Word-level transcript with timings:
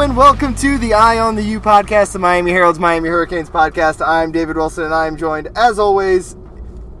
and 0.00 0.16
welcome 0.16 0.54
to 0.54 0.78
the 0.78 0.94
Eye 0.94 1.18
on 1.18 1.34
the 1.34 1.42
U 1.42 1.60
podcast, 1.60 2.12
the 2.14 2.18
Miami 2.18 2.52
Herald's 2.52 2.78
Miami 2.78 3.10
Hurricanes 3.10 3.50
podcast. 3.50 4.00
I'm 4.04 4.32
David 4.32 4.56
Wilson, 4.56 4.84
and 4.84 4.94
I 4.94 5.06
am 5.06 5.14
joined, 5.14 5.50
as 5.56 5.78
always, 5.78 6.36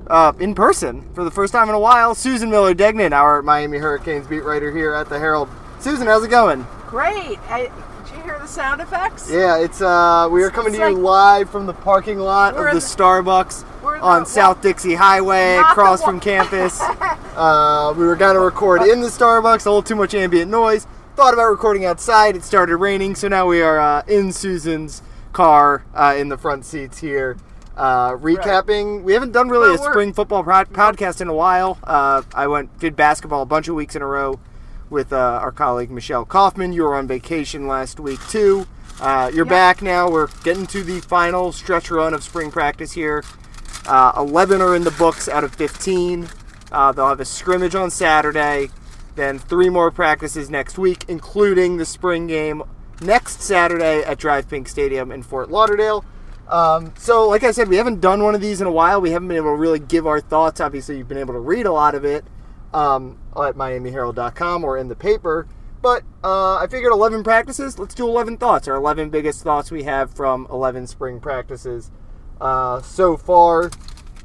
uh, 0.08 0.34
in 0.38 0.54
person 0.54 1.08
for 1.14 1.24
the 1.24 1.30
first 1.30 1.50
time 1.54 1.70
in 1.70 1.74
a 1.74 1.80
while, 1.80 2.14
Susan 2.14 2.50
Miller 2.50 2.74
Degnan, 2.74 3.14
our 3.14 3.40
Miami 3.40 3.78
Hurricanes 3.78 4.26
beat 4.26 4.44
writer 4.44 4.70
here 4.70 4.92
at 4.92 5.08
the 5.08 5.18
Herald. 5.18 5.48
Susan, 5.78 6.06
how's 6.08 6.24
it 6.24 6.28
going? 6.28 6.66
Great. 6.88 7.38
I, 7.48 7.70
did 8.04 8.16
you 8.16 8.22
hear 8.22 8.38
the 8.38 8.46
sound 8.46 8.82
effects? 8.82 9.30
Yeah, 9.30 9.56
it's 9.56 9.80
uh, 9.80 10.28
we 10.30 10.42
are 10.42 10.50
coming 10.50 10.74
It's 10.74 10.82
to 10.82 10.90
you 10.90 10.98
live 10.98 11.48
from 11.48 11.64
the 11.64 11.72
parking 11.72 12.18
lot 12.18 12.54
of 12.54 12.66
the 12.66 12.72
the- 12.72 12.80
Starbucks 12.80 13.64
on 14.02 14.24
the- 14.24 14.28
South 14.28 14.60
Dixie 14.60 14.94
Highway, 14.94 15.56
across 15.56 16.04
from 16.04 16.20
campus. 16.20 16.78
uh, 17.34 17.94
we 17.96 18.04
were 18.04 18.16
gonna 18.16 18.40
record 18.40 18.82
in 18.82 19.00
the 19.00 19.08
Starbucks, 19.08 19.64
a 19.64 19.70
little 19.70 19.82
too 19.82 19.96
much 19.96 20.14
ambient 20.14 20.50
noise. 20.50 20.86
Thought 21.20 21.34
about 21.34 21.50
recording 21.50 21.84
outside. 21.84 22.34
It 22.34 22.42
started 22.42 22.78
raining, 22.78 23.14
so 23.14 23.28
now 23.28 23.46
we 23.46 23.60
are 23.60 23.78
uh, 23.78 24.02
in 24.08 24.32
Susan's 24.32 25.02
car 25.34 25.84
uh, 25.92 26.14
in 26.16 26.30
the 26.30 26.38
front 26.38 26.64
seats 26.64 26.98
here. 26.98 27.36
Uh, 27.76 28.12
recapping, 28.12 29.02
we 29.02 29.12
haven't 29.12 29.32
done 29.32 29.50
really 29.50 29.74
a 29.74 29.76
spring 29.76 30.14
football 30.14 30.42
pro- 30.42 30.64
podcast 30.64 31.20
in 31.20 31.28
a 31.28 31.34
while. 31.34 31.78
Uh, 31.84 32.22
I 32.34 32.46
went 32.46 32.78
did 32.78 32.96
basketball 32.96 33.42
a 33.42 33.46
bunch 33.46 33.68
of 33.68 33.74
weeks 33.74 33.94
in 33.94 34.00
a 34.00 34.06
row 34.06 34.40
with 34.88 35.12
uh, 35.12 35.18
our 35.42 35.52
colleague 35.52 35.90
Michelle 35.90 36.24
Kaufman. 36.24 36.72
You 36.72 36.84
were 36.84 36.94
on 36.94 37.06
vacation 37.06 37.66
last 37.66 38.00
week 38.00 38.26
too. 38.28 38.66
Uh, 38.98 39.30
you're 39.34 39.44
back 39.44 39.82
now. 39.82 40.10
We're 40.10 40.28
getting 40.42 40.66
to 40.68 40.82
the 40.82 41.00
final 41.00 41.52
stretch 41.52 41.90
run 41.90 42.14
of 42.14 42.24
spring 42.24 42.50
practice 42.50 42.92
here. 42.92 43.24
Uh, 43.86 44.12
11 44.16 44.62
are 44.62 44.74
in 44.74 44.84
the 44.84 44.90
books 44.92 45.28
out 45.28 45.44
of 45.44 45.54
15. 45.54 46.30
Uh, 46.72 46.92
they'll 46.92 47.08
have 47.08 47.20
a 47.20 47.26
scrimmage 47.26 47.74
on 47.74 47.90
Saturday, 47.90 48.70
then 49.20 49.38
three 49.38 49.68
more 49.68 49.90
practices 49.90 50.50
next 50.50 50.78
week, 50.78 51.04
including 51.08 51.76
the 51.76 51.84
spring 51.84 52.26
game 52.26 52.62
next 53.00 53.42
Saturday 53.42 54.02
at 54.02 54.18
DRV 54.18 54.46
PNK 54.46 54.68
Stadium 54.68 55.12
in 55.12 55.22
Fort 55.22 55.50
Lauderdale. 55.50 56.04
Um, 56.48 56.92
so, 56.96 57.28
like 57.28 57.44
I 57.44 57.52
said, 57.52 57.68
we 57.68 57.76
haven't 57.76 58.00
done 58.00 58.22
one 58.22 58.34
of 58.34 58.40
these 58.40 58.60
in 58.60 58.66
a 58.66 58.72
while. 58.72 59.00
We 59.00 59.12
haven't 59.12 59.28
been 59.28 59.36
able 59.36 59.54
to 59.54 59.56
really 59.56 59.78
give 59.78 60.06
our 60.06 60.20
thoughts. 60.20 60.60
Obviously, 60.60 60.98
you've 60.98 61.08
been 61.08 61.18
able 61.18 61.34
to 61.34 61.40
read 61.40 61.66
a 61.66 61.72
lot 61.72 61.94
of 61.94 62.04
it 62.04 62.24
um, 62.74 63.18
at 63.36 63.54
MiamiHerald.com 63.54 64.64
or 64.64 64.76
in 64.76 64.88
the 64.88 64.96
paper. 64.96 65.46
But 65.80 66.02
uh, 66.22 66.56
I 66.56 66.66
figured 66.68 66.92
11 66.92 67.22
practices. 67.22 67.78
Let's 67.78 67.94
do 67.94 68.06
11 68.06 68.36
thoughts. 68.36 68.68
Our 68.68 68.74
11 68.74 69.10
biggest 69.10 69.42
thoughts 69.42 69.70
we 69.70 69.84
have 69.84 70.12
from 70.12 70.46
11 70.50 70.88
spring 70.88 71.20
practices 71.20 71.90
uh, 72.40 72.82
so 72.82 73.16
far. 73.16 73.70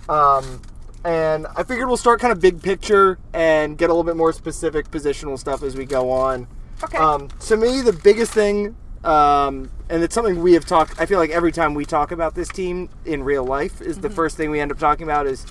Um, 0.10 0.62
and 1.06 1.46
I 1.56 1.64
figured 1.64 1.88
we'll 1.88 1.98
start 1.98 2.20
kind 2.20 2.32
of 2.32 2.42
big 2.42 2.62
picture 2.62 3.20
and 3.34 3.78
get 3.78 3.90
a 3.90 3.94
little 3.94 4.04
bit 4.04 4.18
more 4.18 4.34
specific 4.34 4.90
positional 4.90 5.38
stuff 5.38 5.62
as 5.64 5.76
we 5.76 5.86
go 5.86 6.10
on. 6.10 6.48
Okay. 6.84 6.98
Um, 6.98 7.30
to 7.42 7.56
me, 7.56 7.82
the 7.82 7.94
biggest 7.94 8.34
thing, 8.34 8.76
um, 9.04 9.70
and 9.88 10.04
it's 10.04 10.16
something 10.16 10.42
we 10.42 10.54
have 10.54 10.66
talked. 10.66 11.00
I 11.00 11.06
feel 11.06 11.20
like 11.20 11.30
every 11.30 11.52
time 11.52 11.74
we 11.76 11.86
talk 11.86 12.12
about 12.12 12.34
this 12.36 12.50
team 12.50 12.90
in 13.06 13.24
real 13.24 13.46
life, 13.46 13.82
is 13.82 14.00
the 14.00 14.10
first 14.10 14.36
thing 14.36 14.50
we 14.50 14.60
end 14.60 14.72
up 14.72 14.80
talking 14.80 15.04
about 15.04 15.28
is 15.28 15.46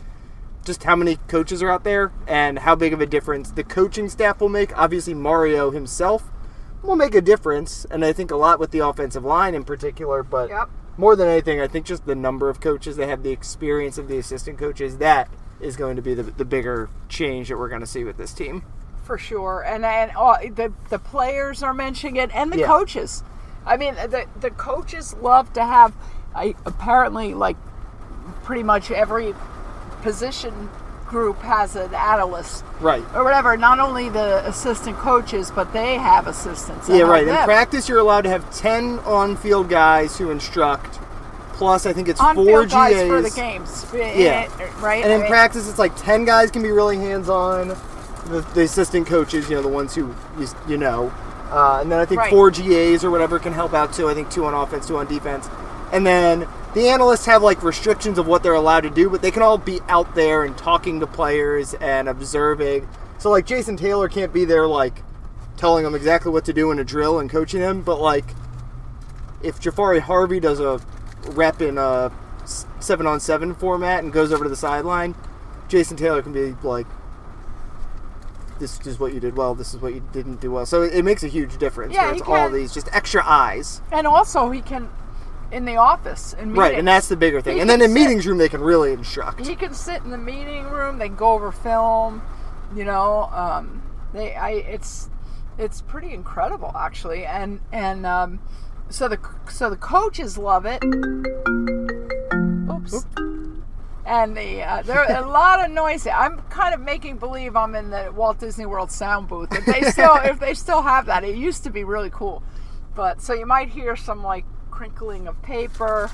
just 0.64 0.82
how 0.82 0.97
many 0.97 1.16
coaches 1.28 1.62
are 1.62 1.70
out 1.70 1.84
there 1.84 2.10
and 2.27 2.58
how 2.58 2.75
big 2.75 2.92
of 2.92 3.00
a 3.00 3.06
difference 3.06 3.50
the 3.52 3.62
coaching 3.64 4.08
staff 4.08 4.41
will 4.41 4.48
make. 4.48 4.77
Obviously, 4.77 5.14
Mario 5.14 5.70
himself 5.70 6.30
will 6.82 6.97
make 6.97 7.14
a 7.14 7.20
difference, 7.20 7.86
and 7.91 8.05
I 8.05 8.12
think 8.12 8.30
a 8.30 8.36
lot 8.36 8.58
with 8.58 8.70
the 8.72 8.80
offensive 8.80 9.25
line 9.25 9.55
in 9.55 9.64
particular. 9.64 10.22
But 10.22 10.48
Yep. 10.50 10.69
more 10.97 11.16
than 11.16 11.28
anything, 11.28 11.60
I 11.60 11.69
think 11.69 11.86
just 11.86 12.06
the 12.06 12.14
number 12.14 12.48
of 12.48 12.60
coaches 12.60 12.97
that 12.97 13.08
have 13.08 13.22
the 13.22 13.30
experience 13.30 13.98
of 13.98 14.08
the 14.08 14.19
assistant 14.19 14.58
coaches 14.58 14.98
that 14.98 15.28
is 15.60 15.77
going 15.77 15.97
to 15.97 16.02
be 16.02 16.14
the, 16.14 16.22
the 16.24 16.44
bigger 16.44 16.88
change 17.08 17.48
that 17.48 17.56
we're 17.58 17.69
going 17.69 17.80
to 17.80 17.86
see 17.86 18.05
with 18.05 18.16
this 18.16 18.33
team. 18.33 18.62
for 19.05 19.19
sure. 19.19 19.62
And 19.66 19.84
and 19.84 20.10
all, 20.16 20.36
the 20.41 20.72
the 20.91 20.98
players 20.98 21.62
are 21.62 21.74
mentioning 21.74 22.16
it, 22.16 22.30
and 22.34 22.52
the 22.52 22.58
Yeah. 22.60 22.66
coaches. 22.66 23.22
I 23.66 23.77
mean, 23.77 23.94
the 23.94 24.27
the 24.41 24.50
coaches 24.50 25.15
love 25.20 25.53
to 25.54 25.65
have. 25.65 25.92
I 26.34 26.54
apparently 26.66 27.34
like 27.34 27.56
pretty 28.42 28.62
much 28.62 28.91
every 28.91 29.34
position 30.03 30.69
group 31.06 31.38
has 31.42 31.76
an 31.76 31.94
analyst 31.94 32.65
Right. 32.81 33.04
or 33.15 33.22
whatever. 33.25 33.56
Not 33.56 33.78
only 33.78 34.09
the 34.09 34.44
assistant 34.47 34.97
coaches, 34.98 35.50
but 35.54 35.72
they 35.72 35.97
have 35.97 36.26
assistants. 36.26 36.88
Yeah, 36.88 37.03
right. 37.03 37.26
In 37.28 37.34
practice, 37.44 37.88
you're 37.88 37.98
allowed 38.00 38.22
to 38.22 38.31
have 38.31 38.50
10 38.56 38.98
on 39.00 39.36
field 39.36 39.69
guys 39.69 40.16
who 40.19 40.31
instruct, 40.31 40.98
plus, 41.54 41.87
I 41.87 41.92
think 41.92 42.09
it's 42.09 42.20
on 42.20 42.34
four 42.34 42.44
field 42.44 42.70
GAs. 42.70 42.92
guys 42.94 43.09
for 43.09 43.22
the 43.22 43.31
games. 43.31 43.87
Yeah. 43.94 44.48
right. 44.81 45.03
And 45.03 45.12
in 45.12 45.20
mean, 45.20 45.28
practice, 45.31 45.69
it's 45.69 45.78
like 45.78 45.94
10 45.97 46.25
guys 46.25 46.50
can 46.50 46.62
be 46.62 46.70
really 46.70 46.97
hands 46.97 47.28
on. 47.28 47.69
The, 48.26 48.41
the 48.54 48.62
assistant 48.62 49.06
coaches, 49.06 49.48
you 49.50 49.56
know, 49.56 49.62
the 49.62 49.69
ones 49.69 49.94
who 49.94 50.15
you, 50.38 50.48
you 50.66 50.78
know. 50.78 51.12
Uh, 51.50 51.81
and 51.82 51.92
then 51.92 52.00
I 52.00 52.04
think 52.06 52.20
Right. 52.20 52.31
four 52.31 52.50
GAs 52.50 53.04
or 53.04 53.10
whatever 53.10 53.38
can 53.38 53.53
help 53.53 53.75
out 53.75 53.92
too. 53.92 54.09
I 54.09 54.15
think 54.15 54.31
two 54.31 54.44
on 54.47 54.54
offense, 54.54 54.87
two 54.88 54.97
on 54.97 55.06
defense. 55.06 55.48
And 55.92 56.06
then 56.06 56.48
the 56.75 56.88
analysts 56.88 57.26
have 57.26 57.42
like 57.42 57.62
restrictions 57.62 58.19
of 58.19 58.26
what 58.26 58.42
they're 58.42 58.54
allowed 58.54 58.81
to 58.81 58.91
do, 58.91 59.09
but 59.10 59.22
they 59.22 59.31
can 59.31 59.42
all 59.42 59.59
be 59.59 59.81
out 59.88 60.15
there 60.15 60.42
and 60.44 60.56
talking 60.56 61.00
to 61.00 61.06
players 61.06 61.75
and 61.75 62.09
observing. 62.09 62.88
So 63.19 63.31
like 63.31 63.47
Jason 63.47 63.76
Taylor 63.76 64.09
can't 64.09 64.32
be 64.32 64.44
there 64.44 64.66
like 64.66 65.03
telling 65.56 65.84
them 65.84 65.94
exactly 65.94 66.32
what 66.32 66.44
to 66.47 66.53
do 66.53 66.71
in 66.72 66.78
a 66.78 66.84
drill 66.84 67.19
and 67.21 67.31
coaching 67.31 67.60
them, 67.60 67.82
but 67.82 68.00
like 68.00 68.25
if 69.42 69.60
Jahfari 69.60 70.00
Harvey 70.00 70.41
does 70.41 70.59
a 70.60 70.81
rep 71.32 71.60
in 71.62 71.78
a 71.78 72.10
s- 72.42 72.66
seven 72.80 73.06
on 73.06 73.20
seven 73.20 73.54
format 73.54 74.02
and 74.04 74.12
goes 74.12 74.32
over 74.32 74.44
to 74.44 74.50
the 74.50 74.56
sideline, 74.56 75.14
Jason 75.68 75.96
Taylor 75.96 76.22
can 76.22 76.32
be 76.32 76.54
like, 76.62 76.86
"This 78.58 78.78
is 78.86 78.98
what 79.00 79.12
you 79.12 79.20
did 79.20 79.36
well. 79.36 79.54
This 79.54 79.74
is 79.74 79.80
what 79.80 79.94
you 79.94 80.02
didn't 80.12 80.40
do 80.40 80.50
well." 80.52 80.66
So 80.66 80.82
it, 80.82 80.94
it 80.94 81.04
makes 81.04 81.22
a 81.24 81.28
huge 81.28 81.56
difference. 81.58 81.94
Yeah, 81.94 82.12
it's 82.12 82.22
all 82.22 82.50
these 82.50 82.72
just 82.72 82.88
extra 82.94 83.22
eyes, 83.24 83.80
and 83.90 84.06
also 84.06 84.50
he 84.50 84.60
can 84.60 84.88
in 85.50 85.64
the 85.64 85.76
office 85.76 86.32
in 86.34 86.48
meetings. 86.48 86.58
right? 86.58 86.78
And 86.78 86.88
that's 86.88 87.08
the 87.08 87.16
bigger 87.16 87.41
thing. 87.41 87.56
He 87.56 87.60
And 87.60 87.70
then 87.70 87.80
in 87.80 87.91
sit- 87.91 87.94
meetings 87.94 88.26
room, 88.26 88.38
they 88.38 88.48
can 88.48 88.60
really 88.60 88.92
instruct. 88.92 89.44
he 89.46 89.54
can 89.54 89.72
sit 89.74 90.02
in 90.02 90.10
the 90.10 90.18
meeting 90.18 90.64
room. 90.64 90.98
They 90.98 91.06
can 91.08 91.16
go 91.16 91.28
over 91.32 91.52
film. 91.52 92.22
You 92.74 92.84
know, 92.84 93.24
um, 93.32 93.82
they 94.12 94.34
I 94.34 94.50
it's 94.50 95.10
it's 95.58 95.80
pretty 95.82 96.12
incredible 96.12 96.72
actually, 96.76 97.24
and 97.26 97.60
and 97.72 98.04
um, 98.06 98.41
so 98.91 99.09
the 99.09 99.19
so 99.50 99.71
the 99.71 99.77
coaches 99.77 100.39
love 100.39 100.67
it. 100.67 100.83
Oops. 102.71 103.06
And 104.06 104.37
the 104.37 104.62
uh, 104.62 104.83
there 104.83 104.99
are 104.99 105.22
a 105.22 105.27
lot 105.31 105.65
of 105.65 105.71
noise. 105.71 106.06
I'm 106.06 106.41
kind 106.50 106.75
of 106.75 106.81
making 106.81 107.17
believe 107.17 107.56
I'm 107.56 107.75
in 107.75 107.91
the 107.91 108.12
Walt 108.15 108.39
Disney 108.39 108.67
World 108.67 108.91
sound 108.91 109.28
booth. 109.28 109.53
If 109.53 109.65
they 109.67 109.83
still 109.91 110.17
if 110.25 110.39
they 110.39 110.55
still 110.55 110.83
have 110.83 111.06
that, 111.06 111.25
it 111.25 111.37
used 111.37 111.65
to 111.65 111.71
be 111.71 111.84
really 111.84 112.11
cool. 112.11 112.43
But 112.95 113.21
so 113.21 113.33
you 113.33 113.47
might 113.47 113.71
hear 113.71 113.97
some 113.97 114.22
like 114.22 114.45
crinkling 114.71 115.27
of 115.27 115.41
paper. 115.43 116.11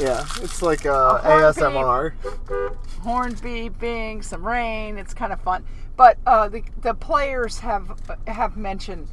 Yeah, 0.00 0.24
it's 0.40 0.62
like 0.62 0.86
uh, 0.86 1.18
horn 1.18 1.52
beep. 1.52 1.62
ASMR. 1.62 2.76
horn 3.02 3.34
beeping, 3.34 4.24
some 4.24 4.46
rain. 4.46 4.96
It's 4.96 5.12
kind 5.12 5.32
of 5.32 5.40
fun. 5.42 5.64
But 5.96 6.18
uh, 6.26 6.48
the 6.48 6.62
the 6.80 6.94
players 6.94 7.58
have 7.58 8.00
have 8.26 8.56
mentioned 8.56 9.08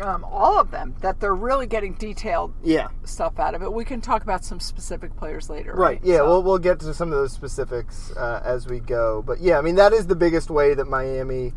um, 0.00 0.24
all 0.24 0.58
of 0.60 0.70
them 0.70 0.94
that 1.00 1.20
they're 1.20 1.34
really 1.34 1.66
getting 1.66 1.94
detailed 1.94 2.52
Yeah, 2.62 2.88
stuff 3.04 3.38
out 3.38 3.54
of 3.54 3.62
it. 3.62 3.72
We 3.72 3.84
can 3.84 4.00
talk 4.00 4.22
about 4.22 4.44
some 4.44 4.60
specific 4.60 5.16
players 5.16 5.48
later. 5.48 5.72
Right. 5.74 6.00
Yeah. 6.02 6.18
So- 6.18 6.26
We'll 6.28 6.42
we'll 6.42 6.58
get 6.58 6.80
to 6.80 6.92
some 6.94 7.08
of 7.12 7.18
those 7.18 7.32
specifics 7.32 8.10
uh, 8.16 8.40
as 8.44 8.66
we 8.66 8.80
go. 8.80 9.22
But 9.26 9.40
yeah, 9.40 9.58
I 9.58 9.62
mean 9.62 9.74
that 9.76 9.92
is 9.92 10.06
the 10.06 10.16
biggest 10.16 10.50
way 10.50 10.74
that 10.74 10.86
Miami 10.86 11.52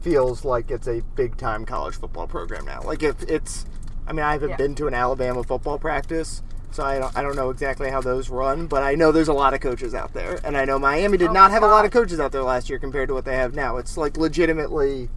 feels 0.00 0.44
like 0.44 0.70
it's 0.70 0.88
a 0.88 1.00
big 1.14 1.36
time 1.36 1.64
college 1.64 1.96
football 1.96 2.26
program 2.26 2.64
now. 2.64 2.82
Like 2.82 3.02
if 3.02 3.22
it's, 3.24 3.66
I 4.06 4.12
mean 4.12 4.24
I 4.24 4.32
haven't 4.32 4.50
Yeah. 4.50 4.56
been 4.56 4.74
to 4.76 4.86
an 4.86 4.94
Alabama 4.94 5.42
football 5.44 5.78
practice, 5.78 6.42
so 6.72 6.82
I 6.84 6.98
don't 6.98 7.16
I 7.16 7.22
don't 7.22 7.36
know 7.36 7.50
exactly 7.50 7.90
how 7.90 8.00
those 8.00 8.28
run, 8.30 8.66
but 8.66 8.82
I 8.82 8.94
know 8.94 9.12
there's 9.12 9.28
a 9.28 9.32
lot 9.32 9.54
of 9.54 9.60
coaches 9.60 9.94
out 9.94 10.12
there, 10.12 10.40
and 10.44 10.56
I 10.56 10.64
know 10.64 10.78
Miami 10.78 11.18
did 11.18 11.28
Oh 11.30 11.32
not 11.32 11.50
have 11.50 11.62
a 11.62 11.66
lot 11.68 11.84
of 11.84 11.90
coaches 11.90 12.18
out 12.20 12.32
there 12.32 12.42
last 12.42 12.68
year 12.70 12.78
compared 12.78 13.08
to 13.08 13.14
what 13.14 13.24
they 13.24 13.36
have 13.36 13.54
now. 13.54 13.76
It's 13.76 13.96
like 13.96 14.16
legitimately. 14.16 15.08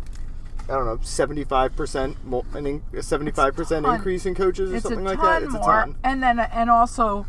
I 0.67 0.73
don't 0.73 0.85
know, 0.85 0.99
seventy-five 1.01 1.75
percent, 1.75 2.17
seventy-five 3.01 3.55
percent 3.55 3.85
increase 3.85 4.25
in 4.25 4.35
coaches 4.35 4.71
or 4.71 4.75
it's 4.75 4.83
something 4.83 5.03
like 5.05 5.21
that. 5.21 5.43
It's 5.43 5.53
more. 5.53 5.61
a 5.61 5.85
ton. 5.85 5.95
And 6.03 6.23
then 6.23 6.39
and 6.39 6.69
also, 6.69 7.25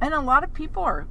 and 0.00 0.12
a 0.12 0.20
lot 0.20 0.42
of 0.44 0.52
people 0.52 0.82
are, 0.82 1.06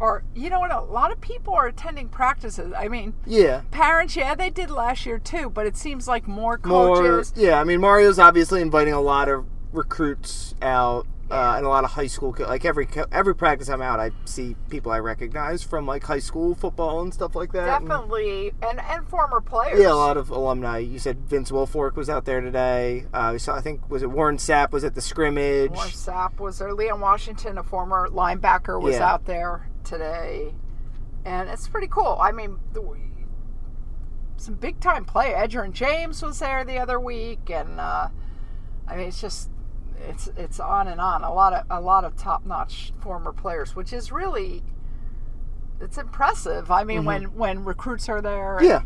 are 0.00 0.24
you 0.34 0.50
know 0.50 0.60
what? 0.60 0.70
A 0.70 0.80
lot 0.80 1.10
of 1.10 1.20
people 1.20 1.54
are 1.54 1.66
attending 1.66 2.08
practices. 2.08 2.72
I 2.76 2.88
mean, 2.88 3.14
Yeah, 3.26 3.62
parents, 3.70 4.14
yeah, 4.14 4.34
they 4.34 4.50
did 4.50 4.70
last 4.70 5.06
year 5.06 5.18
too, 5.18 5.48
but 5.50 5.66
it 5.66 5.76
seems 5.76 6.06
like 6.06 6.28
more 6.28 6.60
more 6.64 6.96
coaches. 6.96 7.32
yeah 7.36 7.60
i 7.60 7.64
mean 7.64 7.80
mario's 7.80 8.18
obviously 8.18 8.60
inviting 8.60 8.92
a 8.92 9.00
lot 9.00 9.28
of 9.28 9.44
recruits 9.72 10.54
out 10.62 11.06
uh, 11.30 11.54
and 11.56 11.66
a 11.66 11.68
lot 11.68 11.84
of 11.84 11.90
high 11.90 12.06
school 12.06 12.34
like 12.38 12.64
every 12.64 12.88
every 13.12 13.34
practice 13.34 13.68
i'm 13.68 13.82
out 13.82 14.00
i 14.00 14.10
see 14.24 14.56
people 14.70 14.90
i 14.90 14.98
recognize 14.98 15.62
from 15.62 15.86
like 15.86 16.02
high 16.04 16.18
school 16.18 16.54
football 16.54 17.00
and 17.02 17.12
stuff 17.12 17.34
like 17.36 17.52
that 17.52 17.66
Definitely, 17.66 18.52
and 18.62 18.80
and 18.80 19.06
former 19.08 19.40
players. 19.40 19.78
yeah 19.80 19.92
a 19.92 19.94
lot 19.94 20.16
of 20.16 20.30
alumni 20.30 20.78
you 20.78 20.98
said 20.98 21.18
vince 21.28 21.50
wilfork 21.50 21.96
was 21.96 22.08
out 22.08 22.24
there 22.24 22.40
today 22.40 23.04
uh, 23.12 23.30
we 23.32 23.38
saw 23.38 23.54
i 23.54 23.60
think 23.60 23.88
was 23.90 24.02
it 24.02 24.10
warren 24.10 24.36
sapp 24.38 24.70
was 24.72 24.84
at 24.84 24.94
the 24.94 25.02
scrimmage 25.02 25.70
Warren 25.70 25.90
Sapp 25.90 26.38
was 26.40 26.58
there. 26.58 26.72
Leon 26.72 27.00
Washington, 27.00 27.58
a 27.58 27.62
former 27.62 28.08
linebacker, 28.08 28.80
was 28.80 28.94
Yeah. 28.96 29.10
out 29.12 29.24
there 29.26 29.68
today, 29.84 30.54
and 31.24 31.48
it's 31.48 31.68
pretty 31.68 31.88
cool. 31.88 32.18
I 32.20 32.32
mean, 32.32 32.58
the, 32.72 32.82
some 34.36 34.54
big 34.54 34.80
time 34.80 35.04
play. 35.04 35.32
Edgerrin 35.32 35.72
James 35.72 36.22
was 36.22 36.38
there 36.38 36.64
the 36.64 36.78
other 36.78 36.98
week, 37.00 37.50
and 37.50 37.80
uh, 37.80 38.08
I 38.86 38.96
mean, 38.96 39.08
it's 39.08 39.20
just 39.20 39.50
it's 40.08 40.28
it's 40.36 40.60
on 40.60 40.88
and 40.88 41.00
on. 41.00 41.24
A 41.24 41.32
lot 41.32 41.52
of 41.52 41.64
a 41.70 41.80
lot 41.80 42.04
of 42.04 42.16
top 42.16 42.44
notch 42.46 42.92
former 43.00 43.32
players, 43.32 43.74
which 43.76 43.92
is 43.92 44.10
really 44.12 44.62
it's 45.80 45.98
impressive. 45.98 46.70
I 46.70 46.84
mean, 46.84 47.04
when 47.04 47.24
when 47.36 47.64
recruits 47.64 48.08
are 48.08 48.20
there, 48.20 48.58
and 48.58 48.66
Mm-hmm. 48.66 48.84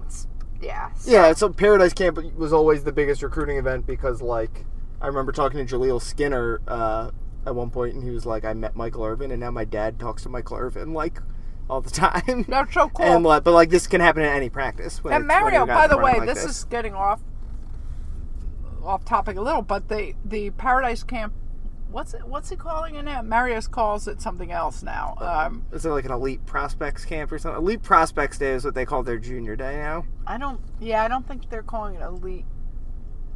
Yeah. 0.00 0.04
it's, 0.04 0.26
yeah, 0.60 0.92
so- 0.94 1.10
Yeah, 1.10 1.32
so 1.32 1.48
Paradise 1.50 1.92
Camp 1.92 2.18
was 2.36 2.52
always 2.52 2.84
the 2.84 2.92
biggest 2.92 3.22
recruiting 3.22 3.56
event 3.58 3.86
because, 3.86 4.20
like, 4.20 4.64
I 5.00 5.06
remember 5.06 5.32
talking 5.32 5.64
to 5.64 5.76
Jaleel 5.76 6.00
Skinner 6.02 6.60
uh, 6.66 7.10
at 7.46 7.54
one 7.54 7.70
point, 7.70 7.94
and 7.94 8.02
he 8.02 8.10
was 8.10 8.26
like, 8.26 8.44
"I 8.44 8.52
met 8.54 8.74
Michael 8.74 9.04
Irvin, 9.04 9.30
and 9.30 9.38
now 9.40 9.50
my 9.50 9.64
dad 9.64 10.00
talks 10.00 10.22
to 10.24 10.28
Michael 10.28 10.56
Irvin 10.56 10.92
like 10.94 11.20
all 11.70 11.80
the 11.80 11.90
time." 11.90 12.46
That's 12.48 12.74
so 12.74 12.88
cool. 12.88 13.04
And 13.06 13.22
like, 13.24 13.44
but 13.44 13.52
like 13.52 13.70
this 13.70 13.86
can 13.86 14.00
happen 14.00 14.22
at 14.22 14.34
any 14.34 14.48
practice. 14.50 15.00
And 15.08 15.26
Mario, 15.26 15.66
by 15.66 15.86
the 15.86 15.98
way, 15.98 16.18
like 16.18 16.26
this, 16.34 16.44
is 16.44 16.64
getting 16.64 16.94
off 16.94 17.20
off 18.84 19.04
topic 19.04 19.36
a 19.36 19.40
little, 19.40 19.62
but 19.62 19.88
the 19.88 20.14
the 20.24 20.50
Paradise 20.50 21.02
Camp, 21.02 21.32
what's 21.90 22.14
it, 22.14 22.26
what's 22.26 22.50
he 22.50 22.56
calling 22.56 22.94
it 22.96 23.02
now? 23.04 23.22
Mario's 23.22 23.66
calls 23.68 24.06
it 24.08 24.20
something 24.20 24.50
else 24.52 24.82
now. 24.82 25.16
Um, 25.20 25.64
Is 25.72 25.84
it 25.86 25.90
like 25.90 26.04
an 26.04 26.12
elite 26.12 26.44
prospects 26.46 27.04
camp 27.04 27.30
or 27.32 27.38
something? 27.38 27.62
Elite 27.62 27.82
prospects 27.82 28.38
day 28.38 28.50
is 28.52 28.64
what 28.64 28.74
they 28.74 28.84
call 28.84 29.02
their 29.02 29.18
junior 29.18 29.56
day 29.56 29.76
now. 29.76 30.04
I 30.26 30.38
don't, 30.38 30.60
yeah, 30.80 31.02
I 31.04 31.08
don't 31.08 31.26
think 31.26 31.48
they're 31.50 31.62
calling 31.62 31.94
it 31.96 32.02
elite. 32.02 32.44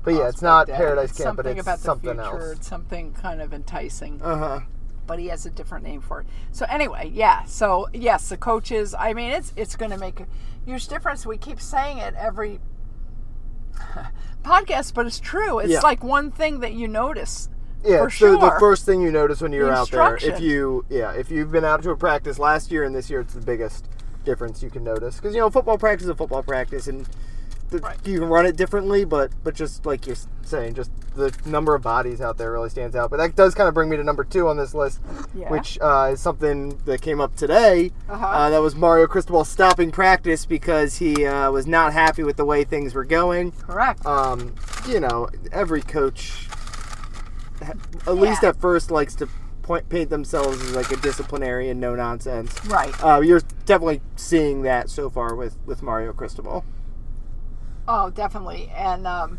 But 0.05 0.15
yeah, 0.15 0.29
it's 0.29 0.43
not 0.43 0.69
Day. 0.69 0.77
Paradise 0.77 1.11
It's 1.11 1.19
Camp, 1.19 1.37
but 1.37 1.45
something 1.45 1.59
it's 1.59 1.65
about 1.67 1.79
the 1.79 1.85
something 1.85 2.15
future. 2.15 2.23
else. 2.23 2.57
It's 2.59 2.69
something 2.69 3.13
kind 3.13 3.43
of 3.43 3.53
enticing. 3.53 4.23
Uh 4.23 4.37
huh. 4.37 4.61
but 5.07 5.19
he 5.19 5.27
has 5.27 5.45
a 5.47 5.51
different 5.51 5.85
name 5.85 6.01
for 6.01 6.21
it. 6.21 6.27
So 6.53 6.67
anyway, 6.69 7.11
yeah. 7.13 7.45
So 7.45 7.89
yes, 7.93 8.29
the 8.29 8.37
coaches. 8.37 8.95
I 8.95 9.13
mean, 9.13 9.31
it's 9.33 9.53
it's 9.57 9.75
going 9.77 9.91
to 9.91 9.99
make 9.99 10.21
a 10.21 10.27
huge 10.65 10.87
difference. 10.89 11.27
We 11.27 11.37
keep 11.37 11.61
saying 11.61 11.99
it 11.99 12.15
every 12.15 12.61
podcast, 14.45 14.95
but 14.95 15.07
it's 15.07 15.21
true. 15.21 15.59
It's 15.59 15.71
Yeah. 15.73 15.81
like 15.81 16.03
one 16.03 16.31
thing 16.31 16.61
that 16.61 16.73
you 16.73 16.89
notice. 16.89 17.49
Yeah, 17.85 17.99
For 17.99 18.09
it's 18.09 18.19
the, 18.19 18.31
the 18.33 18.41
sure. 18.51 18.61
first 18.61 18.85
thing 18.87 19.01
you 19.01 19.13
notice 19.13 19.41
when 19.41 19.53
you're 19.53 19.73
out 19.73 19.91
there. 19.91 20.17
If 20.17 20.23
instruction. 20.25 20.45
you, 20.49 20.85
yeah, 20.89 21.13
if 21.13 21.31
you've 21.31 21.53
been 21.53 21.65
out 21.65 21.83
to 21.85 21.91
a 21.91 21.97
practice 21.97 22.39
last 22.39 22.71
year 22.73 22.83
and 22.85 22.95
this 22.95 23.09
year, 23.09 23.21
it's 23.21 23.35
the 23.35 23.41
biggest 23.41 23.87
difference 24.25 24.63
you 24.63 24.71
can 24.71 24.83
notice. 24.83 25.17
Because 25.17 25.35
you 25.35 25.41
know, 25.41 25.49
football 25.51 25.79
practice 25.79 26.05
is 26.05 26.11
a 26.11 26.15
football 26.15 26.43
practice, 26.43 26.89
and 26.89 27.09
the, 27.71 27.79
Right. 27.79 27.97
you 28.05 28.21
can 28.21 28.29
run 28.29 28.47
it 28.47 28.57
differently, 28.57 29.05
but 29.05 29.31
but 29.45 29.55
just 29.55 29.85
like 29.87 30.07
you're 30.07 30.17
saying, 30.43 30.75
just 30.75 30.91
the 31.15 31.33
number 31.45 31.75
of 31.75 31.83
bodies 31.83 32.21
out 32.21 32.39
there 32.39 32.53
really 32.53 32.71
stands 32.71 32.95
out. 32.97 33.11
But 33.11 33.17
that 33.19 33.35
does 33.37 33.55
kind 33.55 33.69
of 33.69 33.75
bring 33.75 33.89
me 33.89 33.97
to 33.97 34.05
number 34.05 34.25
two 34.25 34.49
on 34.49 34.57
this 34.57 34.73
list, 34.73 35.01
Yeah. 35.35 35.51
which 35.51 35.79
uh, 35.81 36.11
is 36.13 36.21
something 36.21 36.79
that 36.85 37.03
came 37.03 37.21
up 37.21 37.35
today. 37.37 37.91
Uh-huh. 38.09 38.25
Uh, 38.27 38.51
that 38.51 38.63
was 38.63 38.75
Mario 38.77 39.07
Cristobal 39.07 39.45
stopping 39.45 39.91
practice 39.91 40.47
because 40.47 40.97
he 40.99 41.27
uh, 41.27 41.51
was 41.51 41.67
not 41.67 41.93
happy 41.93 42.23
with 42.23 42.37
the 42.37 42.45
way 42.45 42.63
things 42.65 42.95
were 42.95 43.05
going 43.05 43.53
Correct. 43.53 44.07
um, 44.07 44.55
you 44.89 45.01
know, 45.01 45.29
every 45.53 45.83
coach, 45.83 46.49
at 48.07 48.15
least 48.15 48.45
at 48.45 48.57
first, 48.61 48.91
likes 48.91 49.15
to 49.17 49.29
point, 49.63 49.89
paint 49.89 50.11
themselves 50.11 50.63
as 50.63 50.75
like 50.77 50.91
a 50.93 50.97
disciplinarian, 50.97 51.81
no 51.81 51.95
nonsense. 51.95 52.55
right. 52.67 52.95
Uh, 53.05 53.21
you're 53.21 53.43
definitely 53.67 54.01
seeing 54.17 54.63
that 54.63 54.89
so 54.89 55.11
far 55.11 55.35
with 55.35 55.57
with 55.67 55.83
Mario 55.83 56.13
Cristobal. 56.13 56.65
Oh, 57.89 58.11
definitely. 58.11 58.71
And 58.77 59.07
um, 59.07 59.39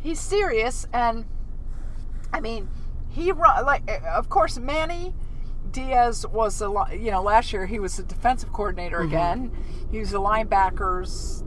he's 0.00 0.20
serious. 0.20 0.86
And 0.92 1.24
I 2.32 2.40
mean, 2.40 2.68
he 3.08 3.32
like, 3.32 3.82
uh, 3.90 3.98
of 4.16 4.28
course, 4.28 4.58
Manny 4.58 5.12
Diaz 5.72 6.24
was 6.26 6.62
a 6.62 6.72
you 6.92 7.10
know 7.10 7.22
last 7.22 7.52
year 7.52 7.66
he 7.66 7.78
was 7.78 7.96
the 7.96 8.02
defensive 8.04 8.52
coordinator 8.52 9.00
again. 9.00 9.50
He 9.90 9.98
was 9.98 10.12
a 10.12 10.16
linebackers 10.16 11.44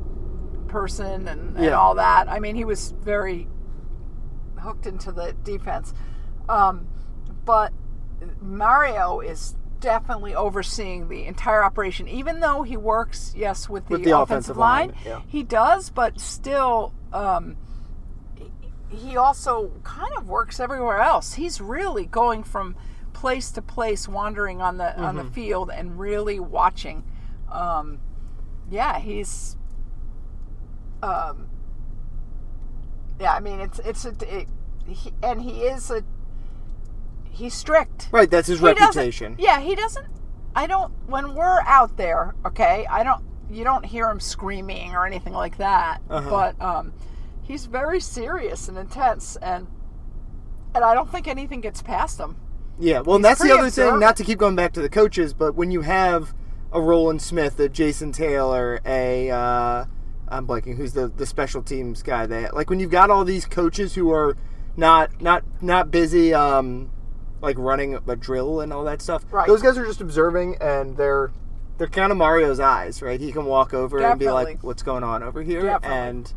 person 0.68 1.28
and, 1.28 1.56
and 1.56 1.66
Yeah. 1.66 1.72
all 1.80 1.96
that. 1.96 2.28
I 2.30 2.40
mean, 2.40 2.56
he 2.56 2.66
was 2.66 2.92
very 3.02 3.48
hooked 4.60 4.86
into 4.86 5.12
the 5.12 5.34
defense. 5.44 5.94
Um, 6.50 6.88
but 7.46 7.72
Mario 8.42 9.20
is 9.22 9.56
definitely 9.84 10.34
overseeing 10.34 11.10
the 11.10 11.26
entire 11.26 11.64
operation, 11.64 12.08
even 12.08 12.40
though 12.40 12.64
he 12.64 12.78
works, 12.78 13.34
yes, 13.36 13.68
with 13.70 13.86
the, 13.88 13.94
With 13.94 14.04
the 14.06 14.18
offensive, 14.18 14.56
offensive 14.56 14.58
line. 14.58 14.88
line, 14.90 14.98
yeah. 15.06 15.22
He 15.28 15.44
does, 15.44 15.90
but 15.90 16.20
still, 16.20 16.94
um, 17.12 17.58
he 18.90 19.18
also 19.18 19.72
kind 19.84 20.14
of 20.18 20.28
works 20.30 20.60
everywhere 20.60 21.00
else. 21.02 21.34
He's 21.34 21.60
really 21.60 22.06
going 22.06 22.44
from 22.44 22.76
place 23.12 23.52
to 23.52 23.62
place, 23.62 24.08
wandering 24.08 24.62
on 24.62 24.78
the 24.78 24.98
on 25.00 25.16
Mm-hmm. 25.16 25.28
the 25.28 25.34
field, 25.34 25.70
and 25.74 26.00
really 26.00 26.40
watching. 26.40 27.04
Um, 27.52 28.00
yeah, 28.72 29.00
he's. 29.00 29.58
Um, 31.02 31.50
yeah, 33.20 33.34
I 33.34 33.40
mean 33.42 33.60
it's 33.60 33.80
it's 33.80 34.06
a 34.06 34.14
it, 34.22 34.48
he, 34.88 35.14
and 35.22 35.42
he 35.42 35.64
is 35.64 35.92
a 35.92 36.04
he's 37.34 37.54
strict. 37.54 38.08
Right, 38.12 38.30
that's 38.30 38.48
his 38.48 38.60
He 38.60 38.66
reputation. 38.66 39.36
Yeah, 39.38 39.60
he 39.60 39.76
doesn't. 39.76 40.08
I 40.56 40.68
don't. 40.68 40.94
When 41.08 41.34
we're 41.34 41.62
out 41.62 41.98
there, 41.98 42.36
okay, 42.46 42.86
I 42.90 43.04
don't. 43.04 43.24
You 43.50 43.64
don't 43.64 43.86
hear 43.86 44.10
him 44.10 44.20
screaming 44.20 44.96
or 44.96 45.06
anything 45.06 45.34
like 45.34 45.58
that. 45.58 46.02
Uh-huh. 46.10 46.30
But 46.30 46.62
um, 46.62 46.94
he's 47.42 47.66
very 47.66 48.00
serious 48.00 48.68
and 48.68 48.78
intense, 48.78 49.36
and 49.38 49.68
and 50.76 50.84
I 50.84 50.94
don't 50.94 51.12
think 51.12 51.28
anything 51.28 51.62
gets 51.62 51.82
past 51.82 52.20
him. 52.20 52.38
Yeah, 52.80 53.02
well, 53.02 53.18
and 53.18 53.26
that's 53.26 53.42
the 53.42 53.52
other 53.52 53.70
thing. 53.70 54.00
Not 54.00 54.16
to 54.18 54.24
keep 54.24 54.40
going 54.40 54.56
back 54.56 54.74
to 54.74 54.82
the 54.82 54.90
coaches, 54.90 55.34
but 55.34 55.56
when 55.56 55.72
you 55.72 55.82
have 55.82 56.34
a 56.72 56.82
Roland 56.82 57.22
Smith, 57.22 57.60
a 57.60 57.70
Jason 57.70 58.12
Taylor, 58.12 58.80
a 58.86 59.30
uh, 59.30 59.86
I'm 60.28 60.48
blanking, 60.48 60.78
who's 60.78 60.94
the 60.94 61.08
the 61.08 61.26
special 61.26 61.62
teams 61.62 62.02
guy? 62.02 62.26
That 62.26 62.56
like 62.56 62.70
when 62.70 62.80
you've 62.80 62.92
got 62.92 63.10
all 63.10 63.24
these 63.24 63.46
coaches 63.46 63.94
who 63.96 64.12
are 64.12 64.36
not 64.76 65.22
not 65.22 65.44
not 65.62 65.92
busy, 65.92 66.34
um, 66.34 66.92
like 67.44 67.58
running 67.60 68.00
a 68.08 68.16
drill 68.16 68.62
and 68.62 68.72
all 68.74 68.84
that 68.86 69.02
stuff. 69.02 69.26
Right. 69.32 69.48
Those 69.48 69.62
guys 69.62 69.78
are 69.78 69.86
just 69.86 70.02
observing, 70.02 70.58
and 70.62 70.98
they're 70.98 71.32
they're 71.78 71.88
kind 71.88 72.12
of 72.12 72.18
Mario's 72.18 72.60
eyes, 72.60 73.02
right? 73.02 73.20
He 73.20 73.32
can 73.32 73.46
walk 73.46 73.74
over 73.74 74.00
and 74.00 74.20
be 74.20 74.32
like, 74.32 74.64
"What's 74.64 74.82
going 74.82 75.04
on 75.04 75.22
over 75.22 75.42
here?" 75.44 75.62
Definitely. 75.64 75.98
And 75.98 76.34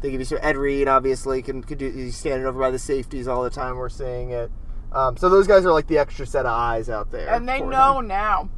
they 0.00 0.10
give 0.10 0.20
you 0.20 0.24
some 0.24 0.38
Ed 0.42 0.56
Reed, 0.56 0.88
obviously, 0.88 1.42
can 1.42 1.62
could 1.62 1.78
do. 1.78 1.90
He's 1.90 2.16
standing 2.16 2.46
over 2.46 2.58
by 2.58 2.70
the 2.70 2.78
safeties 2.78 3.28
all 3.28 3.42
the 3.44 3.50
time. 3.50 3.76
We're 3.76 3.88
seeing 3.90 4.30
it. 4.30 4.50
Um, 4.92 5.16
so 5.18 5.28
those 5.28 5.46
guys 5.46 5.66
are 5.66 5.72
like 5.72 5.88
the 5.88 5.98
extra 5.98 6.24
set 6.26 6.46
of 6.46 6.52
eyes 6.52 6.88
out 6.88 7.10
there, 7.10 7.28
And 7.28 7.46
they 7.48 7.60
know 7.60 7.98
him. 7.98 8.06
now. 8.08 8.48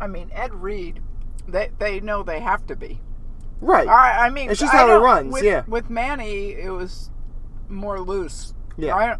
I 0.00 0.06
mean, 0.08 0.30
Ed 0.34 0.52
Reed, 0.54 1.00
they 1.46 1.70
they 1.78 2.00
know 2.00 2.22
they 2.24 2.40
have 2.40 2.66
to 2.66 2.74
be. 2.76 3.00
right? 3.60 3.86
Right, 3.86 4.18
I 4.18 4.30
mean, 4.30 4.50
It's 4.50 4.58
just 4.60 4.74
I 4.74 4.78
how 4.78 4.90
it 4.96 4.98
runs, 5.00 5.32
With, 5.32 5.44
yeah. 5.44 5.62
With 5.68 5.90
Manny, 5.90 6.52
it 6.52 6.70
was 6.70 7.10
more 7.68 8.00
loose. 8.00 8.54
Yeah. 8.76 8.92
Right? 8.92 9.18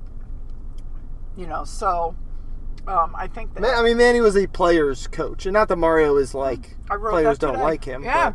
You 1.39 1.47
know, 1.47 1.65
so 1.65 2.17
um, 2.89 3.15
I 3.17 3.29
think 3.29 3.55
that. 3.55 3.61
Man, 3.61 3.75
I 3.75 3.83
mean, 3.83 3.97
Manny 3.97 4.21
was 4.21 4.37
a 4.37 4.49
player's 4.49 5.07
coach, 5.07 5.47
and 5.47 5.53
not 5.53 5.69
that 5.69 5.77
Mario 5.77 6.17
is 6.17 6.35
like 6.35 6.77
players 6.89 7.39
don't 7.39 7.61
like 7.61 7.85
him. 7.85 8.03
Yeah. 8.03 8.33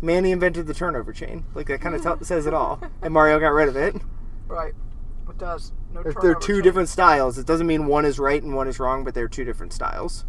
Manny 0.00 0.30
invented 0.30 0.66
the 0.66 0.74
turnover 0.74 1.12
chain. 1.12 1.44
Like 1.54 1.66
that 1.68 1.80
kind 1.80 1.94
of 1.94 2.02
t- 2.02 2.24
says 2.24 2.46
it 2.46 2.54
all. 2.54 2.80
And 3.02 3.12
Mario 3.12 3.38
got 3.38 3.48
rid 3.52 3.68
of 3.68 3.76
it. 3.76 3.94
Right. 4.48 4.72
It 5.28 5.38
does. 5.38 5.72
No 5.92 6.02
They're, 6.02 6.14
they're 6.20 6.34
two 6.34 6.54
chain. 6.54 6.62
different 6.62 6.88
styles. 6.88 7.36
It 7.38 7.46
doesn't 7.46 7.66
mean 7.66 7.86
one 7.86 8.04
is 8.04 8.18
right 8.18 8.42
and 8.42 8.54
one 8.54 8.68
is 8.68 8.78
wrong, 8.80 9.04
but 9.04 9.14
they're 9.14 9.28
two 9.28 9.44
different 9.44 9.72
styles. 9.72 10.24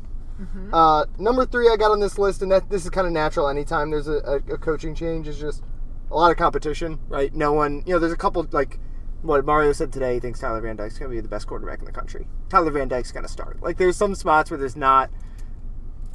Uh, 0.72 1.06
number 1.18 1.46
three, 1.46 1.68
I 1.70 1.78
got 1.78 1.90
on 1.92 2.00
this 2.00 2.20
list, 2.20 2.44
and 2.44 2.52
that 2.52 2.70
this 2.70 2.84
is 2.84 2.92
kind 2.92 3.08
of 3.08 3.14
natural. 3.14 3.48
Anytime 3.48 3.90
there's 3.90 4.08
a, 4.08 4.18
a, 4.18 4.54
a 4.54 4.58
coaching 4.58 4.94
change, 4.94 5.28
is 5.28 5.40
just 5.40 5.64
a 6.12 6.16
lot 6.16 6.30
of 6.30 6.38
competition, 6.38 7.00
right? 7.08 7.34
No 7.34 7.54
one, 7.54 7.84
you 7.88 7.94
know, 7.94 8.00
there's 8.00 8.14
a 8.14 8.18
couple 8.18 8.46
like 8.52 8.80
what 9.22 9.46
Mario 9.46 9.72
said 9.74 9.92
today. 9.92 10.16
He 10.16 10.20
thinks 10.20 10.40
Tyler 10.40 10.62
Van 10.62 10.76
Dyke's 10.76 10.98
going 11.00 11.10
to 11.12 11.16
be 11.16 11.22
the 11.22 11.28
best 11.28 11.48
quarterback 11.48 11.80
in 11.80 11.86
the 11.86 11.92
country. 11.92 12.28
Tyler 12.50 12.72
Van 12.72 12.88
Dyke's 12.88 13.12
going 13.12 13.26
to 13.26 13.32
start. 13.32 13.62
Like, 13.62 13.78
there's 13.78 13.98
some 13.98 14.16
spots 14.16 14.50
where 14.52 14.58
there's 14.60 14.76
not 14.76 15.10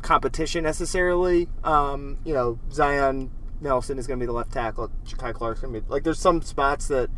competition 0.03 0.65
necessarily. 0.65 1.49
Um, 1.65 2.19
you 2.25 2.35
know, 2.35 2.59
Zion 2.73 3.31
Nelson 3.61 3.99
is 3.99 4.07
going 4.07 4.19
to 4.19 4.23
be 4.23 4.27
the 4.27 4.33
left 4.33 4.53
tackle. 4.53 4.91
Kai 5.17 5.33
Clark's 5.33 5.61
going 5.61 5.73
to 5.75 5.81
be 5.81 5.87
like. 5.89 6.05
There's 6.05 6.19
some 6.19 6.43
spots 6.43 6.89
that 6.89 7.11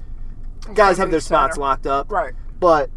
guys 0.75 0.99
have 0.99 1.11
their 1.11 1.21
spots 1.21 1.57
locked 1.57 1.87
up, 1.87 2.11
Right. 2.11 2.33
but 2.59 2.91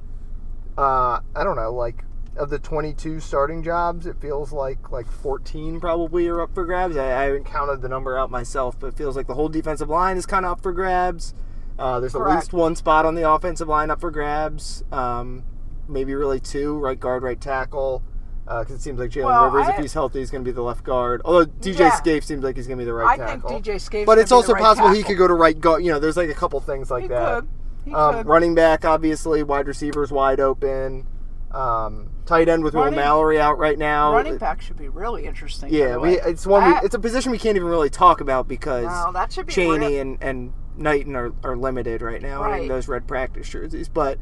uh, 0.77 1.19
I 1.35 1.43
don't 1.43 1.55
know, 1.55 1.73
like 1.73 2.03
of 2.37 2.49
the 2.51 2.59
22 2.59 3.19
starting 3.19 3.63
jobs, 3.63 4.05
it 4.05 4.15
feels 4.21 4.51
like 4.51 4.91
like 4.91 5.09
14 5.11 5.79
probably 5.79 6.27
are 6.27 6.41
up 6.41 6.53
for 6.53 6.65
grabs. 6.65 6.95
I, 6.95 7.05
I 7.05 7.23
haven't 7.25 7.45
counted 7.45 7.81
the 7.81 7.89
number 7.89 8.17
out 8.17 8.29
myself, 8.29 8.79
but 8.79 8.87
it 8.87 8.93
feels 8.97 9.15
like 9.15 9.27
the 9.27 9.33
whole 9.33 9.49
defensive 9.49 9.89
line 9.89 10.17
is 10.17 10.25
kind 10.25 10.45
of 10.45 10.51
up 10.53 10.61
for 10.61 10.71
grabs. 10.71 11.33
Uh, 11.79 11.99
there's 11.99 12.15
at 12.15 12.21
least 12.25 12.53
one 12.53 12.75
spot 12.75 13.05
on 13.05 13.15
the 13.15 13.29
offensive 13.29 13.67
line 13.67 13.91
up 13.91 14.01
for 14.01 14.09
grabs. 14.11 14.83
Um, 14.91 15.43
maybe 15.87 16.15
really 16.15 16.39
two, 16.39 16.77
right 16.77 16.99
guard, 16.99 17.23
right 17.23 17.39
tackle. 17.39 18.03
Because 18.45 18.71
it 18.71 18.81
seems 18.81 18.97
like 18.97 19.09
Jalen 19.11 19.25
Well, 19.25 19.49
Rivers, 19.49 19.67
if 19.69 19.75
he's 19.75 19.93
healthy, 19.93 20.21
is 20.21 20.31
going 20.31 20.41
to 20.43 20.47
be 20.49 20.53
the 20.53 20.61
left 20.61 20.83
guard. 20.85 21.21
Although 21.25 21.45
DJ 21.45 21.79
Yeah. 21.79 21.95
Scaife 21.97 22.23
seems 22.23 22.43
like 22.45 22.55
he's 22.55 22.65
going 22.65 22.77
to 22.77 22.81
be 22.81 22.85
the 22.85 22.93
right 22.93 23.19
I 23.19 23.37
think. 23.37 23.43
DJ 23.43 23.79
Scaife. 23.79 24.05
but 24.05 24.17
it's 24.17 24.31
also 24.31 24.55
possible 24.55 24.89
he 24.89 25.03
could 25.03 25.17
go 25.17 25.27
to 25.27 25.33
right 25.33 25.59
guard. 25.59 25.83
You 25.83 25.91
know, 25.91 25.99
there's 25.99 26.15
like 26.15 26.29
a 26.29 26.33
couple 26.33 26.59
things 26.61 26.89
like 26.89 27.03
He 27.03 27.07
that. 27.09 27.41
could. 27.41 27.49
He 27.85 27.93
Um, 27.93 28.15
could. 28.15 28.25
running 28.25 28.55
back, 28.55 28.85
obviously, 28.85 29.43
wide 29.43 29.67
receivers 29.67 30.11
wide 30.13 30.39
open. 30.39 31.07
Um, 31.51 32.09
tight 32.25 32.47
end 32.49 32.63
with 32.63 32.73
Will 32.73 32.91
Mallory 32.91 33.39
out 33.39 33.57
right 33.57 33.77
now. 33.77 34.13
Running 34.13 34.37
back 34.37 34.61
should 34.61 34.77
be 34.77 34.87
really 34.89 35.25
interesting. 35.25 35.73
Yeah, 35.73 35.97
we, 35.97 36.19
it's 36.19 36.45
one. 36.47 36.71
We, 36.71 36.77
it's 36.85 36.95
a 36.95 36.99
position 36.99 37.31
we 37.31 37.37
can't 37.37 37.55
even 37.55 37.67
really 37.69 37.89
talk 37.89 38.21
about 38.21 38.47
because 38.47 38.85
No, 38.85 39.11
that 39.13 39.31
should 39.31 39.45
be 39.47 39.53
Chaney 39.53 39.87
real- 39.87 40.01
and 40.01 40.17
and 40.21 40.53
Knighton 40.77 41.15
are, 41.15 41.33
are 41.43 41.57
limited 41.57 42.01
right 42.01 42.21
now 42.21 42.43
in 42.43 42.49
Right. 42.51 42.67
those 42.69 42.87
red 42.87 43.07
practice 43.07 43.49
jerseys. 43.49 43.89
But 43.89 44.19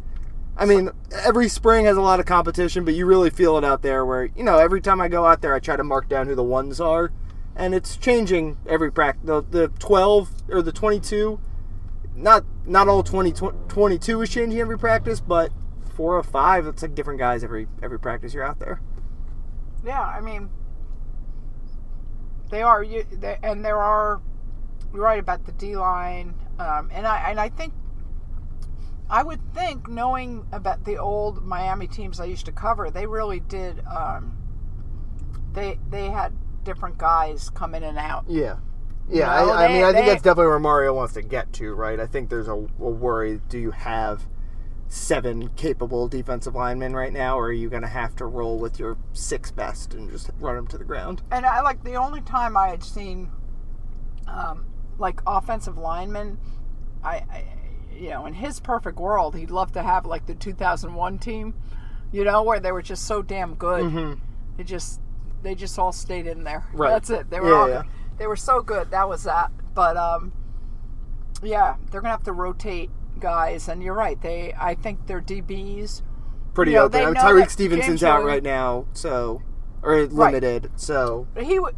I 0.58 0.66
mean, 0.66 0.90
every 1.12 1.50
spring 1.50 1.86
has 1.86 1.98
a 1.98 2.02
lot 2.02 2.20
of 2.20 2.26
competition, 2.26 2.86
but 2.86 2.94
you 2.94 3.06
really 3.06 3.30
feel 3.30 3.58
it 3.58 3.64
out 3.64 3.82
there. 3.82 4.06
Where 4.06 4.26
you 4.36 4.44
know, 4.44 4.58
every 4.58 4.82
time 4.82 5.02
I 5.02 5.08
go 5.08 5.26
out 5.26 5.42
there, 5.42 5.54
I 5.54 5.60
try 5.60 5.76
to 5.76 5.84
mark 5.84 6.08
down 6.08 6.28
who 6.28 6.36
the 6.36 6.44
ones 6.44 6.80
are, 6.80 7.12
and 7.56 7.76
it's 7.76 7.98
changing 7.98 8.58
every 8.66 8.92
practice. 8.92 9.26
The, 9.26 9.42
the 9.42 9.68
twelve 9.80 10.30
or 10.50 10.62
the 10.62 10.72
twenty 10.72 11.00
two, 11.00 11.40
not 12.16 12.46
not 12.66 12.88
all 12.88 13.04
20, 13.04 13.34
22 13.68 14.22
is 14.22 14.30
changing 14.30 14.60
every 14.60 14.80
practice, 14.80 15.20
but 15.20 15.52
four 15.96 16.18
or 16.18 16.24
five, 16.24 16.66
it's 16.66 16.82
like 16.82 16.96
different 16.96 17.20
guys 17.20 17.44
every 17.44 17.68
every 17.84 18.00
practice 18.00 18.34
you're 18.34 18.44
out 18.44 18.60
there. 18.60 18.82
Yeah, 19.86 20.02
I 20.02 20.20
mean, 20.22 20.50
they 22.50 22.62
are 22.62 22.84
you, 22.84 23.06
they, 23.12 23.38
and 23.44 23.64
there 23.66 23.78
are. 23.78 24.22
You're 24.96 25.04
right 25.04 25.20
about 25.20 25.46
the 25.46 25.52
D 25.52 25.76
line, 25.76 26.34
um, 26.58 26.90
and 26.94 27.06
I 27.06 27.30
and 27.30 27.38
I 27.38 27.50
think 27.50 27.74
I 29.10 29.24
would 29.24 29.42
think 29.54 29.90
knowing 29.90 30.48
about 30.54 30.86
the 30.86 30.98
old 30.98 31.44
Miami 31.46 31.86
teams 31.86 32.22
I 32.22 32.26
used 32.26 32.46
to 32.46 32.54
cover, 32.54 32.90
they 32.90 33.06
really 33.06 33.42
did. 33.42 33.82
Um, 33.86 34.38
they 35.52 35.78
they 35.90 36.10
had 36.10 36.32
different 36.64 36.98
guys 36.98 37.50
come 37.50 37.76
in 37.76 37.84
and 37.84 37.98
out. 37.98 38.24
Yeah. 38.30 38.56
Yeah, 39.10 39.26
No, 39.26 39.52
I, 39.52 39.66
I 39.66 39.68
they- 39.68 39.74
mean, 39.74 39.84
I 39.84 39.92
think 39.92 40.06
they- 40.06 40.12
that's 40.14 40.24
definitely 40.24 40.48
where 40.48 40.60
Mario 40.60 40.94
wants 40.94 41.14
to 41.16 41.22
get 41.22 41.52
to, 41.54 41.74
right? 41.76 42.00
I 42.00 42.08
think 42.08 42.30
there's 42.30 42.48
a, 42.48 42.54
a 42.54 42.58
worry. 42.90 43.42
Do 43.50 43.60
you 43.60 43.72
have 43.72 44.26
seven 44.88 45.50
capable 45.58 46.08
defensive 46.08 46.56
linemen 46.56 46.96
right 46.96 47.12
now, 47.14 47.38
or 47.38 47.48
are 47.48 47.52
you 47.52 47.70
going 47.70 47.82
to 47.84 47.88
have 47.90 48.16
to 48.16 48.26
roll 48.26 48.58
with 48.58 48.80
your 48.80 48.98
six 49.12 49.52
best 49.52 49.94
and 49.94 50.10
just 50.10 50.32
run 50.40 50.56
them 50.56 50.68
to 50.68 50.78
the 50.78 50.86
ground? 50.86 51.22
And 51.32 51.46
I 51.46 51.60
like 51.62 51.84
the 51.84 51.96
only 51.96 52.22
time 52.22 52.56
I 52.58 52.70
had 52.70 52.82
seen, 52.82 53.30
um, 54.28 54.66
like 54.98 55.22
offensive 55.28 55.78
linemen, 55.78 56.38
I, 57.04 57.16
I, 57.18 57.44
you 57.94 58.10
know, 58.10 58.26
in 58.26 58.34
his 58.34 58.60
perfect 58.60 58.98
world, 59.00 59.36
he'd 59.36 59.52
love 59.52 59.72
to 59.74 59.82
have 59.84 60.06
like 60.06 60.26
the 60.26 60.36
2001 60.36 61.18
team, 61.20 61.54
you 62.12 62.24
know, 62.24 62.44
where 62.44 62.60
they 62.60 62.72
were 62.72 62.82
just 62.82 63.06
so 63.06 63.22
damn 63.22 63.56
good. 63.56 64.18
It 64.58 64.64
just, 64.66 65.02
they 65.44 65.54
just 65.56 65.78
all 65.78 65.92
stayed 65.92 66.28
in 66.28 66.44
there. 66.44 66.66
Right. 66.74 66.90
That's 66.90 67.10
it. 67.10 67.30
They 67.30 67.40
were 67.40 67.50
Yeah, 67.50 67.56
all, 67.56 67.70
yeah. 67.70 67.84
they 68.18 68.28
were 68.28 68.36
so 68.38 68.62
good. 68.62 68.92
That 68.92 69.08
was 69.10 69.24
that. 69.24 69.52
But 69.74 69.98
um, 69.98 70.32
yeah, 71.44 71.76
they're 71.92 72.02
gonna 72.02 72.12
have 72.12 72.24
to 72.24 72.32
rotate 72.32 72.90
guys. 73.20 73.68
And 73.68 73.84
you're 73.84 73.94
right. 73.94 74.20
They, 74.22 74.54
I 74.58 74.76
think 74.76 75.08
their 75.08 75.22
DBs. 75.22 76.02
Pretty 76.54 76.72
You 76.72 76.78
know, 76.78 76.84
open. 76.86 77.00
they 77.00 77.06
I 77.06 77.12
mean, 77.12 77.16
Tyrique 77.16 77.50
Stevenson's 77.52 78.00
James 78.00 78.04
out 78.04 78.24
right 78.24 78.42
now, 78.44 78.86
so 78.94 79.42
or 79.84 80.06
limited. 80.06 80.72
So 80.78 81.28
He 81.38 81.60
would. 81.60 81.76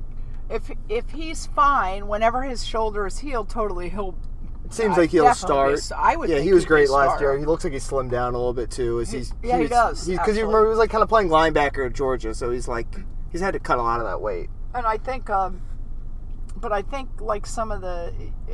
If, 0.49 0.71
if 0.89 1.09
he's 1.11 1.45
fine, 1.47 2.07
whenever 2.07 2.43
his 2.43 2.65
shoulder 2.65 3.05
is 3.05 3.19
healed 3.19 3.49
totally, 3.49 3.89
he'll 3.89 4.15
it 4.65 4.73
seems 4.73 4.97
Uh, 4.97 5.01
like 5.01 5.09
he'll 5.11 5.27
be 5.27 5.33
start. 5.33 5.79
a- 5.91 5.97
I 5.97 6.15
would 6.15 6.29
Yeah, 6.29 6.39
he 6.39 6.51
was 6.53 6.63
be 6.65 6.67
great 6.69 6.89
last 6.89 7.21
year. 7.21 7.37
He 7.37 7.45
looks 7.45 7.63
like 7.63 7.73
he 7.73 7.79
slimmed 7.79 8.11
down 8.11 8.33
a 8.33 8.37
little 8.37 8.53
bit 8.53 8.69
too. 8.69 8.99
As 8.99 9.11
he's 9.11 9.33
yeah, 9.43 9.55
he 9.57 9.61
was- 9.63 9.69
does, 9.69 10.07
Because 10.07 10.35
you 10.37 10.45
remember 10.45 10.65
he 10.65 10.69
was 10.69 10.77
like 10.77 10.89
kind 10.89 11.03
of 11.03 11.09
playing 11.09 11.29
linebacker 11.29 11.85
at 11.85 11.93
Georgia, 11.93 12.33
so 12.33 12.51
he's 12.51 12.67
like 12.67 12.87
he's 13.31 13.41
had 13.41 13.51
to 13.53 13.59
cut 13.59 13.77
a 13.77 13.81
lot 13.81 13.99
of 13.99 14.05
that 14.05 14.21
weight. 14.21 14.49
and 14.73 14.85
I 14.85 14.97
think, 14.97 15.29
um, 15.29 15.61
but 16.55 16.71
I 16.71 16.81
think 16.81 17.09
like 17.19 17.45
some 17.45 17.71
of 17.71 17.81
the 17.81 18.11
uh, 18.49 18.53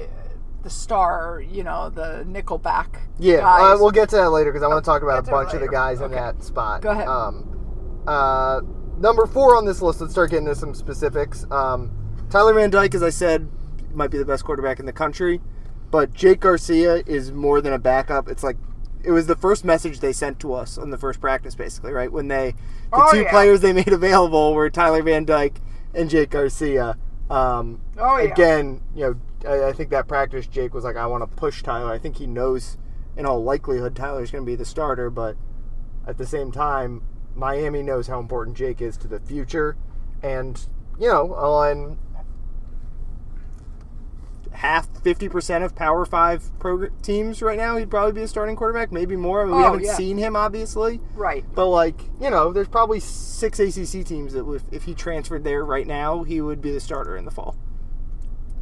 the 0.64 0.70
star, 0.70 1.42
you 1.46 1.64
know, 1.64 1.90
the 1.90 2.24
Nickelback. 2.28 2.88
Yeah, 3.20 3.46
uh, 3.46 3.76
we'll 3.80 3.92
get 3.92 4.10
to 4.10 4.16
that 4.18 4.30
later 4.32 4.52
because 4.52 4.64
I 4.64 4.68
want 4.68 4.84
to 4.84 4.88
talk 4.90 5.02
about 5.04 5.20
a 5.20 5.22
Get 5.24 5.26
to 5.26 5.32
it 5.32 5.44
bunch 5.44 5.54
of 5.56 5.60
the 5.62 5.68
guys 5.68 6.00
in 6.02 6.12
that 6.12 6.42
spot. 6.44 6.82
Go 6.82 6.92
ahead. 6.92 7.08
Um, 7.08 8.04
uh, 8.08 8.62
number 9.04 9.28
four 9.28 9.56
on 9.56 9.66
this 9.66 9.82
list. 9.82 10.02
Let's 10.02 10.14
start 10.14 10.32
getting 10.32 10.48
into 10.48 10.60
some 10.60 10.74
specifics. 10.74 11.46
Um, 11.52 11.92
Tyler 12.32 12.54
Van 12.54 12.72
Dyke, 12.72 12.96
as 12.96 13.04
I 13.04 13.10
said, 13.12 13.48
might 13.94 14.10
be 14.10 14.18
the 14.18 14.26
best 14.26 14.44
quarterback 14.44 14.80
in 14.80 14.88
the 14.88 14.94
country, 14.94 15.40
but 15.92 16.14
Jake 16.14 16.40
Garcia 16.40 17.04
is 17.06 17.32
more 17.32 17.62
than 17.62 17.74
a 17.74 17.78
backup. 17.78 18.28
It's 18.28 18.42
like 18.44 18.58
it 19.04 19.12
was 19.12 19.28
the 19.28 19.36
first 19.36 19.66
message 19.66 20.00
they 20.00 20.14
sent 20.14 20.40
to 20.40 20.54
us 20.54 20.78
on 20.78 20.90
the 20.90 20.98
first 20.98 21.20
practice, 21.22 21.54
basically, 21.54 21.92
right? 21.92 22.12
When 22.12 22.30
they 22.30 22.56
the 22.92 22.98
Oh, 23.04 23.12
two 23.12 23.22
yeah. 23.22 23.30
players 23.30 23.60
they 23.62 23.74
made 23.74 23.88
available 23.94 24.54
were 24.56 24.70
Tyler 24.70 25.04
Van 25.04 25.26
Dyke 25.26 25.60
and 25.94 26.10
Jake 26.10 26.32
Garcia. 26.32 26.98
Um, 27.30 27.82
Oh, 28.00 28.18
yeah. 28.18 28.32
Again, 28.32 28.82
you 28.96 29.02
know, 29.46 29.50
I, 29.50 29.70
I 29.70 29.74
think 29.74 29.90
that 29.92 30.08
practice, 30.08 30.48
Jake 30.48 30.74
was 30.74 30.84
like, 30.86 30.96
I 30.96 31.06
want 31.06 31.30
to 31.30 31.36
push 31.36 31.62
Tyler. 31.62 31.92
I 31.92 31.98
think 32.00 32.18
he 32.18 32.26
knows, 32.26 32.78
in 33.18 33.26
all 33.26 33.44
likelihood, 33.44 33.96
Tyler's 33.96 34.32
going 34.32 34.44
to 34.44 34.50
be 34.50 34.56
the 34.56 34.66
starter, 34.66 35.10
but 35.10 35.36
at 36.08 36.18
the 36.18 36.26
same 36.26 36.52
time, 36.52 37.02
Miami 37.36 37.82
knows 37.84 38.08
how 38.08 38.20
important 38.20 38.56
Jake 38.58 38.82
is 38.82 38.98
to 38.98 39.08
the 39.08 39.20
future. 39.20 39.76
And, 40.22 40.60
you 41.00 41.08
know, 41.08 41.34
on 41.34 41.98
half, 44.52 44.88
50% 45.04 45.64
of 45.66 45.76
Power 45.76 46.06
5 46.06 46.52
progr- 46.60 47.02
teams 47.02 47.42
right 47.42 47.58
now, 47.58 47.76
he'd 47.78 47.90
probably 47.90 48.14
be 48.14 48.22
a 48.22 48.28
starting 48.28 48.56
quarterback, 48.56 48.92
maybe 48.92 49.16
more. 49.16 49.42
I 49.42 49.46
mean, 49.46 49.56
we 49.56 49.62
Oh, 49.62 49.66
haven't 49.66 49.84
yeah. 49.84 49.96
seen 49.96 50.18
him, 50.18 50.36
obviously. 50.36 51.02
right. 51.16 51.44
But 51.56 51.68
like 51.70 52.00
you 52.22 52.30
know, 52.30 52.54
there's 52.54 52.68
probably 52.68 53.00
six 53.00 53.60
ACC 53.60 54.06
teams 54.06 54.34
that 54.34 54.48
if, 54.50 54.64
if 54.72 54.84
he 54.84 54.94
transferred 54.94 55.44
there 55.44 55.66
right 55.66 55.88
now, 55.88 56.24
he 56.24 56.40
would 56.40 56.62
be 56.62 56.72
the 56.72 56.80
starter 56.80 57.18
in 57.18 57.26
the 57.26 57.32
fall. 57.32 57.56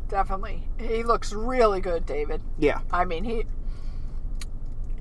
Definitely, 0.07 0.67
he 0.79 1.03
looks 1.03 1.31
really 1.33 1.79
good, 1.81 2.05
David. 2.05 2.41
Yeah, 2.57 2.79
I 2.91 3.05
mean, 3.05 3.23
he 3.23 3.45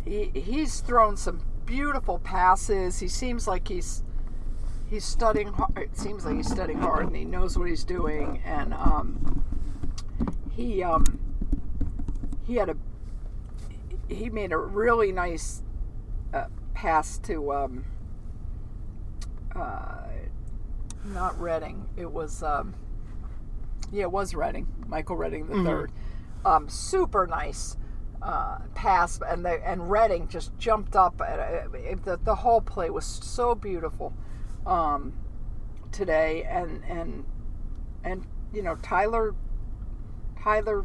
he 0.04 0.30
he's 0.38 0.80
thrown 0.80 1.16
some 1.16 1.40
beautiful 1.70 2.18
passes. 2.18 2.98
He 2.98 3.06
seems 3.06 3.46
like 3.46 3.68
he's 3.68 4.02
he's 4.90 5.04
studying 5.04 5.52
hard. 5.52 5.78
It 5.78 5.96
seems 5.96 6.24
like 6.24 6.34
he's 6.36 6.50
studying 6.50 6.80
hard, 6.80 7.06
and 7.06 7.16
he 7.16 7.24
knows 7.24 7.56
what 7.56 7.68
he's 7.68 7.84
doing. 7.84 8.42
And 8.44 8.74
um, 8.74 9.44
he 10.50 10.82
um, 10.82 11.04
he 12.46 12.56
had 12.56 12.70
a 12.70 12.76
he 14.08 14.28
made 14.28 14.50
a 14.50 14.58
really 14.58 15.12
nice 15.12 15.62
uh, 16.34 16.46
pass 16.74 17.18
to 17.18 17.52
um, 17.52 17.84
uh, 19.54 20.08
not 21.04 21.40
Redding. 21.40 21.86
It 21.96 22.10
was 22.10 22.42
um, 22.42 22.74
yeah, 23.92 24.02
it 24.02 24.12
was 24.12 24.34
Redding. 24.34 24.66
Michael 24.88 25.14
Redding 25.16 25.46
the 25.46 25.54
3rd 25.54 25.90
Um, 26.44 26.68
super 26.68 27.28
nice 27.28 27.76
uh, 28.22 28.58
pass, 28.74 29.20
and 29.26 29.44
the 29.44 29.66
and 29.66 29.90
Redding 29.90 30.28
just 30.28 30.56
jumped 30.58 30.94
up. 30.96 31.20
Uh, 31.20 31.68
it, 31.74 32.04
the 32.04 32.18
the 32.22 32.34
whole 32.36 32.60
play 32.60 32.90
was 32.90 33.04
so 33.04 33.54
beautiful 33.54 34.12
um, 34.66 35.14
today, 35.92 36.44
and 36.44 36.82
and 36.88 37.24
and 38.04 38.26
you 38.52 38.62
know 38.62 38.76
Tyler 38.82 39.34
Tyler 40.42 40.84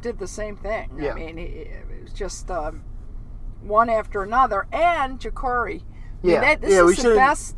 did 0.00 0.18
the 0.18 0.26
same 0.26 0.56
thing. 0.56 0.90
Yeah. 0.98 1.12
I 1.12 1.14
mean, 1.14 1.36
he, 1.36 1.44
it 1.44 1.86
was 2.02 2.12
just 2.12 2.50
um, 2.50 2.82
one 3.62 3.88
after 3.88 4.22
another, 4.22 4.66
and 4.72 5.20
Jacurri. 5.20 5.82
I 6.22 6.26
mean, 6.26 6.34
Yeah. 6.34 6.40
that- 6.40 6.60
this 6.60 6.72
Yeah, 6.72 6.82
we 6.84 6.92
is 6.92 7.02
the 7.02 7.14
best. 7.14 7.56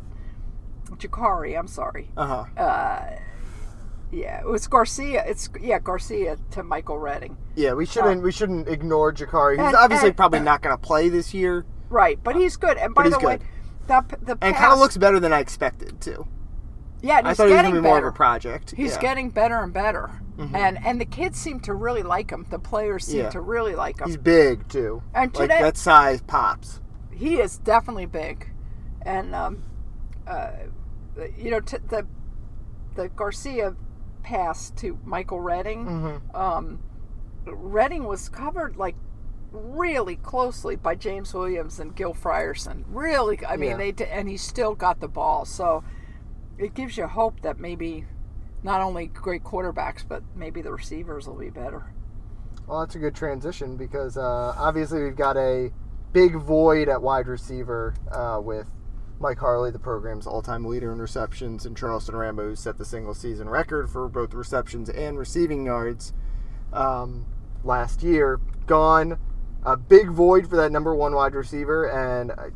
Jacurri, 0.97 1.57
I'm 1.57 1.67
sorry. 1.67 2.11
uh 2.15 2.45
huh. 2.45 2.61
Uh, 2.61 3.15
yeah, 4.15 4.39
it 4.39 4.47
was 4.47 4.67
Garcia. 4.67 5.23
It's 5.27 5.49
yeah, 5.61 5.79
Garcia 5.79 6.37
to 6.51 6.63
Michael 6.63 6.97
Redding. 6.97 7.37
Yeah, 7.55 7.73
we 7.73 7.85
shouldn't 7.85 8.23
we 8.23 8.31
shouldn't 8.31 8.67
ignore 8.69 9.11
Jacurri. 9.13 9.57
He's 9.57 9.65
And- 9.67 9.75
obviously 9.75 10.09
and- 10.09 10.17
probably 10.17 10.39
not 10.39 10.61
going 10.61 10.75
to 10.75 10.81
play 10.81 11.09
this 11.09 11.33
year, 11.33 11.65
Right, 11.89 12.17
but 12.23 12.35
he's 12.35 12.55
good. 12.57 12.77
And 12.77 12.95
by 12.95 13.03
But 13.03 13.09
the 13.11 13.17
he's 13.17 13.25
way, 13.25 13.37
good. 13.37 13.47
the 13.87 14.17
the 14.33 14.37
and 14.41 14.55
kind 14.55 14.73
of 14.73 14.79
looks 14.79 14.97
better 14.97 15.19
than 15.19 15.33
I 15.33 15.39
expected 15.39 15.99
too. 16.01 16.25
yeah, 17.01 17.17
and 17.19 17.27
I 17.27 17.31
he's 17.31 17.37
thought 17.37 17.47
he 17.47 17.51
was 17.53 17.57
getting 17.59 17.71
going 17.71 17.83
to 17.83 17.87
be 17.87 17.87
more 17.87 17.97
of 17.97 18.01
better. 18.03 18.07
a 18.09 18.13
project. 18.13 18.71
He's 18.71 18.77
yeah. 18.91 18.93
Mm-hmm. 18.93 19.01
getting 19.01 19.29
better 19.29 19.55
and 19.61 19.73
better, 19.73 20.09
and 20.53 20.79
and 20.85 20.99
the 20.99 21.05
kids 21.05 21.37
seem 21.39 21.59
to 21.61 21.73
really 21.73 22.03
like 22.03 22.31
him. 22.31 22.45
The 22.49 22.59
players 22.59 23.05
seem 23.05 23.19
Yeah. 23.19 23.29
to 23.29 23.41
really 23.41 23.75
like 23.75 23.99
him. 23.99 24.07
He's 24.07 24.17
big 24.17 24.67
too. 24.69 25.03
And 25.13 25.33
like 25.35 25.49
today- 25.49 25.61
that 25.61 25.77
size 25.77 26.21
pops. 26.21 26.81
he 27.11 27.39
is 27.39 27.57
definitely 27.59 28.05
big, 28.07 28.49
and 29.03 29.35
um, 29.35 29.63
uh, 30.27 30.51
you 31.37 31.51
know 31.51 31.59
t- 31.59 31.77
the 31.89 32.05
the 32.95 33.09
Garcia 33.09 33.75
pass 34.25 34.71
to 34.71 34.99
Michael 35.05 35.39
Redding. 35.39 35.85
Mm-hmm. 35.85 36.35
Um, 36.35 36.79
Redding 37.45 38.05
was 38.05 38.27
covered 38.27 38.75
like 38.75 38.95
really 39.51 40.15
closely 40.15 40.75
by 40.75 40.95
James 40.95 41.31
Williams 41.33 41.79
and 41.79 41.95
Gil 41.95 42.13
Frierson. 42.15 42.83
Really, 42.87 43.39
I 43.45 43.55
mean 43.55 43.79
Yeah. 43.79 43.91
they 43.91 44.05
and 44.07 44.27
he 44.27 44.35
still 44.35 44.73
got 44.73 44.99
the 44.99 45.07
ball. 45.07 45.45
So 45.45 45.83
it 46.57 46.73
gives 46.73 46.97
you 46.97 47.05
hope 47.05 47.41
that 47.41 47.59
maybe 47.59 48.05
not 48.63 48.81
only 48.81 49.07
great 49.07 49.43
quarterbacks, 49.43 50.03
but 50.07 50.23
maybe 50.35 50.63
the 50.63 50.71
receivers 50.71 51.27
will 51.27 51.37
be 51.37 51.51
better. 51.51 51.93
Well, 52.65 52.79
that's 52.79 52.95
a 52.95 52.99
good 52.99 53.13
transition 53.13 53.77
because 53.77 54.17
uh, 54.17 54.55
obviously 54.57 55.03
we've 55.03 55.15
got 55.15 55.37
a 55.37 55.71
big 56.13 56.35
void 56.35 56.89
at 56.89 56.99
wide 56.99 57.27
receiver 57.27 57.93
uh, 58.11 58.41
with 58.41 58.65
Mike 59.19 59.39
Harley, 59.39 59.71
the 59.71 59.79
program's 59.79 60.27
all-time 60.27 60.65
leader 60.65 60.91
in 60.91 60.99
receptions, 60.99 61.65
and 61.65 61.77
Charleston 61.77 62.15
Rambo, 62.15 62.49
who 62.49 62.55
set 62.55 62.77
the 62.77 62.85
single-season 62.85 63.49
record 63.49 63.89
for 63.89 64.09
both 64.09 64.33
receptions 64.33 64.89
and 64.89 65.17
receiving 65.17 65.65
yards 65.65 66.13
um, 66.73 67.25
last 67.63 68.03
year, 68.03 68.39
gone. 68.67 69.17
A 69.65 69.75
big 69.77 70.09
void 70.09 70.47
for 70.47 70.57
that 70.57 70.71
number 70.71 70.93
one 70.93 71.15
wide 71.15 71.33
receiver, 71.33 71.85
and 71.85 72.31
uh, 72.31 72.49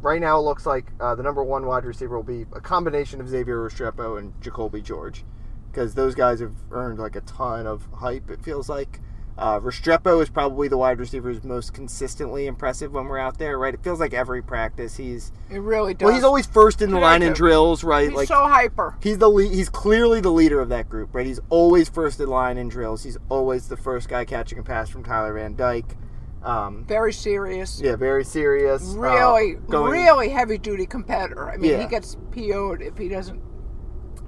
right 0.00 0.20
now 0.20 0.38
it 0.38 0.42
looks 0.42 0.66
like 0.66 0.86
uh, 0.98 1.14
the 1.14 1.22
number 1.22 1.44
one 1.44 1.66
wide 1.66 1.84
receiver 1.84 2.16
will 2.16 2.24
be 2.24 2.46
a 2.52 2.60
combination 2.60 3.20
of 3.20 3.28
Xavier 3.28 3.58
Restrepo 3.58 4.18
and 4.18 4.32
Jacoby 4.40 4.80
George, 4.80 5.24
because 5.70 5.94
those 5.94 6.14
guys 6.14 6.40
have 6.40 6.54
earned 6.70 6.98
like 6.98 7.14
a 7.14 7.20
ton 7.20 7.66
of 7.66 7.86
hype. 7.94 8.30
It 8.30 8.42
feels 8.42 8.68
like 8.68 9.00
Uh, 9.38 9.60
Restrepo 9.60 10.20
is 10.20 10.28
probably 10.28 10.66
the 10.66 10.76
wide 10.76 10.98
receiver 10.98 11.32
who's 11.32 11.44
most 11.44 11.72
consistently 11.72 12.48
impressive 12.48 12.92
when 12.92 13.06
we're 13.06 13.18
out 13.18 13.38
there, 13.38 13.56
right? 13.56 13.72
It 13.72 13.84
feels 13.84 14.00
like 14.00 14.12
every 14.12 14.42
practice 14.42 14.96
he's 14.96 15.30
It 15.48 15.60
really 15.60 15.94
does. 15.94 16.06
well, 16.06 16.14
he's 16.16 16.24
always 16.24 16.46
first 16.46 16.82
in 16.82 16.90
the 16.90 16.98
line 16.98 17.22
in 17.22 17.34
drills, 17.34 17.84
right? 17.84 18.08
He's 18.08 18.16
like 18.16 18.26
so 18.26 18.48
hyper. 18.48 18.96
he's 19.00 19.18
the 19.18 19.30
lead, 19.30 19.52
he's 19.52 19.68
clearly 19.68 20.20
the 20.20 20.32
leader 20.32 20.60
of 20.60 20.68
that 20.70 20.88
group, 20.88 21.14
right? 21.14 21.24
He's 21.24 21.38
always 21.50 21.88
first 21.88 22.18
in 22.18 22.28
line 22.28 22.58
in 22.58 22.68
drills. 22.68 23.04
He's 23.04 23.16
always 23.28 23.68
the 23.68 23.76
first 23.76 24.08
guy 24.08 24.24
catching 24.24 24.58
a 24.58 24.62
pass 24.64 24.88
from 24.88 25.04
Tyler 25.04 25.34
Van 25.34 25.54
Dyke. 25.54 25.96
Um, 26.42 26.84
Very 26.84 27.12
serious. 27.12 27.80
yeah, 27.80 27.94
very 27.96 28.24
serious. 28.24 28.94
uh, 28.94 28.98
Really, 28.98 29.54
going- 29.68 29.92
really 29.92 30.28
heavy 30.30 30.58
duty 30.58 30.86
competitor. 30.86 31.48
I 31.50 31.56
mean, 31.58 31.72
Yeah. 31.72 31.80
he 31.82 31.86
gets 31.86 32.16
PO'd 32.32 32.82
if 32.82 32.96
he 32.98 33.08
doesn't 33.08 33.40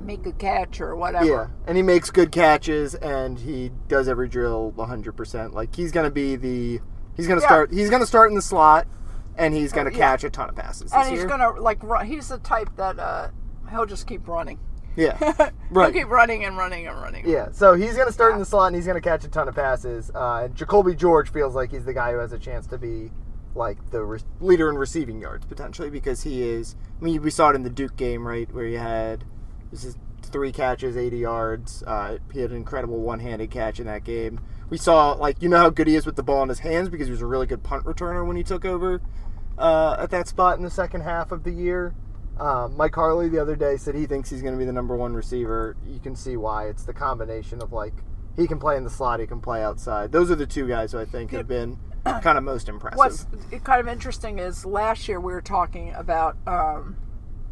make 0.00 0.26
a 0.26 0.32
catch 0.32 0.80
or 0.80 0.96
whatever. 0.96 1.24
Yeah, 1.26 1.46
and 1.66 1.76
he 1.76 1.82
makes 1.82 2.10
good 2.10 2.32
catches, 2.32 2.94
and 2.94 3.38
he 3.38 3.70
does 3.88 4.08
every 4.08 4.28
drill 4.28 4.72
100%. 4.76 5.52
Like 5.52 5.74
he's 5.74 5.92
gonna 5.92 6.10
be 6.10 6.36
the 6.36 6.80
he's 7.16 7.26
gonna 7.26 7.40
Yeah. 7.40 7.46
start 7.46 7.72
he's 7.72 7.90
gonna 7.90 8.06
start 8.06 8.30
in 8.30 8.36
the 8.36 8.42
slot, 8.42 8.86
and 9.36 9.54
he's 9.54 9.72
gonna 9.72 9.90
yeah. 9.90 9.98
catch 9.98 10.24
a 10.24 10.30
ton 10.30 10.48
of 10.48 10.56
passes. 10.56 10.92
And 10.92 11.08
he's 11.08 11.24
gonna 11.24 11.50
like 11.60 11.82
run. 11.82 12.06
He's 12.06 12.28
the 12.28 12.38
type 12.38 12.70
that 12.76 12.98
uh, 12.98 13.28
he'll 13.70 13.86
just 13.86 14.06
keep 14.06 14.26
running. 14.26 14.58
yeah, 14.96 15.16
He'll 15.36 15.50
right. 15.70 15.92
keep 15.92 16.08
running 16.08 16.44
and 16.44 16.56
running 16.56 16.86
and 16.88 17.00
running. 17.00 17.28
Yeah, 17.28 17.48
so 17.52 17.74
he's 17.74 17.94
going 17.94 18.08
to 18.08 18.12
start 18.12 18.32
in 18.32 18.40
the 18.40 18.44
slot 18.44 18.66
and 18.66 18.76
he's 18.76 18.86
going 18.86 19.00
to 19.00 19.08
catch 19.08 19.24
a 19.24 19.28
ton 19.28 19.46
of 19.46 19.54
passes. 19.54 20.10
Uh, 20.12 20.42
and 20.46 20.54
Jacoby 20.56 20.96
George 20.96 21.30
feels 21.30 21.54
like 21.54 21.70
he's 21.70 21.84
the 21.84 21.94
guy 21.94 22.10
who 22.10 22.18
has 22.18 22.32
a 22.32 22.38
chance 22.40 22.66
to 22.66 22.76
be 22.76 23.12
like 23.54 23.78
the 23.92 24.02
re- 24.02 24.18
leader 24.40 24.68
in 24.68 24.76
receiving 24.76 25.20
yards 25.20 25.46
potentially 25.46 25.90
because 25.90 26.24
he 26.24 26.42
is. 26.42 26.74
I 27.00 27.04
mean, 27.04 27.22
we 27.22 27.30
saw 27.30 27.50
it 27.50 27.54
in 27.54 27.62
the 27.62 27.70
Duke 27.70 27.96
game, 27.96 28.26
right, 28.26 28.52
where 28.52 28.66
he 28.66 28.74
had 28.74 29.22
this 29.70 29.84
is 29.84 29.96
three 30.22 30.52
catches, 30.52 30.96
80 30.96 31.18
yards. 31.18 31.82
Uh, 31.86 32.18
he 32.32 32.40
had 32.40 32.50
an 32.50 32.56
incredible 32.56 33.00
one-handed 33.00 33.50
catch 33.50 33.80
in 33.80 33.86
that 33.86 34.04
game. 34.04 34.40
We 34.68 34.78
saw 34.78 35.12
like 35.12 35.42
you 35.42 35.48
know 35.48 35.58
how 35.58 35.70
good 35.70 35.88
he 35.88 35.96
is 35.96 36.06
with 36.06 36.16
the 36.16 36.22
ball 36.22 36.42
in 36.42 36.48
his 36.48 36.60
hands 36.60 36.88
because 36.88 37.08
he 37.08 37.10
was 37.10 37.22
a 37.22 37.26
really 37.26 37.46
good 37.46 37.62
punt 37.62 37.84
returner 37.84 38.24
when 38.24 38.36
he 38.36 38.44
took 38.44 38.64
over 38.64 39.00
uh, 39.58 39.96
at 39.98 40.10
that 40.10 40.28
spot 40.28 40.58
in 40.58 40.64
the 40.64 40.70
second 40.70 41.00
half 41.00 41.32
of 41.32 41.42
the 41.42 41.50
year. 41.50 41.94
Um, 42.38 42.76
Mike 42.76 42.94
Harley 42.94 43.28
the 43.28 43.38
other 43.38 43.56
day 43.56 43.76
said 43.76 43.94
he 43.94 44.06
thinks 44.06 44.30
he's 44.30 44.40
going 44.40 44.54
to 44.54 44.58
be 44.58 44.64
the 44.64 44.72
number 44.72 44.96
one 44.96 45.12
receiver. 45.12 45.76
You 45.86 46.00
can 46.00 46.14
see 46.16 46.36
why. 46.36 46.68
It's 46.68 46.84
the 46.84 46.94
combination 46.94 47.60
of 47.60 47.72
like 47.72 47.92
he 48.36 48.46
can 48.46 48.58
play 48.58 48.76
in 48.76 48.84
the 48.84 48.90
slot, 48.90 49.20
he 49.20 49.26
can 49.26 49.40
play 49.40 49.62
outside. 49.62 50.12
Those 50.12 50.30
are 50.30 50.36
the 50.36 50.46
two 50.46 50.66
guys 50.68 50.92
who 50.92 50.98
I 50.98 51.04
think 51.04 51.32
have 51.32 51.48
been 51.48 51.76
kind 52.04 52.38
of 52.38 52.44
most 52.44 52.68
impressive. 52.68 52.96
What's 52.96 53.26
kind 53.64 53.80
of 53.80 53.88
interesting 53.88 54.38
is 54.38 54.64
last 54.64 55.08
year 55.08 55.20
we 55.20 55.32
were 55.32 55.42
talking 55.42 55.92
about 55.94 56.36
um, 56.46 56.96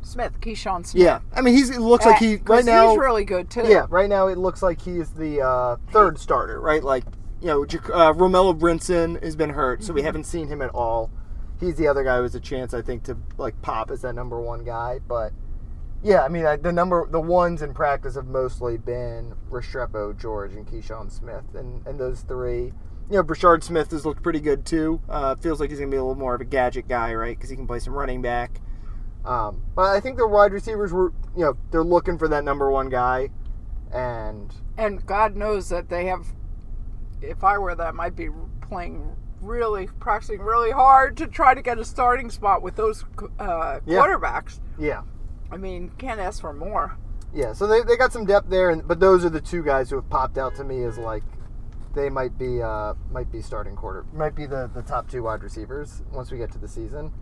Smith, 0.03 0.41
Keyshawn 0.41 0.87
Smith. 0.87 1.03
yeah, 1.03 1.21
I 1.35 1.41
mean 1.41 1.55
he's 1.55 1.71
it 1.71 1.81
looks 1.81 2.07
like 2.07 2.19
he 2.19 2.37
right 2.47 2.65
now. 2.65 2.91
he's 2.91 2.99
really 2.99 3.25
good 3.25 3.51
too. 3.51 3.65
yeah, 3.67 3.87
right 3.91 4.09
now 4.09 4.29
it 4.29 4.39
looks 4.39 4.63
like 4.63 4.81
he's 4.81 5.11
the 5.11 5.41
uh, 5.41 5.77
third 5.91 6.19
starter, 6.19 6.61
right? 6.61 6.83
Like 6.83 7.05
you 7.41 7.49
know, 7.49 7.63
uh, 7.63 8.13
Romello 8.13 8.59
Brinson 8.59 9.23
has 9.23 9.37
been 9.37 9.51
hurt, 9.51 9.85
so 9.85 9.93
we 9.93 10.03
haven't 10.03 10.25
seen 10.25 10.49
him 10.49 10.61
at 10.61 10.71
all. 10.71 11.11
He's 11.61 11.77
the 11.77 11.87
other 11.89 12.05
guy 12.05 12.17
who 12.17 12.23
has 12.23 12.35
a 12.35 12.41
chance, 12.41 12.75
I 12.75 12.83
think, 12.83 13.05
to 13.05 13.17
like 13.37 13.61
pop 13.63 13.91
as 13.91 14.03
that 14.03 14.15
number 14.15 14.41
one 14.41 14.65
guy. 14.65 14.99
But 15.07 15.33
yeah, 16.03 16.23
I 16.23 16.29
mean, 16.29 16.47
I, 16.47 16.57
the 16.57 16.73
number 16.73 17.07
the 17.09 17.21
ones 17.21 17.63
in 17.63 17.75
practice 17.75 18.15
have 18.15 18.27
mostly 18.27 18.77
been 18.77 19.35
Restrepo, 19.51 20.19
George, 20.19 20.55
and 20.55 20.67
Keyshawn 20.67 21.11
Smith, 21.11 21.55
and 21.55 21.87
and 21.87 21.99
those 21.99 22.21
three. 22.23 22.73
You 23.11 23.17
know, 23.17 23.23
Brashard 23.25 23.63
Smith 23.63 23.91
has 23.93 24.05
looked 24.05 24.23
pretty 24.23 24.41
good 24.41 24.67
too. 24.67 25.01
Uh, 25.09 25.35
feels 25.37 25.61
like 25.61 25.71
he's 25.71 25.79
gonna 25.79 25.91
be 25.91 25.97
a 25.97 26.03
little 26.03 26.15
more 26.15 26.35
of 26.35 26.41
a 26.41 26.45
gadget 26.45 26.89
guy, 26.89 27.15
right? 27.15 27.37
Because 27.37 27.51
he 27.51 27.57
can 27.57 27.67
play 27.67 27.79
some 27.79 27.95
running 27.95 28.21
back. 28.21 28.61
Um, 29.29 29.63
but 29.75 29.95
I 29.95 30.01
think 30.01 30.17
the 30.17 30.27
wide 30.27 30.53
receivers 30.53 30.91
were, 30.93 31.13
you 31.37 31.45
know, 31.45 31.57
they're 31.71 31.85
looking 31.85 32.17
for 32.17 32.29
that 32.29 32.45
number 32.45 32.71
one 32.71 32.89
guy, 32.89 33.29
and 33.93 34.53
And 34.79 35.05
God 35.07 35.37
knows 35.37 35.69
that 35.69 35.89
they 35.91 36.07
have. 36.07 36.27
If 37.21 37.45
I 37.45 37.59
were 37.59 37.75
them, 37.75 38.01
I'd 38.01 38.17
be 38.17 38.29
playing 38.63 39.15
really, 39.43 39.89
practicing 40.01 40.41
really 40.41 40.71
hard 40.71 41.17
to 41.19 41.27
try 41.27 41.53
to 41.53 41.61
get 41.61 41.79
a 41.79 41.85
starting 41.85 42.31
spot 42.31 42.63
with 42.63 42.77
those 42.77 43.05
uh, 43.39 43.81
Yeah. 43.85 43.99
quarterbacks. 44.01 44.61
yeah, 44.79 45.03
I 45.53 45.57
mean, 45.59 45.91
can't 45.99 46.21
ask 46.21 46.41
for 46.41 46.53
more. 46.55 46.97
Yeah, 47.35 47.53
so 47.53 47.67
they, 47.67 47.83
they 47.83 47.97
got 47.99 48.13
some 48.15 48.25
depth 48.25 48.49
there, 48.49 48.71
and 48.71 48.87
but 48.89 48.99
those 48.99 49.25
are 49.27 49.31
the 49.31 49.41
two 49.43 49.63
guys 49.63 49.91
who 49.91 49.97
have 49.97 50.09
popped 50.09 50.39
out 50.39 50.55
to 50.57 50.65
me 50.65 50.85
as 50.85 50.97
like 50.97 51.23
they 51.95 52.09
might 52.09 52.39
be 52.39 52.63
uh, 52.63 52.95
might 53.13 53.31
be 53.31 53.43
starting 53.43 53.77
quarter 53.77 54.07
might 54.15 54.35
be 54.35 54.47
the, 54.47 54.71
the 54.75 54.83
top 54.83 55.11
two 55.11 55.25
wide 55.25 55.43
receivers 55.43 56.03
once 56.13 56.31
we 56.31 56.39
get 56.39 56.51
to 56.53 56.59
the 56.59 56.69
season. 56.69 57.13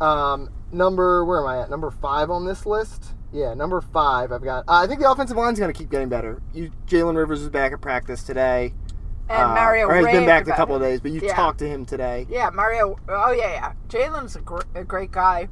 Um, 0.00 0.50
number 0.72 1.24
where 1.24 1.40
am 1.40 1.46
I 1.46 1.60
at? 1.62 1.70
Number 1.70 1.90
five 1.90 2.30
on 2.30 2.44
this 2.46 2.64
list. 2.66 3.14
Yeah, 3.32 3.54
number 3.54 3.80
five. 3.80 4.32
I've 4.32 4.42
got. 4.42 4.64
Uh, 4.68 4.72
I 4.82 4.86
think 4.86 5.00
the 5.00 5.10
offensive 5.10 5.36
line's 5.36 5.58
going 5.58 5.72
to 5.72 5.78
keep 5.78 5.90
getting 5.90 6.08
better. 6.08 6.42
You, 6.52 6.70
Jalen 6.86 7.16
Rivers 7.16 7.42
is 7.42 7.48
back 7.48 7.72
at 7.72 7.80
practice 7.80 8.22
today. 8.24 8.72
And 9.28 9.42
uh, 9.42 9.54
Mario 9.54 9.86
or 9.86 9.94
has 9.94 10.06
been 10.06 10.26
back 10.26 10.48
a 10.48 10.52
couple 10.52 10.74
of 10.74 10.82
days, 10.82 11.00
but 11.00 11.12
you 11.12 11.20
Yeah. 11.22 11.34
talked 11.36 11.60
to 11.60 11.68
him 11.68 11.86
today. 11.86 12.26
Yeah, 12.28 12.50
Mario. 12.50 12.96
Oh 13.08 13.30
yeah, 13.30 13.52
yeah. 13.52 13.72
Jalen's 13.88 14.34
a, 14.34 14.40
gr- 14.40 14.62
a 14.74 14.82
great 14.82 15.12
guy, 15.12 15.48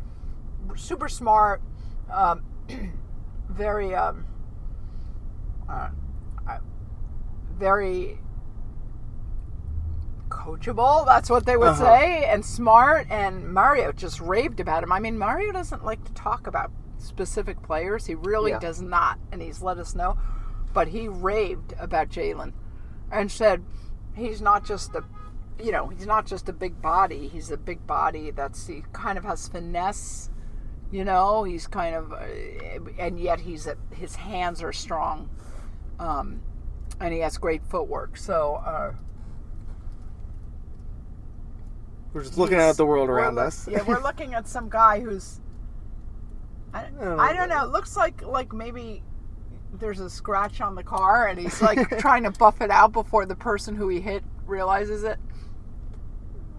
super 0.75 1.09
smart, 1.09 1.63
um, 2.13 2.43
very, 3.49 3.95
um, 3.95 4.27
uh, 5.71 5.91
uh, 6.51 6.59
very 7.57 8.19
coachable. 10.57 11.07
That's 11.07 11.31
what 11.31 11.47
they 11.47 11.57
would 11.57 11.69
Uh-huh. 11.69 11.85
say, 11.85 12.25
and 12.25 12.45
smart. 12.45 13.07
And 13.11 13.53
Mario 13.53 13.93
just 13.93 14.21
raved 14.21 14.61
about 14.61 14.83
him. 14.83 14.93
I 14.93 14.99
mean, 15.01 15.19
Mario 15.19 15.53
doesn't 15.53 15.85
like 15.85 16.05
to 16.05 16.13
talk 16.15 16.47
about 16.47 16.71
specific 16.99 17.63
players. 17.63 18.07
He 18.07 18.15
really 18.15 18.51
Yeah. 18.53 18.59
does 18.59 18.81
not, 18.83 19.19
and 19.33 19.41
he's 19.43 19.63
let 19.63 19.79
us 19.79 19.95
know. 19.95 20.17
But 20.73 20.89
he 20.89 21.09
raved 21.09 21.75
about 21.79 22.09
Jalen, 22.09 22.53
and 23.11 23.31
said 23.31 23.65
he's 24.15 24.41
not 24.41 24.65
just 24.65 24.95
a 24.95 25.05
you 25.61 25.73
know, 25.73 25.89
he's 25.89 26.07
not 26.07 26.25
just 26.25 26.49
a 26.49 26.53
big 26.53 26.81
body. 26.81 27.27
He's 27.27 27.51
a 27.51 27.57
big 27.57 27.85
body 27.85 28.31
that's 28.31 28.69
he 28.69 28.85
kind 28.93 29.19
of 29.19 29.25
has 29.25 29.49
finesse. 29.49 30.31
You 30.93 31.05
know, 31.05 31.43
he's 31.43 31.67
kind 31.67 31.97
of, 31.97 32.13
uh, 32.13 32.19
and 32.97 33.19
yet 33.19 33.41
he's 33.41 33.67
a, 33.67 33.77
his 33.91 34.15
hands 34.15 34.63
are 34.63 34.73
strong, 34.73 35.29
um, 35.99 36.43
and 37.01 37.13
he 37.13 37.19
has 37.21 37.39
great 37.39 37.65
footwork. 37.65 38.17
So 38.17 38.55
uh, 38.65 38.93
We're 42.13 42.23
just 42.23 42.39
looking 42.39 42.59
he's- 42.59 42.71
at 42.71 42.77
the 42.77 42.87
world 42.87 43.09
around 43.11 43.35
look- 43.37 43.47
us. 43.47 43.69
yeah, 43.69 43.83
we're 43.83 44.03
looking 44.03 44.35
at 44.35 44.47
some 44.49 44.69
guy 44.69 45.01
who's. 45.01 45.41
I, 46.75 46.83
don't 46.85 46.99
I 47.21 47.33
don't 47.33 47.49
know. 47.49 47.59
know. 47.61 47.65
It 47.65 47.71
looks 47.73 47.97
like 47.97 48.23
like 48.27 48.53
maybe 48.53 49.03
there's 49.79 50.01
a 50.01 50.09
scratch 50.11 50.61
on 50.61 50.75
the 50.75 50.83
car, 50.83 51.29
and 51.29 51.39
he's 51.39 51.61
like 51.63 51.99
trying 51.99 52.23
to 52.25 52.31
buff 52.31 52.61
it 52.61 52.71
out 52.71 52.93
before 52.93 53.27
the 53.27 53.37
person 53.37 53.75
who 53.75 53.89
he 53.89 54.01
hit 54.01 54.25
realizes 54.47 55.05
it. 55.05 55.19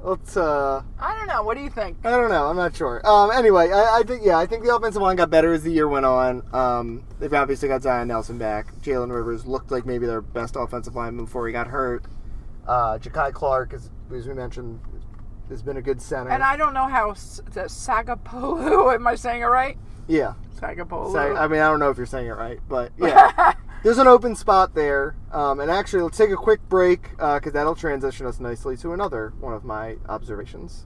Let's. 0.01 0.37
uh 0.37 0.81
I 0.97 1.17
don't 1.17 1.27
know. 1.27 1.43
What 1.43 1.57
do 1.57 1.63
you 1.63 1.69
think? 1.69 1.97
I 2.05 2.11
don't 2.11 2.29
know. 2.29 2.45
I'm 2.47 2.55
not 2.55 2.73
sure. 2.75 3.01
Um, 3.05 3.31
anyway, 3.31 3.69
I, 3.71 3.97
I 3.99 4.03
think 4.03 4.21
yeah, 4.23 4.37
I 4.37 4.45
think 4.45 4.63
the 4.63 4.73
offensive 4.73 5.01
line 5.01 5.17
got 5.17 5.29
better 5.29 5.51
as 5.51 5.63
the 5.63 5.71
year 5.71 5.89
went 5.89 6.05
on. 6.05 6.41
Um, 6.53 7.03
they've 7.19 7.33
obviously 7.33 7.67
got 7.67 7.83
Zion 7.83 8.07
Nelson 8.07 8.37
back. 8.37 8.73
Jalen 8.81 9.11
Rivers 9.13 9.45
looked 9.45 9.71
like 9.71 9.85
maybe 9.85 10.05
their 10.05 10.21
best 10.21 10.55
offensive 10.55 10.95
lineman 10.95 11.25
before 11.25 11.47
he 11.47 11.51
got 11.53 11.67
hurt. 11.67 12.05
Uh, 12.65 12.97
Ja'Kai 12.97 13.33
Clark, 13.33 13.73
as, 13.73 13.89
as 14.15 14.25
we 14.27 14.33
mentioned, 14.33 14.79
has 15.49 15.61
been 15.61 15.77
a 15.77 15.81
good 15.81 16.01
center. 16.01 16.29
And 16.29 16.43
I 16.43 16.57
don't 16.57 16.73
know 16.73 16.87
how 16.87 17.11
S- 17.11 17.41
the 17.51 17.61
Sagapolu. 17.61 18.93
Am 18.95 19.07
I 19.07 19.15
saying 19.15 19.41
it 19.41 19.45
right? 19.45 19.77
yeah. 20.07 20.33
Sagapolu. 20.59 21.37
I 21.37 21.47
mean, 21.47 21.61
I 21.61 21.69
don't 21.69 21.79
know 21.79 21.89
if 21.89 21.97
you're 21.97 22.05
saying 22.05 22.27
it 22.27 22.31
right, 22.35 22.59
but 22.67 22.91
yeah, 22.97 23.53
there's 23.81 23.97
an 23.97 24.07
open 24.07 24.35
spot 24.35 24.75
there. 24.75 25.15
Um, 25.31 25.59
and 25.61 25.71
actually, 25.71 26.01
let's 26.03 26.17
take 26.17 26.31
a 26.31 26.35
quick 26.35 26.59
break 26.67 27.11
because 27.11 27.53
that'll 27.53 27.75
transition 27.75 28.25
us 28.25 28.39
nicely 28.41 28.75
to 28.77 28.91
another 28.91 29.31
one 29.39 29.53
of 29.53 29.63
my 29.63 29.95
observations. 30.09 30.85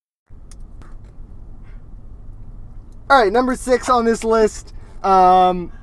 All 3.11 3.21
right, 3.21 3.33
number 3.33 3.57
six 3.57 3.89
on 3.89 4.05
this 4.05 4.23
list. 4.23 4.73
Um, 5.03 5.73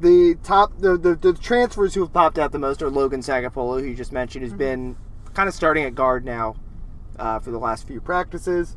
the 0.00 0.36
top, 0.42 0.76
the, 0.76 0.98
the 0.98 1.14
the 1.14 1.32
transfers 1.32 1.94
who 1.94 2.00
have 2.00 2.12
popped 2.12 2.36
out 2.36 2.50
the 2.50 2.58
most 2.58 2.82
are 2.82 2.90
Logan 2.90 3.20
Sagapolo, 3.20 3.80
who 3.80 3.86
you 3.86 3.94
just 3.94 4.10
mentioned, 4.10 4.42
who's 4.42 4.52
been 4.52 4.96
kind 5.34 5.48
of 5.48 5.54
starting 5.54 5.84
at 5.84 5.94
guard 5.94 6.24
now 6.24 6.56
uh, 7.16 7.38
for 7.38 7.52
the 7.52 7.60
last 7.60 7.86
few 7.86 8.00
practices. 8.00 8.76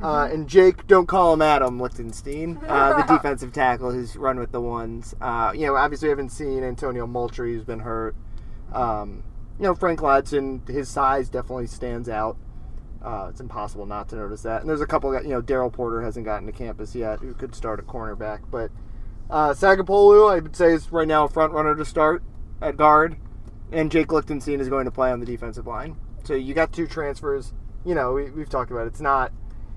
Uh, 0.00 0.28
and 0.30 0.48
Jake, 0.48 0.86
don't 0.86 1.06
call 1.06 1.32
him 1.32 1.42
Adam 1.42 1.80
Lichtenstein, 1.80 2.60
uh, 2.68 3.02
the 3.02 3.16
defensive 3.16 3.52
tackle 3.52 3.90
who's 3.90 4.14
run 4.14 4.38
with 4.38 4.52
the 4.52 4.60
ones. 4.60 5.12
Uh, 5.20 5.50
you 5.52 5.66
know, 5.66 5.74
obviously, 5.74 6.06
we 6.06 6.10
haven't 6.10 6.30
seen 6.30 6.62
Antonio 6.62 7.08
Moultrie, 7.08 7.54
who's 7.54 7.64
been 7.64 7.80
hurt. 7.80 8.14
Um, 8.72 9.24
you 9.58 9.64
know, 9.64 9.74
Frank 9.74 9.98
Ladson, 9.98 10.68
his 10.68 10.88
size 10.88 11.28
definitely 11.28 11.66
stands 11.66 12.08
out. 12.08 12.36
Uh, 13.02 13.26
it's 13.30 13.40
impossible 13.40 13.84
not 13.84 14.08
to 14.10 14.16
notice 14.16 14.42
that. 14.42 14.60
And 14.60 14.70
there's 14.70 14.80
a 14.80 14.86
couple, 14.86 15.12
you 15.22 15.30
know, 15.30 15.42
Daryl 15.42 15.72
Porter 15.72 16.02
hasn't 16.02 16.24
gotten 16.24 16.46
to 16.46 16.52
campus 16.52 16.94
yet, 16.94 17.18
who 17.18 17.34
could 17.34 17.54
start 17.54 17.80
at 17.80 17.86
cornerback. 17.86 18.40
But 18.50 18.70
uh, 19.28 19.50
Sagapolu, 19.50 20.30
I 20.30 20.38
would 20.38 20.54
say, 20.54 20.72
is 20.72 20.92
right 20.92 21.08
now 21.08 21.24
a 21.24 21.28
front 21.28 21.52
runner 21.52 21.74
to 21.74 21.84
start 21.84 22.22
at 22.60 22.76
guard, 22.76 23.16
and 23.72 23.90
Jake 23.90 24.12
Lichtenstein 24.12 24.60
is 24.60 24.68
going 24.68 24.84
to 24.84 24.92
play 24.92 25.10
on 25.10 25.18
the 25.18 25.26
defensive 25.26 25.66
line. 25.66 25.96
So 26.22 26.34
you 26.34 26.54
got 26.54 26.72
two 26.72 26.86
transfers. 26.86 27.52
You 27.84 27.96
know, 27.96 28.12
we, 28.12 28.30
we've 28.30 28.48
talked 28.48 28.70
about 28.70 28.84
it. 28.84 28.88
it's 28.88 29.00
not 29.00 29.32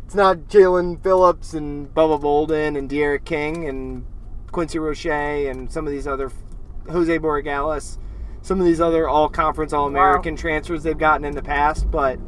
it's 0.06 0.14
not 0.14 0.38
Jaelan 0.50 1.02
Phillips 1.02 1.56
and 1.56 1.92
Bubba 1.96 2.22
Bolden 2.22 2.76
and 2.76 2.88
D'Eriq 2.88 3.26
King 3.26 3.68
and 3.68 4.06
Quincy 4.52 4.78
Roche 4.78 5.08
and 5.08 5.72
some 5.72 5.88
of 5.88 5.92
these 5.92 6.06
other 6.06 6.32
Jose 6.92 7.18
Borregales, 7.18 7.98
some 8.44 8.60
of 8.60 8.68
these 8.68 8.80
other 8.80 9.10
all 9.10 9.28
conference, 9.30 9.74
all 9.74 9.88
American 9.88 10.36
Wow. 10.36 10.42
transfers 10.42 10.84
they've 10.84 10.96
gotten 10.96 11.26
in 11.26 11.34
the 11.34 11.42
past. 11.42 11.90
But, 11.90 12.20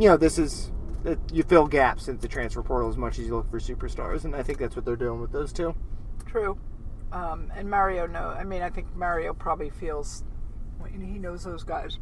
you 0.00 0.08
know, 0.08 0.16
this 0.16 0.38
is, 0.38 0.72
it- 1.04 1.18
you 1.32 1.42
fill 1.42 1.66
gaps 1.66 2.08
in 2.08 2.18
the 2.18 2.28
transfer 2.28 2.62
portal 2.62 2.88
as 2.88 2.96
much 2.96 3.18
as 3.18 3.26
you 3.26 3.36
look 3.36 3.50
for 3.50 3.60
superstars. 3.60 4.24
And 4.24 4.34
I 4.34 4.42
think 4.42 4.58
that's 4.58 4.74
what 4.74 4.84
they're 4.84 4.96
doing 4.96 5.20
with 5.20 5.30
those 5.32 5.52
two. 5.52 5.74
True. 6.26 6.58
Um, 7.12 7.52
and 7.56 7.68
Mario, 7.68 8.06
no. 8.06 8.28
I 8.28 8.44
mean, 8.44 8.62
I 8.62 8.70
think 8.70 8.94
Mario 8.96 9.34
probably 9.34 9.70
feels 9.70 10.24
he 10.90 10.96
knows 11.18 11.44
those 11.44 11.62
guys 11.62 11.98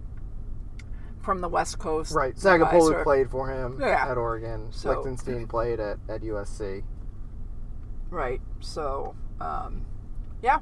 from 1.21 1.41
the 1.41 1.49
West 1.49 1.79
Coast. 1.79 2.15
Right. 2.15 2.35
The 2.37 2.57
guys 2.59 2.61
Sagapolu 2.73 2.95
are- 2.95 3.03
played 3.05 3.31
for 3.31 3.51
him 3.51 3.79
Yeah. 3.81 4.07
at 4.11 4.17
Oregon. 4.17 4.69
So- 4.71 4.91
Lichtenstein 4.91 5.47
played 5.47 5.81
at, 5.81 5.99
at 6.09 6.23
USC. 6.23 6.85
Right. 8.11 8.41
So, 8.61 9.15
um, 9.41 9.85
yeah. 10.43 10.59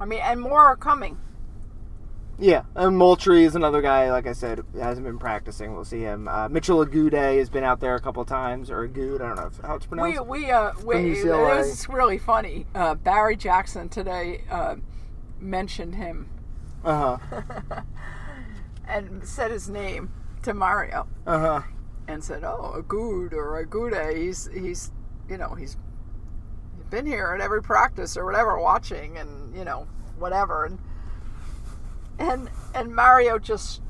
I 0.00 0.04
mean, 0.06 0.20
and 0.20 0.40
more 0.40 0.64
are 0.64 0.76
coming. 0.76 1.18
Yeah, 2.40 2.62
and 2.76 2.96
Moultrie 2.96 3.42
is 3.42 3.56
another 3.56 3.82
guy. 3.82 4.12
Like 4.12 4.28
I 4.28 4.32
said, 4.32 4.62
hasn't 4.80 5.04
been 5.04 5.18
practicing. 5.18 5.74
We'll 5.74 5.84
see 5.84 6.00
him. 6.02 6.28
Uh, 6.28 6.48
Mitchell 6.48 6.84
Agude 6.86 7.12
has 7.36 7.50
been 7.50 7.64
out 7.64 7.80
there 7.80 7.96
a 7.96 8.00
couple 8.00 8.24
times, 8.24 8.70
or 8.70 8.86
Agude. 8.86 9.20
I 9.20 9.34
don't 9.34 9.36
know 9.36 9.50
how 9.66 9.74
it's 9.74 9.86
pronounced. 9.86 10.24
We 10.26 10.44
we 10.44 10.50
uh 10.50 10.70
we, 10.84 11.14
this 11.22 11.24
is 11.80 11.88
really 11.88 12.18
funny. 12.18 12.66
Uh, 12.76 12.94
Barry 12.94 13.34
Jackson 13.34 13.88
today 13.88 14.42
uh, 14.50 14.76
mentioned 15.40 15.96
him 15.96 16.28
Uh 16.84 17.16
huh. 17.18 17.82
and 18.86 19.26
said 19.26 19.50
his 19.50 19.68
name 19.68 20.12
to 20.42 20.54
Mario 20.54 21.08
Uh 21.26 21.38
huh. 21.40 21.62
and 22.06 22.22
said, 22.22 22.44
"Oh, 22.44 22.72
a 22.76 22.82
good 22.82 23.34
or 23.34 23.58
a 23.58 23.66
good. 23.66 23.94
He's 24.16 24.48
he's 24.54 24.92
you 25.28 25.38
know 25.38 25.54
he's 25.54 25.76
been 26.88 27.04
here 27.04 27.32
at 27.34 27.40
every 27.40 27.62
practice 27.62 28.16
or 28.16 28.24
whatever, 28.24 28.60
watching 28.60 29.18
and 29.18 29.52
you 29.56 29.64
know 29.64 29.88
whatever." 30.20 30.66
And 30.66 30.78
and 32.18 32.50
and 32.74 32.94
Mario 32.94 33.38
just 33.38 33.80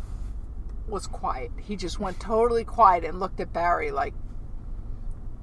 was 0.86 1.06
quiet. 1.06 1.50
He 1.60 1.76
just 1.76 2.00
went 2.00 2.20
totally 2.20 2.64
quiet 2.64 3.04
and 3.04 3.20
looked 3.20 3.40
at 3.40 3.52
Barry 3.52 3.90
like 3.90 4.14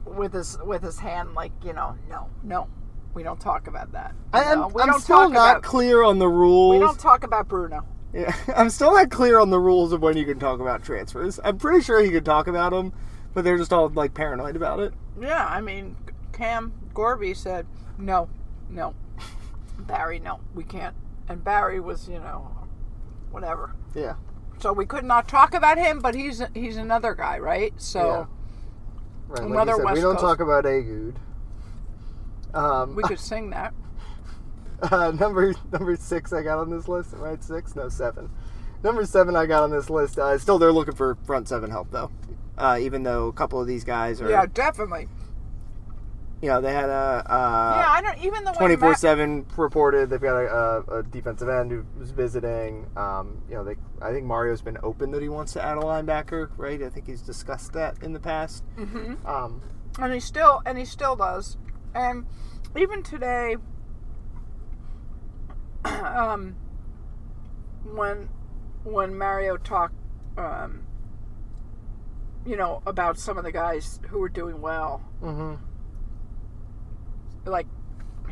with 0.05 0.33
his 0.33 0.57
with 0.63 0.83
his 0.83 0.99
hand 0.99 1.33
like 1.33 1.51
you 1.63 1.73
know 1.73 1.97
no 2.09 2.29
no 2.43 2.67
we 3.15 3.23
don't 3.23 3.39
talk 3.39 3.67
about 3.67 3.93
that. 3.93 4.13
I 4.33 4.43
am. 4.43 4.63
I'm 4.63 4.71
don't 4.71 4.99
still 4.99 5.17
talk 5.17 5.31
not 5.31 5.51
about, 5.51 5.63
clear 5.63 6.03
on 6.03 6.19
the 6.19 6.27
rules. 6.27 6.73
We 6.73 6.79
don't 6.79 6.99
talk 6.99 7.23
about 7.23 7.47
Bruno. 7.47 7.85
Yeah, 8.13 8.35
I'm 8.55 8.69
still 8.69 8.93
not 8.93 9.09
clear 9.09 9.39
on 9.39 9.49
the 9.49 9.59
rules 9.59 9.93
of 9.93 10.01
when 10.01 10.17
you 10.17 10.25
can 10.25 10.37
talk 10.37 10.59
about 10.59 10.83
transfers. 10.83 11.39
I'm 11.43 11.57
pretty 11.57 11.81
sure 11.81 11.99
you 12.01 12.11
can 12.11 12.23
talk 12.23 12.47
about 12.47 12.71
them, 12.71 12.93
but 13.33 13.43
they're 13.43 13.57
just 13.57 13.71
all 13.73 13.89
like 13.89 14.13
paranoid 14.13 14.55
about 14.55 14.81
it. 14.81 14.93
Yeah, 15.19 15.45
I 15.45 15.61
mean, 15.61 15.95
Cam 16.33 16.73
Gorby 16.93 17.33
said, 17.33 17.65
no, 17.97 18.29
no. 18.69 18.93
Barry, 19.79 20.19
no, 20.19 20.41
we 20.53 20.63
can't. 20.63 20.95
And 21.29 21.43
Barry 21.43 21.79
was, 21.79 22.09
you 22.09 22.19
know, 22.19 22.49
whatever. 23.35 23.75
Yeah. 23.93 24.15
So 24.59 24.73
we 24.73 24.85
could 24.85 25.03
not 25.03 25.27
talk 25.27 25.53
about 25.53 25.77
him, 25.77 25.99
but 25.99 26.15
he's 26.15 26.41
he's 26.53 26.77
another 26.77 27.13
guy, 27.13 27.37
right? 27.39 27.73
So 27.77 28.27
Right. 29.27 29.41
Like 29.41 29.49
Another 29.49 29.71
you 29.71 29.77
said, 29.77 29.85
West 29.85 29.95
we 29.95 30.01
don't 30.01 30.11
Coast- 30.15 30.21
talk 30.23 30.39
about 30.39 30.65
Agud. 30.65 31.15
Um, 32.53 32.95
we 32.95 33.03
could 33.03 33.19
sing 33.31 33.49
that. 33.51 33.73
Uh, 34.81 35.11
number 35.11 35.53
number 35.71 35.95
six 35.95 36.31
I 36.33 36.41
got 36.43 36.59
on 36.59 36.69
this 36.69 36.87
list, 36.87 37.13
right? 37.13 37.43
Six? 37.43 37.75
No, 37.75 37.89
seven. 37.89 38.29
Number 38.83 39.05
seven 39.05 39.35
I 39.35 39.45
got 39.45 39.63
on 39.63 39.71
this 39.71 39.89
list. 39.89 40.19
Uh, 40.19 40.37
still, 40.37 40.59
they're 40.59 40.71
looking 40.71 40.95
for 40.95 41.15
front 41.25 41.47
seven 41.49 41.69
help 41.71 41.91
though. 41.91 42.11
Uh, 42.57 42.77
even 42.79 43.03
though 43.03 43.27
a 43.27 43.33
couple 43.33 43.59
of 43.59 43.67
these 43.67 43.83
guys 43.83 44.21
are, 44.21 44.29
Yeah, 44.29 44.45
definitely. 44.45 45.09
You 46.45 46.51
know, 46.51 46.61
they 46.61 46.71
had 46.71 46.89
a 46.89 47.23
yeah, 47.27 47.89
I 47.89 48.01
don't 48.03 48.23
even 48.23 48.43
the 48.43 48.51
twenty 48.51 48.75
four 48.75 48.93
seven 48.93 49.47
reported. 49.57 50.11
They've 50.11 50.21
got 50.21 50.35
a, 50.35 50.45
a, 50.47 50.99
a 50.99 51.03
defensive 51.03 51.49
end 51.49 51.71
who 51.71 51.83
was 51.97 52.11
visiting. 52.11 52.87
Um, 52.95 53.41
you 53.49 53.55
know, 53.55 53.63
they 53.63 53.77
I 53.99 54.11
think 54.11 54.27
Mario's 54.27 54.61
been 54.61 54.77
open 54.83 55.09
that 55.09 55.23
he 55.23 55.29
wants 55.29 55.53
to 55.53 55.65
add 55.65 55.79
a 55.79 55.81
linebacker, 55.81 56.51
right? 56.55 56.83
I 56.83 56.89
think 56.89 57.07
he's 57.07 57.23
discussed 57.23 57.73
that 57.73 58.03
in 58.03 58.13
the 58.13 58.19
past. 58.19 58.63
Mm-hmm. 58.77 59.25
Um, 59.25 59.59
and 59.97 60.13
he 60.13 60.19
still 60.19 60.61
and 60.67 60.77
he 60.77 60.85
still 60.85 61.15
does 61.15 61.57
and 61.93 62.27
even 62.77 63.01
today 63.01 63.55
um 65.85 66.55
when 67.83 68.29
when 68.83 69.17
mario 69.17 69.57
talked 69.57 69.95
um 70.37 70.83
you 72.45 72.57
know 72.57 72.81
about 72.85 73.17
some 73.17 73.37
of 73.37 73.43
the 73.43 73.51
guys 73.51 73.99
who 74.09 74.19
were 74.19 74.29
doing 74.29 74.61
well 74.61 75.01
mhm. 75.21 75.57
Like 77.45 77.67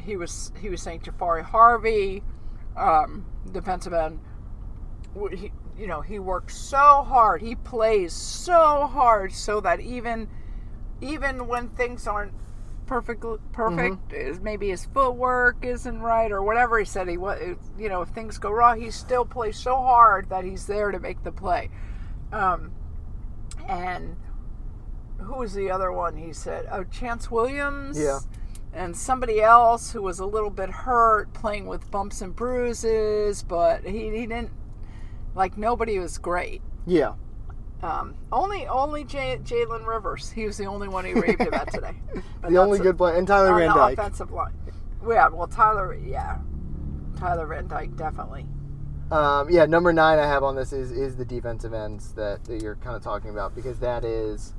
he 0.04 0.15
was 0.17 0.52
he 0.60 0.69
was 0.69 0.82
saying 0.82 1.02
Jahfari 1.02 1.43
Harvey, 1.43 2.23
um, 2.76 3.26
defensive 3.52 3.93
end. 3.93 4.19
He, 5.32 5.52
you 5.78 5.88
know, 5.88 6.02
he 6.02 6.19
works 6.19 6.56
so 6.58 7.04
hard. 7.04 7.41
He 7.41 7.56
plays 7.56 8.13
so 8.13 8.88
hard 8.88 9.34
so 9.34 9.62
that 9.62 9.80
even 9.80 10.28
even 11.02 11.47
when 11.47 11.69
things 11.69 12.08
aren't 12.08 12.34
perfect 12.86 13.23
perfect, 13.52 14.13
is 14.13 14.39
maybe 14.39 14.69
his 14.69 14.86
footwork 14.86 15.58
isn't 15.63 16.02
right 16.02 16.32
or 16.32 16.43
whatever 16.43 16.80
he 16.80 16.86
said 16.86 17.08
he 17.08 17.17
was. 17.17 17.58
You 17.78 17.89
know, 17.89 18.02
if 18.02 18.10
things 18.10 18.38
go 18.38 18.52
wrong, 18.52 18.82
he 18.82 18.91
still 18.91 19.26
plays 19.26 19.58
so 19.58 19.76
hard 19.76 20.30
that 20.30 20.43
he's 20.43 20.67
there 20.67 20.91
to 20.91 20.99
make 20.99 21.23
the 21.23 21.32
play. 21.32 21.69
Um, 22.32 22.71
and 23.67 24.15
who 25.19 25.36
was 25.36 25.54
the 25.54 25.71
other 25.71 25.91
one? 25.91 26.17
He 26.17 26.34
said, 26.34 26.67
"Oh, 26.71 26.84
Chance 26.84 27.32
Williams." 27.32 27.99
Yeah. 27.99 28.19
And 28.73 28.97
somebody 28.97 29.39
else 29.41 29.91
who 29.91 30.01
was 30.01 30.19
a 30.19 30.25
little 30.25 30.49
bit 30.49 30.69
hurt, 30.69 31.31
playing 31.33 31.67
with 31.67 31.89
bumps 31.91 32.21
and 32.21 32.36
bruises, 32.36 33.43
but 33.43 33.83
he, 33.86 34.09
he 34.09 34.25
didn't 34.25 34.49
like 35.36 35.57
nobody 35.57 35.99
was 35.99 36.17
great. 36.17 36.62
Yeah. 36.88 37.13
Um, 37.83 38.15
only 38.31 38.65
only 38.65 39.03
J- 39.03 39.39
Jalen 39.43 39.86
Rivers. 39.86 40.31
He 40.31 40.45
was 40.45 40.57
the 40.57 40.65
only 40.65 40.88
one 40.88 41.05
he 41.05 41.13
raved 41.13 41.41
about 41.41 41.71
today. 41.73 41.93
But 42.41 42.49
The 42.51 42.57
only 42.57 42.77
that's 42.77 42.88
good 42.88 42.97
play, 42.97 43.17
and 43.17 43.27
Tyler 43.27 43.53
on 43.53 43.59
Van 43.59 43.67
the 43.69 43.73
Dyke. 43.75 43.97
offensive 43.99 44.31
line. 44.31 44.53
Yeah, 45.07 45.27
well, 45.27 45.47
Tyler, 45.47 45.93
yeah, 45.95 46.38
Tyler 47.17 47.45
Van 47.45 47.67
Dyke 47.67 47.95
definitely. 47.95 48.45
Um, 49.12 49.49
yeah, 49.51 49.65
number 49.65 49.91
nine 49.93 50.17
I 50.17 50.25
have 50.25 50.43
on 50.43 50.55
this 50.55 50.71
is 50.73 50.91
is 50.91 51.15
the 51.17 51.25
defensive 51.25 51.73
ends 51.73 52.13
that, 52.13 52.43
that 52.45 52.62
you're 52.62 52.77
kind 52.77 52.95
of 52.95 53.03
talking 53.03 53.29
about 53.29 53.53
because 53.53 53.77
that 53.79 54.05
is, 54.05 54.53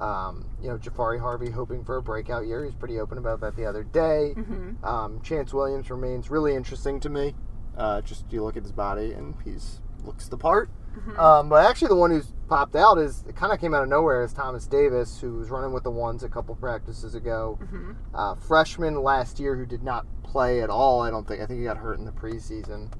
um, 0.00 0.46
you 0.62 0.68
know, 0.68 0.78
Jahfari 0.78 1.20
Harvey 1.20 1.50
hoping 1.50 1.84
for 1.84 1.96
a 1.96 2.02
breakout 2.02 2.46
year. 2.46 2.64
He's 2.64 2.74
pretty 2.74 2.98
open 2.98 3.18
about 3.18 3.40
that 3.40 3.56
the 3.56 3.66
other 3.66 3.84
day. 3.84 4.34
Mm-hmm. 4.36 4.84
Um, 4.84 5.20
Chance 5.22 5.52
Williams 5.52 5.90
remains 5.90 6.30
really 6.30 6.54
interesting 6.54 7.00
to 7.00 7.10
me. 7.10 7.34
Uh, 7.76 8.00
just 8.00 8.24
you 8.30 8.42
look 8.42 8.56
at 8.56 8.62
his 8.62 8.72
body 8.72 9.12
and 9.12 9.34
he's 9.44 9.80
looks 10.04 10.28
the 10.28 10.36
part. 10.36 10.70
Mm-hmm. 10.96 11.20
Um, 11.20 11.48
but 11.48 11.64
actually, 11.66 11.88
the 11.88 11.96
one 11.96 12.10
who's 12.10 12.32
popped 12.48 12.74
out 12.74 12.98
is 12.98 13.24
it 13.28 13.36
kind 13.36 13.52
of 13.52 13.60
came 13.60 13.74
out 13.74 13.82
of 13.82 13.88
nowhere 13.88 14.24
is 14.24 14.32
Thomas 14.32 14.66
Davis, 14.66 15.20
who 15.20 15.34
was 15.34 15.50
running 15.50 15.72
with 15.72 15.84
the 15.84 15.90
ones 15.90 16.24
a 16.24 16.28
couple 16.28 16.54
practices 16.56 17.14
ago. 17.14 17.58
Mm-hmm. 17.62 17.92
Uh, 18.14 18.34
freshman 18.34 19.02
last 19.02 19.38
year 19.38 19.54
who 19.54 19.66
did 19.66 19.82
not 19.82 20.06
play 20.24 20.62
at 20.62 20.70
all. 20.70 21.00
I 21.02 21.10
don't 21.10 21.28
think. 21.28 21.40
I 21.40 21.46
think 21.46 21.60
he 21.60 21.64
got 21.64 21.76
hurt 21.76 21.98
in 21.98 22.04
the 22.04 22.12
preseason. 22.12 22.90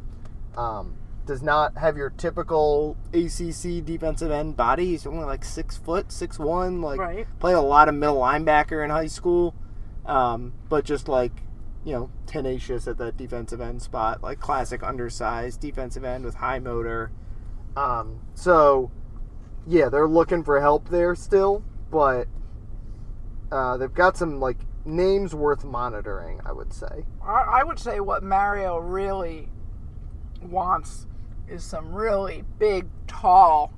Um, 0.57 0.95
does 1.31 1.43
not 1.43 1.79
have 1.79 1.97
your 1.97 2.11
typical 2.11 2.97
ACC 3.15 3.85
defensive 3.85 4.33
end 4.33 4.57
body. 4.57 4.87
He's 4.87 5.07
only 5.07 5.25
like 5.25 5.45
six 5.45 5.77
foot, 5.77 6.11
six 6.11 6.41
one. 6.41 6.83
Like 6.83 6.99
Right. 6.99 7.27
played 7.39 7.55
a 7.55 7.61
lot 7.61 7.89
of 7.89 7.95
middle 7.95 8.17
linebacker 8.17 8.83
in 8.83 8.91
high 8.91 9.07
school, 9.07 9.55
um, 10.07 10.53
but 10.69 10.85
just 10.85 11.07
like 11.09 11.31
you 11.85 11.93
know 11.93 12.11
tenacious 12.27 12.89
at 12.89 12.99
that 12.99 13.17
defensive 13.17 13.61
end 13.61 13.81
spot, 13.81 14.25
like 14.25 14.41
classic 14.41 14.83
undersized 14.83 15.61
defensive 15.61 16.03
end 16.03 16.25
with 16.25 16.35
high 16.35 16.59
motor. 16.59 17.13
Um, 17.77 18.23
so 18.35 18.91
yeah, 19.69 19.89
they're 19.89 20.09
looking 20.09 20.43
for 20.43 20.61
help 20.61 20.89
there 20.89 21.15
still, 21.15 21.63
but 21.93 22.27
uh, 23.53 23.77
they've 23.77 23.95
got 23.95 24.17
some 24.17 24.41
like 24.41 24.59
names 24.85 25.33
worth 25.33 25.65
monitoring. 25.65 26.41
I 26.45 26.51
would 26.51 26.73
say. 26.73 27.05
I, 27.23 27.61
I 27.61 27.63
would 27.63 27.79
say 27.79 28.01
what 28.01 28.25
Mario 28.25 28.79
really 28.79 29.49
wants 30.43 31.07
is 31.51 31.65
some 31.65 31.93
really 31.93 32.45
big, 32.59 32.87
tall. 33.07 33.73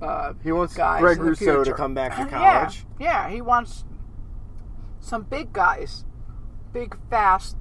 Uh, 0.00 0.32
He 0.42 0.50
wants 0.52 0.74
guys 0.74 1.00
Greg 1.00 1.18
Rousseau 1.18 1.62
to 1.64 1.74
come 1.74 1.92
back 1.94 2.16
to 2.16 2.24
college. 2.26 2.86
yeah, 2.98 3.26
yeah, 3.26 3.28
he 3.28 3.42
wants 3.42 3.84
some 5.00 5.22
big 5.24 5.52
guys, 5.52 6.04
big, 6.72 6.96
fast 7.10 7.56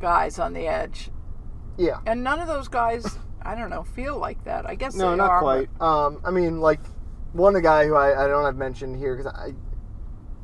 guys 0.00 0.38
on 0.38 0.54
the 0.54 0.66
edge, 0.66 1.10
Yeah. 1.76 1.98
and 2.06 2.24
none 2.24 2.40
of 2.40 2.48
those 2.48 2.68
guys 2.68 3.18
I 3.40 3.54
don't 3.54 3.70
know, 3.70 3.84
feel 3.84 4.18
like 4.18 4.42
that. 4.44 4.66
I 4.68 4.74
guess 4.74 4.94
No, 4.96 5.14
not 5.14 5.30
are, 5.30 5.40
quite. 5.40 5.68
Um, 5.80 6.20
I 6.24 6.30
mean, 6.32 6.60
like 6.60 6.80
one 7.32 7.54
of 7.54 7.62
the 7.62 7.66
guy 7.66 7.86
who 7.86 7.94
I, 7.94 8.24
I 8.24 8.26
don't 8.26 8.44
have 8.44 8.56
mentioned 8.56 8.96
here 8.96 9.16
because 9.16 9.32
I 9.32 9.54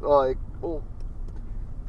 like 0.01 0.39
well, 0.61 0.83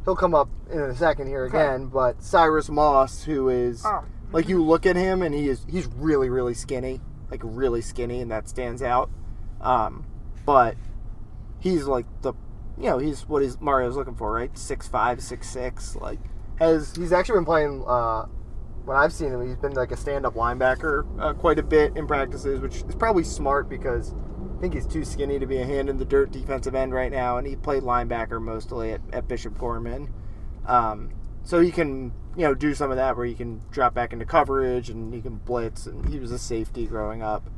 he'll 0.04 0.16
come 0.16 0.34
up 0.34 0.50
in 0.72 0.80
a 0.80 0.96
second 0.96 1.28
here 1.28 1.46
Okay. 1.46 1.58
again. 1.62 1.88
But 1.88 2.22
Cyrus 2.24 2.70
Moss, 2.70 3.24
who 3.24 3.50
is 3.50 3.86
Oh. 3.86 4.04
Like 4.32 4.50
you 4.50 4.64
look 4.64 4.86
at 4.86 4.96
him 4.96 5.22
and 5.22 5.34
he 5.34 5.50
is 5.50 5.66
he's 5.70 5.88
really 5.88 6.30
really 6.30 6.54
skinny, 6.54 7.02
like 7.32 7.42
really 7.44 7.82
skinny, 7.82 8.22
and 8.22 8.32
that 8.32 8.50
stands 8.50 8.82
out. 8.82 9.10
Um, 9.62 10.06
but 10.46 10.76
he's 11.60 11.86
like 11.86 12.06
the 12.22 12.34
you 12.78 12.86
know 12.86 12.98
he's 12.98 13.28
what 13.28 13.42
is 13.44 13.60
Mario's 13.60 13.96
looking 13.96 14.16
for, 14.16 14.32
right? 14.32 14.56
Six 14.58 14.88
five, 14.88 15.22
six 15.22 15.50
six, 15.50 15.96
like 15.96 16.20
has 16.60 16.96
he's 16.96 17.12
actually 17.12 17.38
been 17.38 17.46
playing. 17.46 17.84
Uh, 17.88 18.26
when 18.86 18.96
I've 18.98 19.12
seen 19.12 19.32
him, 19.32 19.46
he's 19.46 19.56
been 19.56 19.74
like 19.74 19.92
a 19.92 19.98
stand-up 19.98 20.36
linebacker 20.36 21.08
uh, 21.20 21.34
quite 21.34 21.58
a 21.58 21.64
bit 21.64 21.98
in 21.98 22.06
practices, 22.06 22.60
which 22.60 22.76
is 22.76 22.96
probably 22.96 23.24
smart 23.24 23.68
because 23.68 24.14
I 24.56 24.62
think 24.62 24.76
he's 24.76 24.86
too 24.86 25.04
skinny 25.04 25.40
to 25.40 25.48
be 25.48 25.58
a 25.58 25.66
hand 25.66 25.90
in 25.90 25.98
the 25.98 26.06
dirt 26.06 26.32
defensive 26.32 26.76
end 26.76 26.94
right 26.94 27.12
now, 27.12 27.38
and 27.38 27.48
he 27.48 27.56
played 27.56 27.82
linebacker 27.82 28.40
mostly 28.40 28.92
at, 28.92 29.02
at 29.12 29.28
Bishop 29.28 29.58
Gorman. 29.58 30.14
Um, 30.68 31.10
so 31.46 31.62
he 31.62 31.72
can, 31.72 32.12
you 32.36 32.44
know, 32.44 32.54
do 32.54 32.74
some 32.74 32.92
of 32.92 32.98
that 32.98 33.16
where 33.16 33.26
he 33.26 33.34
can 33.34 33.62
drop 33.72 33.94
back 33.94 34.12
into 34.12 34.26
coverage 34.26 34.90
and 34.90 35.14
he 35.14 35.22
can 35.22 35.36
blitz, 35.38 35.86
and 35.86 36.10
he 36.10 36.20
was 36.20 36.32
a 36.32 36.38
safety 36.40 36.86
growing 36.86 37.22
up 37.22 37.50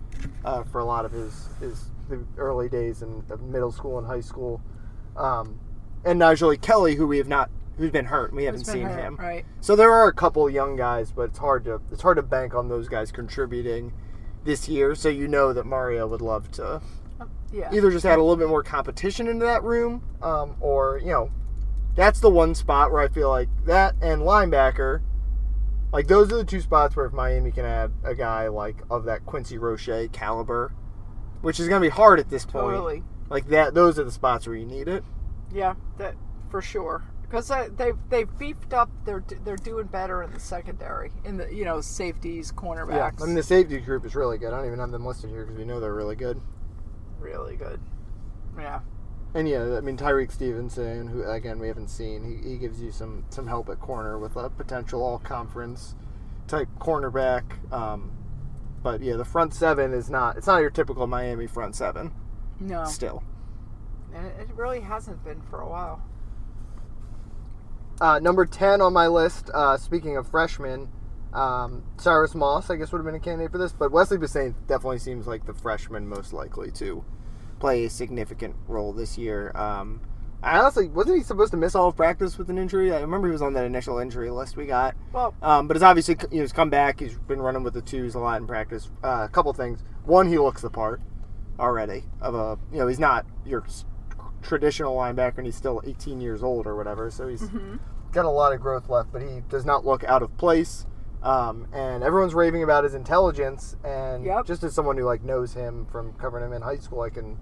uh, 0.45 0.63
for 0.63 0.79
a 0.79 0.85
lot 0.85 1.05
of 1.05 1.11
his 1.11 1.49
his 1.59 1.85
the 2.09 2.23
early 2.37 2.69
days 2.69 3.01
in 3.01 3.23
middle 3.49 3.71
school 3.71 3.97
and 3.97 4.05
high 4.07 4.21
school. 4.21 4.61
Um, 5.15 5.59
and 6.05 6.19
Nigel 6.19 6.55
Kelly, 6.57 6.95
who 6.95 7.07
we 7.07 7.17
have 7.17 7.27
not, 7.27 7.49
who's 7.77 7.91
been 7.91 8.05
hurt, 8.05 8.31
we 8.33 8.43
haven't 8.45 8.65
seen 8.65 8.83
hurt, 8.87 8.99
him. 8.99 9.15
right. 9.17 9.45
So 9.61 9.75
there 9.75 9.91
are 9.91 10.07
a 10.07 10.13
couple 10.13 10.49
young 10.49 10.75
guys, 10.75 11.11
but 11.11 11.23
it's 11.23 11.39
hard 11.39 11.65
to 11.65 11.81
it's 11.91 12.01
hard 12.03 12.17
to 12.17 12.23
bank 12.23 12.53
on 12.53 12.69
those 12.69 12.87
guys 12.87 13.11
contributing 13.11 13.91
this 14.45 14.69
year. 14.69 14.95
So 14.95 15.09
you 15.09 15.27
know 15.27 15.51
that 15.53 15.65
Mario 15.65 16.07
would 16.07 16.21
love 16.21 16.49
to 16.51 16.81
Yeah. 17.51 17.69
either 17.73 17.89
just 17.91 18.05
add 18.05 18.19
a 18.19 18.21
little 18.21 18.37
bit 18.37 18.47
more 18.47 18.63
competition 18.63 19.27
into 19.27 19.45
that 19.45 19.63
room, 19.63 20.03
um, 20.21 20.55
or 20.61 20.99
you 20.99 21.11
know, 21.11 21.31
that's 21.97 22.19
the 22.19 22.29
one 22.29 22.53
spot 22.53 22.91
where 22.91 23.01
I 23.01 23.09
feel 23.09 23.29
like 23.29 23.49
that 23.65 23.95
and 24.01 24.21
linebacker, 24.21 25.01
like 25.91 26.07
those 26.07 26.31
are 26.31 26.37
the 26.37 26.45
two 26.45 26.61
spots 26.61 26.95
where 26.95 27.07
if 27.07 27.11
Miami 27.11 27.51
can 27.51 27.65
add 27.65 27.91
a 28.03 28.13
guy 28.13 28.47
like 28.47 28.77
of 28.89 29.05
that 29.05 29.25
Quincy 29.25 29.57
Roche 29.57 29.89
caliber, 30.13 30.71
which 31.41 31.59
is 31.59 31.67
going 31.67 31.81
to 31.81 31.85
be 31.85 31.93
hard 31.93 32.19
at 32.19 32.29
this 32.29 32.45
point. 32.45 32.75
Totally. 32.75 33.03
Like 33.29 33.47
that, 33.47 33.73
those 33.73 33.97
are 33.97 34.03
the 34.03 34.11
spots 34.11 34.45
where 34.47 34.55
you 34.55 34.65
need 34.65 34.87
it. 34.87 35.03
Yeah, 35.51 35.73
that 35.97 36.13
for 36.49 36.61
sure. 36.61 37.03
Because 37.23 37.51
they've 37.75 37.97
they've 38.09 38.37
beefed 38.37 38.73
up. 38.73 38.89
They're 39.03 39.23
they're 39.43 39.57
doing 39.57 39.87
better 39.87 40.21
in 40.21 40.31
the 40.31 40.39
secondary, 40.39 41.11
in 41.25 41.37
the 41.37 41.53
you 41.53 41.65
know 41.65 41.81
safeties, 41.81 42.51
cornerbacks. 42.51 42.91
Yeah, 42.91 43.09
cornerbacks. 43.09 43.23
I 43.23 43.25
mean 43.25 43.35
the 43.35 43.43
safety 43.43 43.79
group 43.79 44.05
is 44.05 44.15
really 44.15 44.37
good. 44.37 44.53
I 44.53 44.57
don't 44.57 44.67
even 44.67 44.79
have 44.79 44.91
them 44.91 45.05
listed 45.05 45.31
here 45.31 45.43
because 45.43 45.57
we 45.57 45.65
know 45.65 45.79
they're 45.79 45.95
really 45.95 46.15
good. 46.15 46.39
really 47.19 47.55
good. 47.55 47.81
Yeah. 48.57 48.79
And 49.33 49.47
yeah, 49.47 49.77
I 49.77 49.81
mean 49.81 49.97
Tyrique 49.97 50.31
Stevenson, 50.31 51.07
who 51.07 51.23
again 51.29 51.59
we 51.59 51.67
haven't 51.67 51.89
seen, 51.89 52.23
he, 52.23 52.49
he 52.51 52.57
gives 52.57 52.81
you 52.81 52.91
some 52.91 53.25
some 53.29 53.47
help 53.47 53.69
at 53.69 53.79
corner 53.79 54.17
with 54.17 54.35
a 54.35 54.49
potential 54.49 55.03
all 55.03 55.19
conference 55.19 55.95
type 56.47 56.69
cornerback. 56.79 57.43
Um, 57.71 58.11
but 58.81 59.01
yeah, 59.01 59.15
the 59.15 59.25
front 59.25 59.53
seven 59.53 59.93
is 59.93 60.09
not 60.09 60.37
it's 60.37 60.47
not 60.47 60.61
your 60.61 60.69
typical 60.69 61.05
Miami 61.07 61.45
front 61.45 61.75
seven 61.75 62.11
No, 62.59 62.85
still. 62.85 63.21
and 64.13 64.25
it 64.25 64.47
really 64.55 64.79
hasn't 64.79 65.23
been 65.23 65.41
for 65.41 65.59
a 65.61 65.69
while. 65.69 66.01
Uh, 67.99 68.19
number 68.19 68.45
ten 68.45 68.81
on 68.81 68.93
my 68.93 69.07
list. 69.07 69.49
Uh, 69.53 69.75
speaking 69.77 70.17
of 70.17 70.27
freshmen, 70.27 70.87
um, 71.33 71.83
Cyrus 71.97 72.33
Moss, 72.35 72.69
I 72.69 72.75
guess 72.75 72.91
would 72.91 72.99
have 72.99 73.05
been 73.05 73.15
a 73.15 73.19
candidate 73.19 73.51
for 73.51 73.57
this, 73.57 73.73
but 73.73 73.91
Wesley 73.91 74.17
Bissainthe 74.17 74.55
definitely 74.67 74.99
seems 74.99 75.27
like 75.27 75.45
the 75.45 75.53
freshman 75.53 76.07
most 76.07 76.31
likely 76.31 76.71
to 76.71 77.03
play 77.59 77.85
a 77.85 77.89
significant 77.89 78.55
role 78.67 78.93
this 78.93 79.17
year. 79.17 79.51
Um, 79.55 80.01
I 80.43 80.59
honestly 80.59 80.87
wasn't 80.87 81.17
he 81.17 81.23
supposed 81.23 81.51
to 81.51 81.57
miss 81.57 81.73
all 81.73 81.87
of 81.87 81.95
practice 81.95 82.37
with 82.37 82.49
an 82.49 82.57
injury? 82.57 82.93
I 82.93 83.01
remember 83.01 83.27
he 83.27 83.31
was 83.31 83.41
on 83.41 83.53
that 83.53 83.65
initial 83.65 83.97
injury 83.97 84.29
list 84.29 84.55
we 84.55 84.65
got. 84.67 84.95
Well, 85.11 85.33
Um, 85.41 85.67
but 85.67 85.75
it's 85.75 85.83
obviously 85.83 86.15
you 86.31 86.37
know, 86.37 86.43
he's 86.43 86.53
come 86.53 86.69
back. 86.69 86.99
He's 86.99 87.17
been 87.17 87.41
running 87.41 87.63
with 87.63 87.73
the 87.73 87.81
twos 87.81 88.13
a 88.15 88.19
lot 88.19 88.39
in 88.39 88.47
practice. 88.47 88.91
Uh, 89.03 89.25
a 89.25 89.29
couple 89.29 89.51
things. 89.53 89.83
One, 90.05 90.27
he 90.27 90.37
looks 90.37 90.61
the 90.61 90.69
part 90.69 91.01
already 91.59 92.03
of 92.21 92.35
a 92.35 92.57
you 92.71 92.77
know 92.77 92.87
he's 92.87 92.99
not 92.99 93.25
your 93.45 93.65
traditional 94.43 94.95
linebacker, 94.95 95.37
and 95.39 95.45
he's 95.47 95.55
still 95.55 95.81
18 95.85 96.21
years 96.21 96.43
old 96.43 96.67
or 96.67 96.75
whatever. 96.75 97.09
So 97.09 97.27
he's 97.27 97.49
got 98.11 98.25
a 98.25 98.29
lot 98.29 98.53
of 98.53 98.61
growth 98.61 98.89
left, 98.89 99.11
but 99.11 99.21
he 99.21 99.41
does 99.49 99.65
not 99.65 99.85
look 99.85 100.03
out 100.03 100.21
of 100.21 100.37
place. 100.37 100.85
Um, 101.23 101.67
and 101.73 102.03
everyone's 102.03 102.33
raving 102.35 102.63
about 102.63 102.83
his 102.83 102.93
intelligence. 102.93 103.75
And 103.83 104.23
Yep. 104.23 104.45
just 104.45 104.63
as 104.63 104.73
someone 104.73 104.97
who 104.97 105.03
like 105.03 105.23
knows 105.23 105.53
him 105.53 105.85
from 105.91 106.13
covering 106.13 106.45
him 106.45 106.53
in 106.53 106.61
high 106.61 106.77
school, 106.77 107.01
I 107.01 107.09
can 107.09 107.37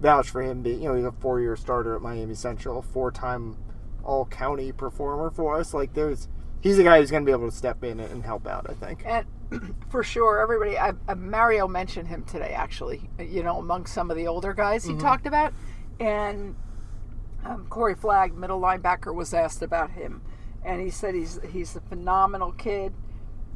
vouch 0.00 0.28
for 0.30 0.42
him. 0.42 0.62
Being 0.62 0.82
you 0.82 0.88
know 0.88 0.94
he's 0.94 1.04
a 1.04 1.12
four-year 1.12 1.56
starter 1.56 1.94
at 1.94 2.02
Miami 2.02 2.34
Central, 2.34 2.82
four-time 2.82 3.56
All 4.04 4.26
County 4.26 4.72
performer 4.72 5.30
for 5.30 5.58
us. 5.58 5.72
Like 5.72 5.94
there's 5.94 6.28
he's 6.60 6.78
a 6.78 6.82
guy 6.84 7.00
who's 7.00 7.10
going 7.10 7.22
to 7.22 7.26
be 7.26 7.32
able 7.32 7.50
to 7.50 7.56
step 7.56 7.82
in 7.82 7.98
and 8.00 8.22
help 8.24 8.46
out. 8.46 8.66
I 8.68 8.74
think. 8.74 9.02
and 9.06 9.26
for 9.90 10.02
sure, 10.02 10.40
everybody. 10.40 10.76
I, 10.78 10.92
I, 11.08 11.14
Mario 11.14 11.66
mentioned 11.66 12.08
him 12.08 12.24
today, 12.24 12.52
actually. 12.54 13.08
You 13.18 13.42
know, 13.42 13.58
among 13.58 13.86
some 13.86 14.10
of 14.10 14.16
the 14.16 14.26
older 14.26 14.52
guys 14.52 14.84
he 14.84 14.96
talked 14.96 15.26
about, 15.26 15.52
and 15.98 16.56
um, 17.44 17.66
Corey 17.70 17.94
Flagg, 17.94 18.34
middle 18.34 18.60
linebacker, 18.60 19.14
was 19.14 19.32
asked 19.34 19.62
about 19.62 19.90
him, 19.90 20.22
and 20.64 20.80
he 20.80 20.90
said 20.90 21.14
he's 21.14 21.40
he's 21.50 21.74
a 21.76 21.80
phenomenal 21.80 22.52
kid. 22.52 22.92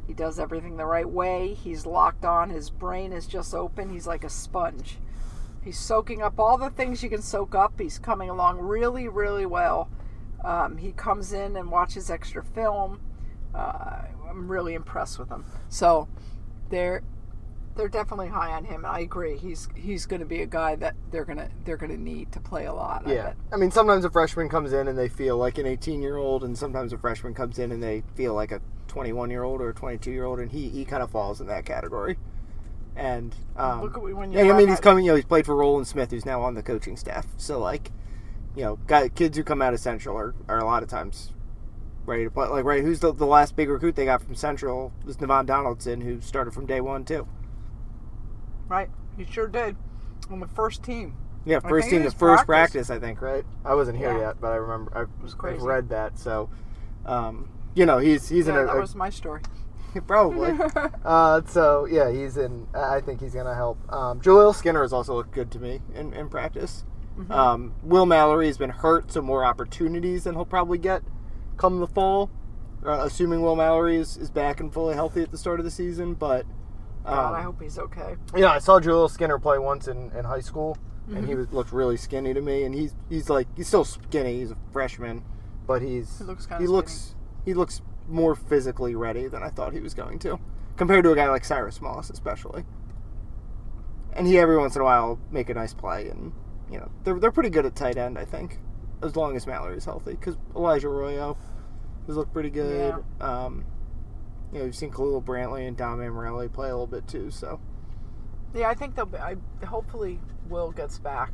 He 0.09 0.15
does 0.15 0.39
everything 0.39 0.75
the 0.75 0.87
right 0.87 1.07
way. 1.07 1.53
He's 1.53 1.85
locked 1.85 2.25
on. 2.25 2.49
His 2.49 2.71
brain 2.71 3.13
is 3.13 3.27
just 3.27 3.53
open. 3.53 3.91
He's 3.91 4.07
like 4.07 4.23
a 4.23 4.29
sponge. 4.29 4.97
He's 5.63 5.77
soaking 5.77 6.23
up 6.23 6.39
all 6.39 6.57
the 6.57 6.71
things 6.71 7.03
you 7.03 7.11
can 7.11 7.21
soak 7.21 7.53
up. 7.53 7.79
He's 7.79 7.99
coming 7.99 8.27
along 8.27 8.57
really, 8.57 9.07
really 9.07 9.45
well. 9.45 9.87
Um, 10.43 10.77
he 10.77 10.93
comes 10.93 11.31
in 11.31 11.55
and 11.55 11.69
watches 11.69 12.09
extra 12.09 12.43
film. 12.43 13.01
Uh, 13.53 14.01
I'm 14.27 14.51
really 14.51 14.73
impressed 14.73 15.19
with 15.19 15.29
him. 15.29 15.45
So 15.69 16.07
they're 16.71 17.03
they're 17.75 17.87
definitely 17.87 18.29
high 18.29 18.53
on 18.53 18.65
him. 18.65 18.85
I 18.87 19.01
agree. 19.01 19.37
He's 19.37 19.69
he's 19.75 20.07
going 20.07 20.21
to 20.21 20.25
be 20.25 20.41
a 20.41 20.47
guy 20.47 20.75
that 20.77 20.95
they're 21.11 21.23
gonna 21.23 21.49
they're 21.65 21.77
gonna 21.77 21.97
need 21.97 22.31
to 22.31 22.39
play 22.39 22.65
a 22.65 22.73
lot. 22.73 23.03
Yeah, 23.05 23.25
bet. 23.25 23.37
I 23.53 23.57
mean 23.57 23.69
sometimes 23.69 24.05
a 24.05 24.09
freshman 24.09 24.49
comes 24.49 24.73
in 24.73 24.87
and 24.87 24.97
they 24.97 25.07
feel 25.07 25.37
like 25.37 25.59
an 25.59 25.67
18-year-old, 25.67 26.43
and 26.43 26.57
sometimes 26.57 26.93
a 26.93 26.97
freshman 26.97 27.35
comes 27.35 27.59
in 27.59 27.71
and 27.71 27.83
they 27.83 28.01
feel 28.15 28.33
like 28.33 28.51
a 28.51 28.59
21-year-old 28.89 29.61
or 29.61 29.69
a 29.69 29.73
22-year-old, 29.73 30.39
and 30.39 30.51
he 30.51 30.69
he 30.69 30.85
kind 30.85 31.01
of 31.03 31.09
falls 31.11 31.39
in 31.41 31.47
that 31.47 31.65
category. 31.65 32.17
And 32.95 33.33
um, 33.55 33.81
Look 33.81 33.95
at 33.95 34.01
when 34.03 34.31
you 34.31 34.39
yeah, 34.45 34.53
I 34.53 34.57
mean 34.57 34.67
he's 34.67 34.79
coming. 34.79 35.05
You 35.05 35.11
know, 35.11 35.15
he's 35.15 35.25
played 35.25 35.45
for 35.45 35.55
Roland 35.55 35.87
Smith, 35.87 36.11
who's 36.11 36.25
now 36.25 36.41
on 36.41 36.53
the 36.55 36.63
coaching 36.63 36.97
staff. 36.97 37.25
So 37.37 37.59
like, 37.59 37.91
you 38.55 38.63
know, 38.63 38.77
guy, 38.87 39.07
kids 39.09 39.37
who 39.37 39.43
come 39.43 39.61
out 39.61 39.73
of 39.73 39.79
Central 39.79 40.17
are, 40.17 40.35
are 40.49 40.59
a 40.59 40.65
lot 40.65 40.83
of 40.83 40.89
times 40.89 41.31
ready 42.05 42.25
to 42.25 42.31
play. 42.31 42.47
Like, 42.47 42.65
right, 42.65 42.83
who's 42.83 42.99
the, 42.99 43.13
the 43.13 43.25
last 43.25 43.55
big 43.55 43.69
recruit 43.69 43.95
they 43.95 44.05
got 44.05 44.21
from 44.21 44.35
Central 44.35 44.91
was 45.05 45.17
Navaughn 45.17 45.45
Donaldson, 45.45 46.01
who 46.01 46.19
started 46.19 46.53
from 46.53 46.65
day 46.65 46.81
one 46.81 47.05
too. 47.05 47.27
Right. 48.67 48.89
He 49.17 49.25
sure 49.25 49.47
did. 49.47 49.75
On 50.29 50.39
the 50.39 50.47
first 50.47 50.83
team. 50.83 51.15
Yeah, 51.45 51.59
first 51.59 51.89
team 51.89 52.03
was 52.03 52.13
first 52.13 52.45
practice. 52.45 52.87
practice. 52.87 52.89
I 52.89 52.99
think, 52.99 53.21
right? 53.21 53.45
I 53.63 53.73
wasn't 53.75 53.97
here 53.97 54.11
Yeah. 54.11 54.19
yet, 54.27 54.41
but 54.41 54.51
I 54.51 54.55
remember 54.55 54.91
I 54.95 55.23
was 55.23 55.33
crazy. 55.33 55.65
read 55.65 55.89
that. 55.89 56.19
So, 56.19 56.49
um, 57.05 57.49
you 57.75 57.85
know, 57.85 57.97
he's 57.97 58.29
he's 58.29 58.47
Yeah, 58.47 58.53
in 58.53 58.59
a, 58.63 58.65
that 58.67 58.77
was 58.77 58.95
my 58.95 59.09
story. 59.09 59.41
probably. 60.07 60.51
uh, 61.05 61.41
so 61.45 61.85
yeah, 61.85 62.11
he's 62.11 62.37
in. 62.37 62.67
I 62.73 63.01
think 63.01 63.21
he's 63.21 63.33
gonna 63.33 63.55
help. 63.55 63.77
Um, 63.91 64.21
Jaleel 64.21 64.53
Skinner 64.55 64.81
has 64.81 64.93
also 64.93 65.15
looked 65.15 65.31
good 65.31 65.51
to 65.51 65.59
me 65.59 65.81
in, 65.95 66.13
in 66.13 66.29
practice. 66.29 66.83
Mm-hmm. 67.17 67.31
Um, 67.31 67.73
Will 67.83 68.05
Mallory 68.05 68.47
has 68.47 68.57
been 68.57 68.69
hurt, 68.69 69.11
so 69.11 69.21
more 69.21 69.43
opportunities 69.43 70.23
than 70.23 70.35
he'll 70.35 70.45
probably 70.45 70.77
get 70.77 71.01
come 71.57 71.79
the 71.79 71.87
fall. 71.87 72.29
Uh, 72.85 73.03
assuming 73.03 73.41
Will 73.41 73.57
Mallory 73.57 73.97
is, 73.97 74.15
is 74.15 74.29
back 74.31 74.61
and 74.61 74.71
fully 74.73 74.95
healthy 74.95 75.21
at 75.21 75.31
the 75.31 75.37
start 75.37 75.59
of 75.59 75.65
the 75.65 75.71
season, 75.71 76.13
but 76.13 76.45
God, 77.03 77.29
um, 77.29 77.35
I 77.35 77.41
hope 77.41 77.61
he's 77.61 77.77
okay. 77.77 78.15
yeah, 78.37 78.51
I 78.51 78.59
saw 78.59 78.79
Jaleel 78.79 79.09
Skinner 79.09 79.37
play 79.37 79.57
once 79.59 79.89
in, 79.89 80.11
in 80.11 80.23
high 80.23 80.39
school, 80.39 80.77
and 81.07 81.17
Mm-hmm. 81.17 81.27
he 81.27 81.35
was, 81.35 81.51
looked 81.51 81.73
really 81.73 81.97
skinny 81.97 82.33
to 82.33 82.39
me. 82.41 82.63
And 82.63 82.73
he's 82.75 82.93
he's 83.09 83.29
like 83.29 83.47
he's 83.57 83.67
still 83.67 83.83
skinny. 83.83 84.39
He's 84.39 84.51
a 84.51 84.57
freshman, 84.71 85.23
but 85.67 85.81
he's 85.81 86.19
He 86.19 86.23
looks 86.23 86.47
he 86.59 86.67
looks 86.67 87.15
he 87.45 87.53
looks 87.53 87.81
more 88.07 88.35
physically 88.35 88.95
ready 88.95 89.27
than 89.27 89.43
I 89.43 89.49
thought 89.49 89.73
he 89.73 89.79
was 89.79 89.93
going 89.93 90.19
to, 90.19 90.39
compared 90.77 91.03
to 91.03 91.11
a 91.11 91.15
guy 91.15 91.29
like 91.29 91.45
Cyrus 91.45 91.81
Moss, 91.81 92.09
especially. 92.09 92.63
And 94.13 94.25
he 94.27 94.39
every 94.39 94.57
once 94.57 94.75
in 94.75 94.81
a 94.81 94.85
while 94.85 95.19
make 95.31 95.49
a 95.49 95.53
nice 95.53 95.73
play, 95.73 96.09
and 96.09 96.33
you 96.71 96.79
know 96.79 96.89
they're 97.03 97.19
they're 97.19 97.31
pretty 97.31 97.49
good 97.49 97.65
at 97.65 97.75
tight 97.75 97.97
end. 97.97 98.17
I 98.17 98.25
think 98.25 98.59
as 99.01 99.15
long 99.15 99.35
as 99.35 99.47
Mallory's 99.47 99.85
healthy, 99.85 100.11
because 100.11 100.37
Elijah 100.55 100.87
Arroyo 100.87 101.37
has 102.07 102.17
looked 102.17 102.33
pretty 102.33 102.49
good. 102.49 102.95
Um, 103.21 103.65
you 104.51 104.59
know, 104.59 104.65
we've 104.65 104.75
seen 104.75 104.91
Khalil 104.91 105.21
Brantley 105.21 105.67
and 105.67 105.77
Dom 105.77 105.99
Mammarelli 105.99 106.51
play 106.51 106.69
a 106.69 106.71
little 106.71 106.87
bit 106.87 107.07
too, 107.07 107.29
so. 107.29 107.59
Yeah, 108.53 108.67
I 108.67 108.73
think 108.73 108.95
they'll 108.95 109.05
be. 109.05 109.17
I 109.17 109.35
hopefully 109.63 110.19
Will 110.49 110.71
gets 110.71 110.97
back, 110.97 111.31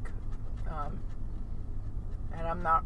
um, 0.69 0.99
and 2.33 2.45
I'm 2.45 2.61
not. 2.61 2.83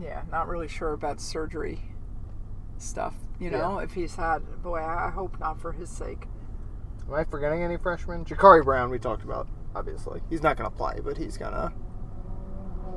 Yeah, 0.00 0.22
not 0.30 0.48
really 0.48 0.68
sure 0.68 0.92
about 0.92 1.20
surgery 1.20 1.80
stuff. 2.78 3.14
You 3.38 3.50
know, 3.50 3.78
if 3.78 3.92
he's 3.92 4.16
had 4.16 4.62
boy, 4.62 4.78
I 4.78 5.10
hope 5.10 5.38
not 5.38 5.60
for 5.60 5.72
his 5.72 5.90
sake. 5.90 6.26
Am 7.08 7.14
I 7.14 7.24
forgetting 7.24 7.62
any 7.62 7.76
freshmen? 7.76 8.24
Jacurri 8.24 8.64
Brown, 8.64 8.90
we 8.90 8.98
talked 8.98 9.22
about, 9.22 9.46
obviously. 9.74 10.20
He's 10.28 10.42
not 10.42 10.56
going 10.56 10.68
to 10.70 10.76
play, 10.76 11.00
but 11.04 11.16
he's 11.16 11.36
going 11.36 11.52
to. 11.52 11.72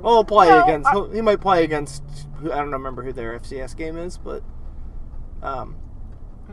Well, 0.02 0.24
play 0.24 0.48
No, 0.48 0.64
against. 0.64 0.88
I- 0.88 0.92
he'll- 0.94 1.24
might 1.24 1.42
play 1.42 1.64
against. 1.66 2.04
who- 2.38 2.52
I 2.52 2.58
don't 2.58 2.72
remember 2.72 3.04
who 3.04 3.12
their 3.14 3.34
FCS 3.34 3.74
game 3.76 3.98
is, 3.98 4.18
but. 4.18 4.44
Um, 5.42 5.76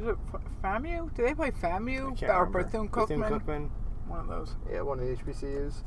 Is 0.01 0.07
it 0.09 0.17
FAMU? 0.63 1.15
Do 1.15 1.23
they 1.23 1.35
play 1.35 1.51
FAMU 1.53 2.21
or. 2.29 2.47
Bethune 2.47 2.89
Cookman? 2.89 3.29
Cookman. 3.31 3.71
One 4.09 4.21
of 4.21 4.27
those. 4.29 4.57
Yeah, 4.71 4.83
one 4.83 4.99
of 5.01 5.07
the 5.07 5.13
HBCUs. 5.17 5.83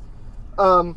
Um, 0.58 0.96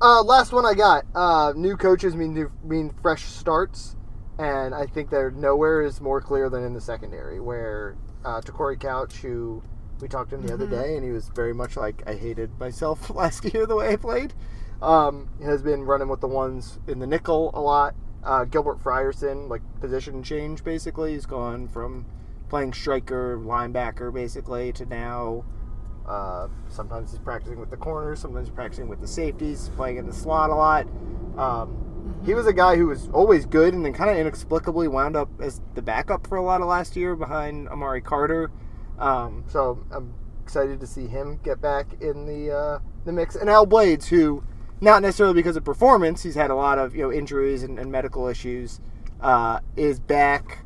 uh, 0.00 0.22
last 0.22 0.52
one 0.52 0.64
I 0.64 0.74
got. 0.74 1.04
Uh, 1.14 1.52
new 1.56 1.76
coaches 1.76 2.14
mean 2.14 2.34
new, 2.34 2.52
mean 2.62 2.92
fresh 3.02 3.24
starts, 3.24 3.96
and 4.38 4.74
I 4.74 4.86
think 4.86 5.10
that 5.10 5.34
nowhere 5.34 5.82
is 5.82 6.00
more 6.00 6.20
clear 6.20 6.48
than 6.48 6.64
in 6.64 6.74
the 6.74 6.80
secondary, 6.80 7.40
where 7.40 7.96
uh, 8.24 8.40
Te'Cory 8.40 8.78
Couch, 8.78 9.16
who 9.16 9.62
we 10.00 10.08
talked 10.08 10.30
to 10.30 10.36
him 10.36 10.46
the 10.46 10.54
other 10.54 10.66
day, 10.66 10.96
and 10.96 11.04
he 11.04 11.10
was 11.10 11.28
very 11.28 11.52
much 11.52 11.76
like 11.76 12.02
I 12.06 12.14
hated 12.14 12.58
myself 12.58 13.10
last 13.14 13.44
year 13.52 13.66
the 13.66 13.76
way 13.76 13.92
I 13.92 13.96
played. 13.96 14.34
Um, 14.80 15.28
has 15.42 15.60
been 15.60 15.82
running 15.82 16.08
with 16.08 16.20
the 16.20 16.28
ones 16.28 16.78
in 16.86 17.00
the 17.00 17.06
nickel 17.06 17.50
a 17.52 17.60
lot. 17.60 17.96
Uh, 18.22 18.44
Gilbert 18.44 18.80
Frierson, 18.82 19.48
like 19.48 19.62
position 19.80 20.22
change 20.22 20.62
basically, 20.62 21.14
he's 21.14 21.26
gone 21.26 21.66
from 21.66 22.06
playing 22.48 22.72
striker, 22.72 23.38
linebacker 23.38 24.12
basically 24.12 24.72
to 24.72 24.86
now 24.86 25.44
uh, 26.08 26.48
sometimes 26.68 27.10
he's 27.10 27.20
practicing 27.20 27.60
with 27.60 27.70
the 27.70 27.76
corners, 27.76 28.20
sometimes 28.20 28.48
he's 28.48 28.54
practicing 28.54 28.88
with 28.88 29.00
the 29.00 29.06
safeties, 29.06 29.70
playing 29.76 29.98
in 29.98 30.06
the 30.06 30.12
slot 30.12 30.50
a 30.50 30.54
lot. 30.54 30.86
Um, 31.36 32.22
he 32.24 32.34
was 32.34 32.46
a 32.46 32.52
guy 32.52 32.76
who 32.76 32.86
was 32.86 33.08
always 33.12 33.46
good 33.46 33.74
and 33.74 33.84
then 33.84 33.92
kind 33.92 34.10
of 34.10 34.16
inexplicably 34.16 34.88
wound 34.88 35.16
up 35.16 35.28
as 35.40 35.60
the 35.74 35.82
backup 35.82 36.26
for 36.26 36.36
a 36.36 36.42
lot 36.42 36.60
of 36.60 36.66
last 36.66 36.96
year 36.96 37.14
behind 37.14 37.68
Amari 37.68 38.00
Carter. 38.00 38.50
Um, 38.98 39.44
so 39.48 39.84
I'm 39.92 40.14
excited 40.42 40.80
to 40.80 40.86
see 40.86 41.06
him 41.06 41.38
get 41.44 41.60
back 41.60 41.86
in 42.00 42.26
the 42.26 42.56
uh, 42.56 42.78
the 43.04 43.12
mix. 43.12 43.36
And 43.36 43.48
Al 43.48 43.66
Blades, 43.66 44.08
who 44.08 44.42
not 44.80 45.02
necessarily 45.02 45.34
because 45.34 45.56
of 45.56 45.64
performance, 45.64 46.22
he's 46.22 46.34
had 46.34 46.50
a 46.50 46.54
lot 46.54 46.78
of 46.78 46.96
you 46.96 47.02
know 47.02 47.12
injuries 47.12 47.62
and, 47.62 47.78
and 47.78 47.92
medical 47.92 48.26
issues, 48.26 48.80
uh, 49.20 49.60
is 49.76 50.00
back 50.00 50.64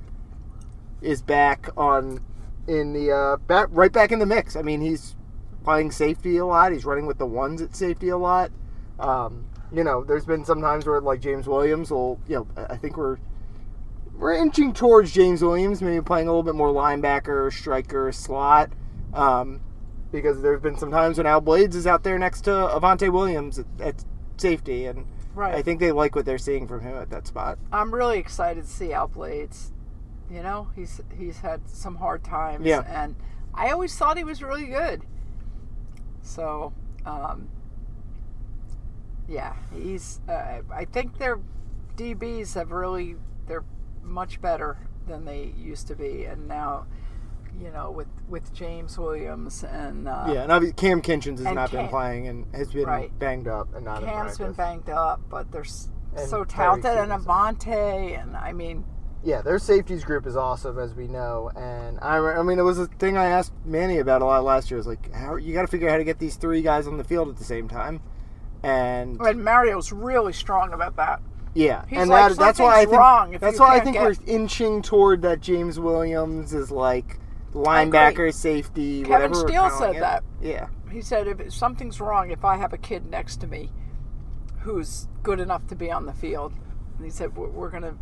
is 1.02 1.20
back 1.20 1.68
on 1.76 2.20
in 2.66 2.92
the 2.92 3.11
uh, 3.11 3.37
back 3.37 3.68
right 3.70 3.92
back 3.92 4.12
in 4.12 4.18
the 4.18 4.26
mix. 4.26 4.57
I 4.57 4.62
mean, 4.62 4.81
he's 4.81 5.16
playing 5.64 5.90
safety 5.90 6.37
a 6.38 6.46
lot. 6.46 6.72
He's 6.72 6.85
running 6.85 7.07
with 7.07 7.18
the 7.18 7.27
ones 7.27 7.61
at 7.62 7.75
safety 7.75 8.09
a 8.09 8.16
lot. 8.18 8.51
Um, 8.98 9.46
you 9.72 9.85
know, 9.85 10.05
there's 10.05 10.25
been 10.25 10.44
some 10.44 10.61
times 10.61 10.87
where 10.87 11.01
like 11.01 11.20
James 11.20 11.46
Williams 11.46 11.90
will, 11.90 12.20
you 12.29 12.37
know, 12.37 12.46
I 12.68 12.77
think 12.77 12.96
we're 12.96 13.18
we're 14.14 14.35
inching 14.35 14.72
towards 14.72 15.12
James 15.12 15.42
Williams, 15.42 15.81
maybe 15.83 16.03
playing 16.03 16.29
a 16.29 16.31
little 16.31 16.42
bit 16.42 16.55
more 16.55 16.68
linebacker, 16.68 17.53
striker, 17.53 18.12
slot. 18.12 18.70
Um, 19.14 19.61
because 20.11 20.42
there's 20.42 20.61
been 20.61 20.77
some 20.77 20.90
times 20.90 21.16
when 21.16 21.27
Al 21.27 21.40
Blades 21.40 21.75
is 21.75 21.87
out 21.87 22.03
there 22.05 22.18
next 22.18 22.42
to 22.42 22.51
Avantae 22.51 23.11
Williams 23.11 23.59
at, 23.59 23.66
at 23.81 24.05
safety, 24.37 24.87
and 24.87 25.07
Right. 25.35 25.55
I 25.55 25.62
think 25.62 25.81
they 25.81 25.92
like 25.92 26.14
what 26.14 26.27
they're 26.27 26.37
seeing 26.37 26.68
from 26.68 26.83
him 26.83 26.94
at 26.94 27.09
that 27.09 27.27
spot. 27.27 27.59
I'm 27.72 27.94
really 27.94 28.18
excited 28.18 28.64
to 28.64 28.68
see 28.68 28.92
Al 28.92 29.09
Blades. 29.09 29.72
You 30.31 30.42
know, 30.42 30.68
he's 30.77 31.01
he's 31.16 31.38
had 31.38 31.66
some 31.68 31.96
hard 31.96 32.22
times, 32.22 32.66
Yeah. 32.66 32.83
and 32.87 33.16
I 33.55 33.70
always 33.70 33.96
thought 33.96 34.18
he 34.18 34.25
was 34.25 34.42
really 34.42 34.66
good. 34.66 35.03
So, 36.22 36.72
um, 37.04 37.48
yeah, 39.28 39.54
he's. 39.74 40.20
Uh, 40.28 40.61
I 40.72 40.85
think 40.85 41.18
their 41.18 41.38
DBs 41.96 42.54
have 42.54 42.70
really 42.70 43.16
they're 43.46 43.64
much 44.02 44.40
better 44.40 44.78
than 45.06 45.24
they 45.24 45.52
used 45.56 45.88
to 45.88 45.94
be, 45.96 46.24
and 46.24 46.46
now, 46.48 46.87
you 47.61 47.70
know, 47.70 47.90
with 47.90 48.08
with 48.28 48.52
James 48.54 48.98
Williams 48.98 49.64
and 49.64 50.08
uh, 50.08 50.24
Yeah, 50.28 50.42
and 50.42 50.52
obviously 50.52 50.74
Cam 50.74 51.02
Kinchens 51.02 51.44
has 51.44 51.54
not 51.54 51.70
been 51.70 51.88
playing 51.88 52.28
and 52.28 52.46
has 52.54 52.72
been 52.72 52.85
Right. 52.87 53.16
banged 53.18 53.48
up 53.48 53.74
and 53.74 53.85
not 53.85 54.02
Cam's 54.02 54.38
been 54.38 54.52
banged 54.52 54.88
up, 54.90 55.20
but 55.28 55.50
they're 55.52 55.64
And 56.16 56.28
so 56.28 56.44
talented, 56.44 56.96
and. 56.98 57.11
Avantae, 57.12 58.20
and 58.20 58.37
I 58.37 58.52
mean. 58.52 58.85
Yeah, 59.24 59.40
their 59.40 59.58
safeties 59.61 60.02
group 60.02 60.26
is 60.26 60.37
awesome, 60.37 60.78
as 60.78 60.94
we 60.94 61.06
know. 61.06 61.50
And 61.54 61.98
I, 62.02 62.16
I 62.18 62.42
mean, 62.42 62.58
it 62.58 62.62
was 62.62 62.78
a 62.80 62.87
thing 62.87 63.16
I 63.16 63.26
asked 63.26 63.52
Manny 63.64 63.98
about 63.98 64.20
a 64.20 64.24
lot 64.24 64.42
last 64.42 64.70
year. 64.70 64.78
Was 64.78 64.87
like, 64.87 65.12
how 65.12 65.37
you 65.37 65.54
got 65.54 65.62
to 65.62 65.68
figure 65.68 65.88
out 65.88 65.92
how 65.92 65.98
to 65.98 66.04
get 66.04 66.18
these 66.18 66.35
three 66.37 66.61
guys 66.62 66.87
on 66.88 66.96
the 66.98 67.04
field 67.04 67.28
at 67.28 67.37
the 67.37 67.44
same 67.44 67.68
time. 67.68 68.00
And 68.64 69.20
And 69.20 69.44
Mario's 69.44 69.92
really 69.92 70.32
strong 70.32 70.72
about 70.72 70.96
that. 70.96 71.20
yeah, 71.54 71.85
He's 71.88 71.98
and 72.00 72.11
like, 72.11 72.30
that, 72.30 72.38
that's 72.38 72.58
why 72.58 72.80
I 72.80 72.85
think 72.87 73.40
that's 73.40 73.61
why 73.61 73.76
I 73.76 73.80
think 73.80 73.94
get-" 73.94 74.02
we're 74.02 74.14
inching 74.26 74.82
toward 74.82 75.22
that 75.22 75.40
James 75.40 75.78
Williams 75.78 76.52
is 76.54 76.70
like 76.70 77.18
linebacker, 77.52 78.32
safety, 78.32 79.02
Kevin 79.02 79.30
whatever. 79.30 79.48
Steele 79.48 79.70
said 79.70 79.96
it. 79.96 80.00
that. 80.00 80.24
Yeah, 80.40 80.68
He 80.90 81.00
said, 81.00 81.28
if 81.28 81.52
something's 81.52 82.00
wrong, 82.00 82.30
if 82.30 82.44
I 82.44 82.56
have 82.56 82.72
a 82.72 82.78
kid 82.78 83.06
next 83.11 83.37
to 83.42 83.46
me 83.46 83.70
who's 84.61 85.08
good 85.22 85.40
enough 85.40 85.66
to 85.68 85.74
be 85.76 85.90
on 85.90 86.06
the 86.06 86.12
field, 86.12 86.52
and 86.96 87.04
he 87.04 87.11
said, 87.11 87.37
we're, 87.37 87.48
we're 87.48 87.70
going 87.70 87.82
to 87.82 87.94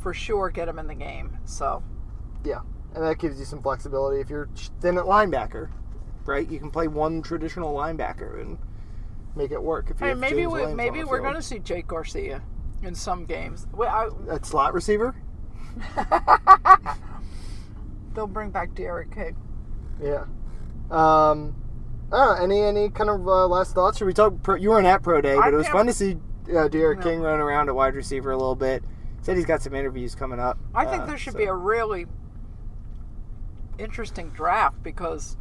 for 0.00 0.14
sure 0.14 0.50
get 0.50 0.68
him 0.68 0.78
in 0.78 0.86
the 0.86 0.94
game. 0.94 1.38
So, 1.44 1.82
yeah, 2.44 2.60
and 2.94 3.04
that 3.04 3.18
gives 3.18 3.38
you 3.38 3.44
some 3.44 3.62
flexibility 3.62 4.20
if 4.20 4.30
you're 4.30 4.48
thin 4.80 4.98
at 4.98 5.04
linebacker, 5.04 5.70
right? 6.24 6.48
You 6.48 6.58
can 6.58 6.70
play 6.70 6.88
one 6.88 7.22
traditional 7.22 7.74
linebacker 7.74 8.40
and 8.40 8.58
make 9.36 9.50
it 9.50 9.62
work. 9.62 9.90
If 9.90 10.00
you 10.00 10.08
hey, 10.08 10.14
maybe 10.14 10.36
James 10.36 10.52
we, 10.52 10.58
Williams 10.58 10.76
maybe 10.76 11.04
we're 11.04 11.20
going 11.20 11.34
to 11.34 11.42
see 11.42 11.58
Jake 11.58 11.86
Garcia 11.86 12.42
in 12.82 12.94
some 12.94 13.24
games. 13.24 13.66
Well, 13.72 13.88
I, 14.28 14.34
at 14.34 14.46
slot 14.46 14.74
receiver. 14.74 15.14
they'll 18.14 18.26
bring 18.26 18.50
back 18.50 18.74
D'Eriq 18.74 19.14
King. 19.14 19.36
Yeah. 20.02 20.24
Um. 20.90 21.54
I 22.10 22.24
don't 22.24 22.38
know, 22.38 22.44
any 22.44 22.62
any 22.62 22.88
kind 22.88 23.10
of 23.10 23.28
uh, 23.28 23.46
last 23.46 23.74
thoughts? 23.74 23.98
Should 23.98 24.06
we 24.06 24.14
talk? 24.14 24.42
Pro, 24.42 24.54
you 24.54 24.70
weren't 24.70 24.86
at 24.86 25.02
pro 25.02 25.20
day, 25.20 25.34
but 25.34 25.44
I 25.44 25.48
it 25.48 25.54
was 25.54 25.68
fun 25.68 25.86
to 25.86 25.92
see 25.92 26.16
uh, 26.48 26.66
D'Eriq 26.68 26.96
No. 26.96 27.02
King 27.02 27.20
running 27.20 27.42
around 27.42 27.68
at 27.68 27.74
wide 27.74 27.94
receiver 27.94 28.30
a 28.30 28.36
little 28.36 28.54
bit. 28.54 28.82
Said 29.22 29.36
he's 29.36 29.46
got 29.46 29.60
some 29.62 29.74
interviews 29.74 30.14
coming 30.14 30.40
up. 30.40 30.58
I 30.74 30.84
think 30.86 31.02
uh, 31.02 31.06
there 31.06 31.18
should 31.18 31.32
so- 31.34 31.38
be 31.38 31.44
a 31.44 31.54
really 31.54 32.06
interesting 33.78 34.30
draft 34.30 34.82
because 34.82 35.36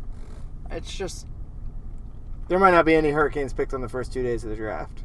it's 0.69 0.93
just 0.95 1.25
There 2.49 2.59
might 2.59 2.71
not 2.71 2.85
be 2.85 2.95
any 2.95 3.11
Hurricanes 3.11 3.53
picked 3.53 3.73
on 3.73 3.81
the 3.81 3.89
first 3.89 4.13
two 4.13 4.23
days 4.23 4.43
of 4.43 4.49
the 4.49 4.55
draft. 4.55 5.03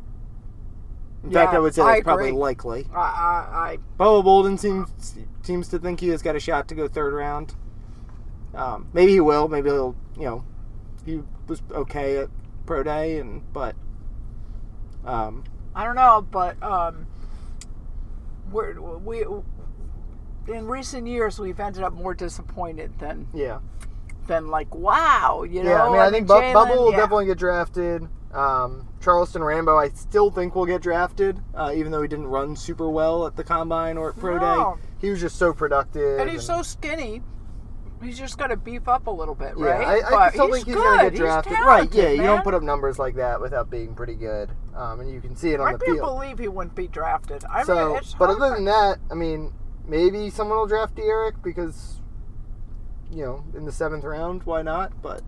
In 1.24 1.30
Yeah, 1.30 1.44
fact, 1.44 1.54
I 1.54 1.58
would 1.61 1.74
say 1.74 1.82
I 1.82 1.92
that's 1.94 2.04
probably 2.04 2.32
likely. 2.32 2.87
I, 2.94 2.98
I, 2.98 3.78
Bubba 3.98 4.24
Bolden 4.24 4.58
seems 4.58 5.16
seems 5.42 5.68
to 5.68 5.78
think 5.78 6.00
he 6.00 6.08
has 6.08 6.20
got 6.22 6.35
a 6.37 6.40
shot 6.40 6.66
to 6.68 6.74
go 6.74 6.88
third 6.88 7.14
round. 7.14 7.54
Um, 8.54 8.88
maybe 8.92 9.12
he 9.12 9.20
will. 9.20 9.48
Maybe 9.48 9.70
he'll. 9.70 9.94
You 10.16 10.24
know, 10.24 10.44
he 11.06 11.22
was 11.46 11.62
okay 11.70 12.18
at 12.18 12.28
pro 12.66 12.82
day, 12.82 13.18
and 13.18 13.42
but. 13.52 13.76
Um, 15.04 15.44
I, 15.74 15.82
I 15.82 15.85
don't 15.85 15.94
know, 15.96 16.26
but 16.28 16.61
um, 16.62 17.06
we're, 18.52 18.80
we 18.80 19.24
in 20.48 20.66
recent 20.66 21.06
years 21.06 21.38
we've 21.38 21.60
ended 21.60 21.82
up 21.82 21.92
more 21.92 22.14
disappointed 22.14 22.98
than 22.98 23.28
yeah. 23.34 23.60
than 24.26 24.48
like 24.48 24.74
wow, 24.74 25.44
you 25.48 25.62
know. 25.62 25.70
Yeah, 25.70 25.84
I 25.84 25.90
mean, 25.90 26.00
I 26.00 26.10
think 26.10 26.26
Bu- 26.26 26.34
Jalen, 26.34 26.54
Bubba 26.54 26.76
will 26.76 26.90
yeah. 26.90 26.96
definitely 26.98 27.26
get 27.26 27.38
drafted. 27.38 28.08
Um, 28.32 28.88
Charleston 29.02 29.42
Rambo, 29.44 29.76
I 29.76 29.90
still 29.90 30.30
think 30.30 30.54
will 30.54 30.64
get 30.64 30.80
drafted, 30.80 31.38
uh, 31.54 31.72
even 31.74 31.92
though 31.92 32.00
he 32.00 32.08
didn't 32.08 32.28
run 32.28 32.56
super 32.56 32.88
well 32.88 33.26
at 33.26 33.36
the 33.36 33.44
combine 33.44 33.98
or 33.98 34.10
at 34.10 34.18
pro 34.18 34.38
No. 34.38 34.76
day. 34.76 34.82
He 35.00 35.10
was 35.10 35.20
just 35.20 35.36
so 35.36 35.52
productive. 35.52 36.18
and 36.20 36.30
he's 36.30 36.44
so 36.44 36.62
skinny. 36.62 37.22
He's 38.02 38.18
just 38.18 38.36
got 38.38 38.48
to 38.48 38.56
beef 38.56 38.88
up 38.88 39.06
a 39.06 39.10
little 39.10 39.34
bit, 39.34 39.54
yeah, 39.58 39.64
right? 39.66 40.04
I, 40.04 40.06
I 40.06 40.10
But 40.10 40.32
still 40.32 40.46
he's 40.48 40.54
think 40.56 40.66
he's 40.66 40.74
good. 40.76 40.84
gonna 40.84 41.02
get 41.04 41.12
He's 41.12 41.20
drafted. 41.20 41.52
right? 41.52 41.94
Yeah, 41.94 42.08
you 42.10 42.22
don't 42.22 42.42
put 42.44 42.54
up 42.54 42.62
numbers 42.62 42.98
like 42.98 43.14
that 43.16 43.40
without 43.40 43.70
being 43.70 43.94
pretty 43.94 44.14
good, 44.14 44.50
um, 44.74 45.00
and 45.00 45.10
you 45.10 45.20
can 45.20 45.36
see 45.36 45.50
it 45.50 45.60
on 45.60 45.68
I 45.68 45.72
the 45.72 45.79
field. 45.79 45.98
I 45.98 46.00
can't 46.02 46.14
believe 46.18 46.38
he 46.38 46.48
wouldn't 46.48 46.74
be 46.74 46.88
drafted. 46.88 47.44
I 47.50 47.62
so, 47.64 47.94
mean, 47.94 48.00
but 48.18 48.31
other 48.31 48.50
than 48.54 48.64
that, 48.64 48.98
I 49.10 49.14
mean, 49.14 49.52
maybe 49.87 50.31
someone 50.31 50.58
will 50.58 50.66
draft 50.66 50.94
D'Eriq 50.96 51.42
because, 51.42 52.00
you 53.10 53.24
know, 53.24 53.44
in 53.56 53.64
the 53.64 53.72
seventh 53.72 54.04
round, 54.04 54.42
why 54.44 54.62
not? 54.62 55.00
But 55.02 55.22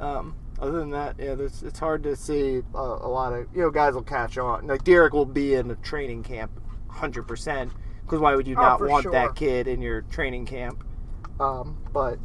um, 0.00 0.36
other 0.58 0.78
than 0.78 0.90
that, 0.90 1.16
yeah, 1.18 1.34
there's, 1.34 1.62
it's 1.62 1.78
hard 1.78 2.02
to 2.04 2.16
see 2.16 2.62
a, 2.74 2.78
a 2.78 3.08
lot 3.08 3.32
of 3.32 3.46
you 3.54 3.62
know 3.62 3.70
guys 3.70 3.94
will 3.94 4.02
catch 4.02 4.38
on. 4.38 4.66
Like 4.66 4.84
D'Eriq 4.84 5.12
will 5.12 5.26
be 5.26 5.54
in 5.54 5.70
a 5.70 5.76
training 5.76 6.22
camp, 6.22 6.50
hundred 6.88 7.24
percent. 7.24 7.72
Because 8.02 8.20
why 8.20 8.36
would 8.36 8.46
you 8.46 8.54
Oh, 8.56 8.62
not 8.62 8.78
for 8.78 8.86
want 8.88 9.02
sure. 9.02 9.12
that 9.12 9.34
kid 9.34 9.66
in 9.66 9.82
your 9.82 10.02
training 10.02 10.46
camp? 10.46 10.84
Um, 11.40 11.78
but 11.92 12.18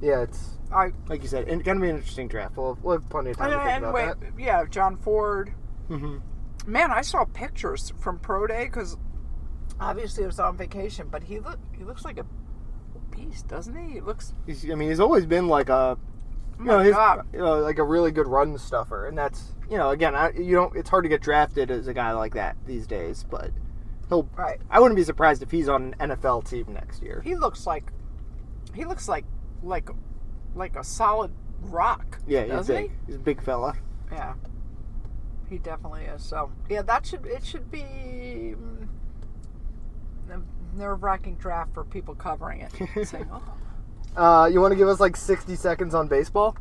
yeah, 0.00 0.22
it's 0.22 0.58
I 0.72 0.92
like 1.08 1.22
you 1.22 1.28
said, 1.28 1.48
it's 1.48 1.62
gonna 1.62 1.80
be 1.80 1.88
an 1.88 1.96
interesting 1.96 2.28
draft. 2.28 2.56
We'll, 2.56 2.78
we'll 2.82 2.98
have 2.98 3.08
plenty 3.08 3.30
of 3.30 3.36
time 3.36 3.52
and, 3.52 3.60
to 3.60 3.64
think 3.64 3.76
and 3.76 3.84
about 3.84 3.94
wait, 3.94 4.20
that. 4.36 4.42
yeah, 4.42 4.64
John 4.64 4.96
Ford. 4.96 5.52
hmm 5.88 6.18
Man, 6.66 6.90
I 6.90 7.02
saw 7.02 7.24
pictures 7.24 7.92
from 7.98 8.18
pro 8.18 8.46
day 8.46 8.64
because 8.64 8.96
obviously 9.78 10.24
he 10.24 10.26
was 10.26 10.40
on 10.40 10.56
vacation, 10.56 11.08
but 11.10 11.22
he 11.22 11.38
look 11.38 11.58
he 11.76 11.84
looks 11.84 12.04
like 12.04 12.18
a 12.18 12.26
beast, 13.14 13.46
doesn't 13.46 13.76
he? 13.76 13.94
He 13.94 14.00
looks. 14.00 14.34
He's, 14.46 14.68
I 14.70 14.74
mean, 14.74 14.88
he's 14.88 15.00
always 15.00 15.26
been 15.26 15.48
like 15.48 15.68
a, 15.68 15.96
you 16.58 16.64
know, 16.64 16.80
his, 16.80 16.96
you 17.32 17.38
know, 17.38 17.60
like 17.60 17.78
a 17.78 17.84
really 17.84 18.10
good 18.10 18.26
run 18.26 18.58
stuffer, 18.58 19.06
and 19.06 19.16
that's, 19.16 19.54
you 19.70 19.76
know, 19.76 19.90
again, 19.90 20.14
I, 20.16 20.32
you 20.32 20.56
don't. 20.56 20.74
It's 20.76 20.90
hard 20.90 21.04
to 21.04 21.08
get 21.08 21.20
drafted 21.20 21.70
as 21.70 21.86
a 21.86 21.94
guy 21.94 22.12
like 22.12 22.34
that 22.34 22.56
these 22.66 22.86
days, 22.86 23.24
but 23.30 23.52
He'll. 24.08 24.28
Right. 24.36 24.60
I 24.70 24.80
wouldn't 24.80 24.96
be 24.96 25.04
surprised 25.04 25.42
if 25.42 25.50
he's 25.50 25.68
on 25.68 25.94
an 25.98 26.10
NFL 26.10 26.48
team 26.48 26.72
next 26.72 27.02
year. 27.02 27.20
He 27.24 27.34
looks 27.34 27.66
like 27.66 27.90
he 28.76 28.84
looks 28.84 29.08
like 29.08 29.24
like 29.62 29.88
like 30.54 30.76
a 30.76 30.84
solid 30.84 31.32
rock. 31.62 32.18
Yeah, 32.26 32.44
he's 32.56 32.66
big. 32.66 32.92
He's 33.06 33.16
a 33.16 33.18
big 33.18 33.42
fella. 33.42 33.74
Yeah. 34.12 34.34
He 35.48 35.58
definitely 35.58 36.04
is. 36.04 36.22
So 36.22 36.52
yeah, 36.68 36.82
that 36.82 37.06
should 37.06 37.26
it 37.26 37.44
should 37.44 37.70
be 37.70 37.84
mm, 38.54 38.88
a 40.30 40.40
nerve 40.76 41.02
wracking 41.02 41.36
draft 41.36 41.72
for 41.74 41.84
people 41.84 42.14
covering 42.14 42.60
it. 42.60 43.06
Saying, 43.06 43.28
oh, 43.32 43.42
Uh, 44.16 44.46
you 44.46 44.60
want 44.60 44.72
to 44.72 44.76
give 44.76 44.88
us 44.88 45.00
like 45.00 45.16
60 45.16 45.56
seconds 45.56 45.94
on 45.94 46.08
baseball? 46.08 46.56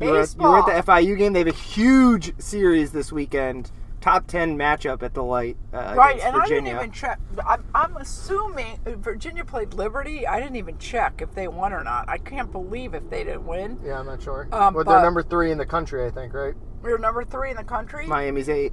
You 0.00 0.08
were, 0.10 0.20
at, 0.20 0.34
you 0.36 0.42
were 0.42 0.58
at 0.58 0.84
the 0.84 0.92
FIU 0.92 1.16
game. 1.16 1.32
They 1.32 1.40
have 1.40 1.48
a 1.48 1.52
huge 1.52 2.34
series 2.40 2.90
this 2.90 3.12
weekend. 3.12 3.70
Top 4.02 4.26
10 4.26 4.58
matchup 4.58 5.04
at 5.04 5.14
the 5.14 5.22
light. 5.22 5.56
Uh, 5.72 5.94
right, 5.96 6.16
against 6.16 6.26
and 6.26 6.36
I 6.42 6.46
didn't 6.46 6.66
even 6.66 6.90
check. 6.90 7.20
I'm, 7.46 7.64
I'm 7.72 7.96
assuming 7.98 8.80
Virginia 8.84 9.44
played 9.44 9.74
Liberty. 9.74 10.26
I 10.26 10.40
didn't 10.40 10.56
even 10.56 10.76
check 10.78 11.22
if 11.22 11.32
they 11.36 11.46
won 11.46 11.72
or 11.72 11.84
not. 11.84 12.08
I 12.08 12.18
can't 12.18 12.50
believe 12.50 12.94
if 12.94 13.08
they 13.08 13.22
didn't 13.22 13.46
win. 13.46 13.78
Yeah, 13.84 14.00
I'm 14.00 14.06
not 14.06 14.20
sure. 14.20 14.48
Um, 14.50 14.74
but 14.74 14.86
they're 14.86 15.00
number 15.00 15.22
three 15.22 15.52
in 15.52 15.56
the 15.58 15.64
country, 15.64 16.04
I 16.04 16.10
think, 16.10 16.34
right? 16.34 16.54
We're 16.82 16.98
number 16.98 17.24
three 17.24 17.50
in 17.52 17.56
the 17.56 17.62
country. 17.62 18.08
Miami's 18.08 18.48
eight. 18.48 18.72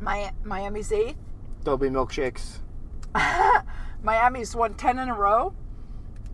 Mi- 0.00 0.30
Miami's 0.44 0.92
eighth. 0.92 1.16
There'll 1.64 1.76
be 1.76 1.88
milkshakes. 1.88 2.58
Miami's 4.04 4.54
won 4.54 4.74
ten 4.74 5.00
in 5.00 5.08
a 5.08 5.14
row. 5.14 5.54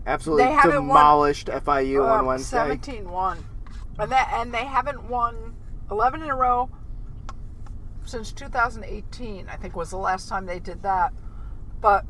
Absolutely 0.06 0.44
They 0.44 0.52
haven't 0.52 0.86
won- 0.86 0.96
demolished 0.98 1.46
FIU 1.48 2.06
on 2.06 2.20
Um, 2.20 2.26
Wednesday. 2.26 2.58
17-1. 2.58 3.38
and 3.98 4.12
that 4.12 4.30
and 4.34 4.52
they 4.52 4.64
haven't 4.66 5.04
won 5.04 5.54
eleven 5.90 6.22
in 6.22 6.28
a 6.28 6.36
row 6.36 6.68
since 8.08 8.32
2018. 8.32 9.48
I 9.48 9.56
think 9.56 9.76
was 9.76 9.90
the 9.90 9.98
last 9.98 10.28
time 10.28 10.46
they 10.46 10.58
did 10.58 10.82
that. 10.82 11.12
But 11.80 12.04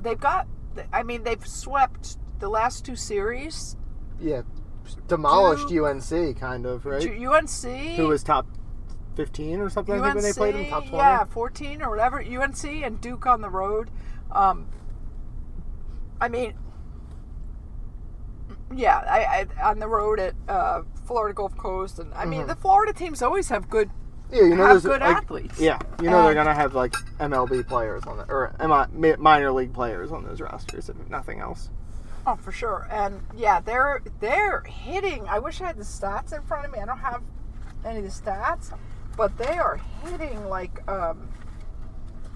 they've 0.00 0.18
got. 0.18 0.46
I 0.92 1.02
mean, 1.02 1.24
they've 1.24 1.46
swept 1.46 2.16
the 2.38 2.48
last 2.48 2.84
two 2.84 2.96
series. 2.96 3.76
Yeah, 4.20 4.42
demolished 5.08 5.70
UNC, 5.70 6.38
kind 6.38 6.66
of, 6.66 6.86
right? 6.86 7.02
UNC. 7.02 7.96
Who 7.96 8.08
was 8.08 8.22
top 8.22 8.46
15 9.16 9.60
or 9.60 9.68
something, 9.70 9.94
I 9.94 10.00
think, 10.00 10.14
when 10.14 10.24
they 10.24 10.32
played 10.32 10.54
them? 10.54 10.66
Top 10.66 10.86
20? 10.86 10.96
Yeah, 10.96 11.24
14 11.24 11.82
or 11.82 11.90
whatever. 11.90 12.20
UNC 12.22 12.64
and 12.64 13.00
Duke 13.00 13.26
on 13.26 13.40
the 13.40 13.50
road. 13.50 13.90
Um, 14.32 14.68
I 16.20 16.28
mean, 16.28 16.54
yeah, 18.74 18.98
I, 18.98 19.46
I 19.58 19.70
on 19.70 19.78
the 19.80 19.88
road 19.88 20.20
at 20.20 20.34
uh, 20.48 20.82
Florida 21.06 21.34
Gulf 21.34 21.56
Coast, 21.56 21.98
and 21.98 22.12
I 22.14 22.20
Mm-hmm. 22.20 22.30
mean 22.30 22.46
the 22.46 22.54
Florida 22.56 22.92
teams 22.92 23.22
always 23.22 23.48
have 23.48 23.68
good. 23.68 23.90
Yeah, 24.32 24.42
you 24.42 24.48
know, 24.50 24.56
have 24.56 24.68
there's 24.70 24.82
good 24.84 25.00
like, 25.00 25.16
athletes. 25.16 25.60
Yeah, 25.60 25.78
you 26.02 26.08
know 26.10 26.22
they're 26.22 26.34
gonna 26.34 26.54
have 26.54 26.74
like 26.74 26.92
MLB 27.18 27.66
players 27.66 28.04
on 28.04 28.16
the 28.18 28.24
or 28.24 28.54
MI, 28.60 29.16
minor 29.16 29.50
league 29.52 29.72
players 29.72 30.12
on 30.12 30.24
those 30.24 30.40
rosters, 30.40 30.88
if 30.88 30.96
nothing 31.08 31.40
else. 31.40 31.70
Oh, 32.26 32.36
for 32.36 32.52
sure, 32.52 32.86
and 32.90 33.20
yeah, 33.36 33.60
they're 33.60 34.02
they're 34.20 34.60
hitting. 34.62 35.26
I 35.28 35.38
wish 35.38 35.60
I 35.60 35.66
had 35.66 35.76
the 35.78 35.84
stats 35.84 36.32
in 36.32 36.42
front 36.42 36.66
of 36.66 36.72
me. 36.72 36.78
I 36.78 36.84
don't 36.86 36.98
have 36.98 37.22
any 37.84 37.98
of 37.98 38.04
the 38.04 38.10
stats, 38.10 38.72
but 39.16 39.36
they 39.38 39.56
are 39.58 39.80
hitting 40.04 40.48
like 40.48 40.86
um, 40.88 41.28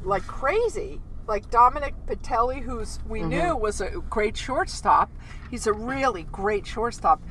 like 0.03 0.27
crazy. 0.27 1.01
Like 1.27 1.51
Dominic 1.51 1.95
Pitelli, 2.07 2.61
who's 2.61 2.99
we 3.09 3.21
Mm-hmm. 3.21 3.29
knew 3.31 3.57
was 3.57 3.81
a 3.81 3.91
great 4.11 4.37
shortstop. 4.37 5.11
He's 5.51 5.67
a 5.67 5.73
really 5.73 6.25
great 6.25 6.67
shortstop. 6.67 7.23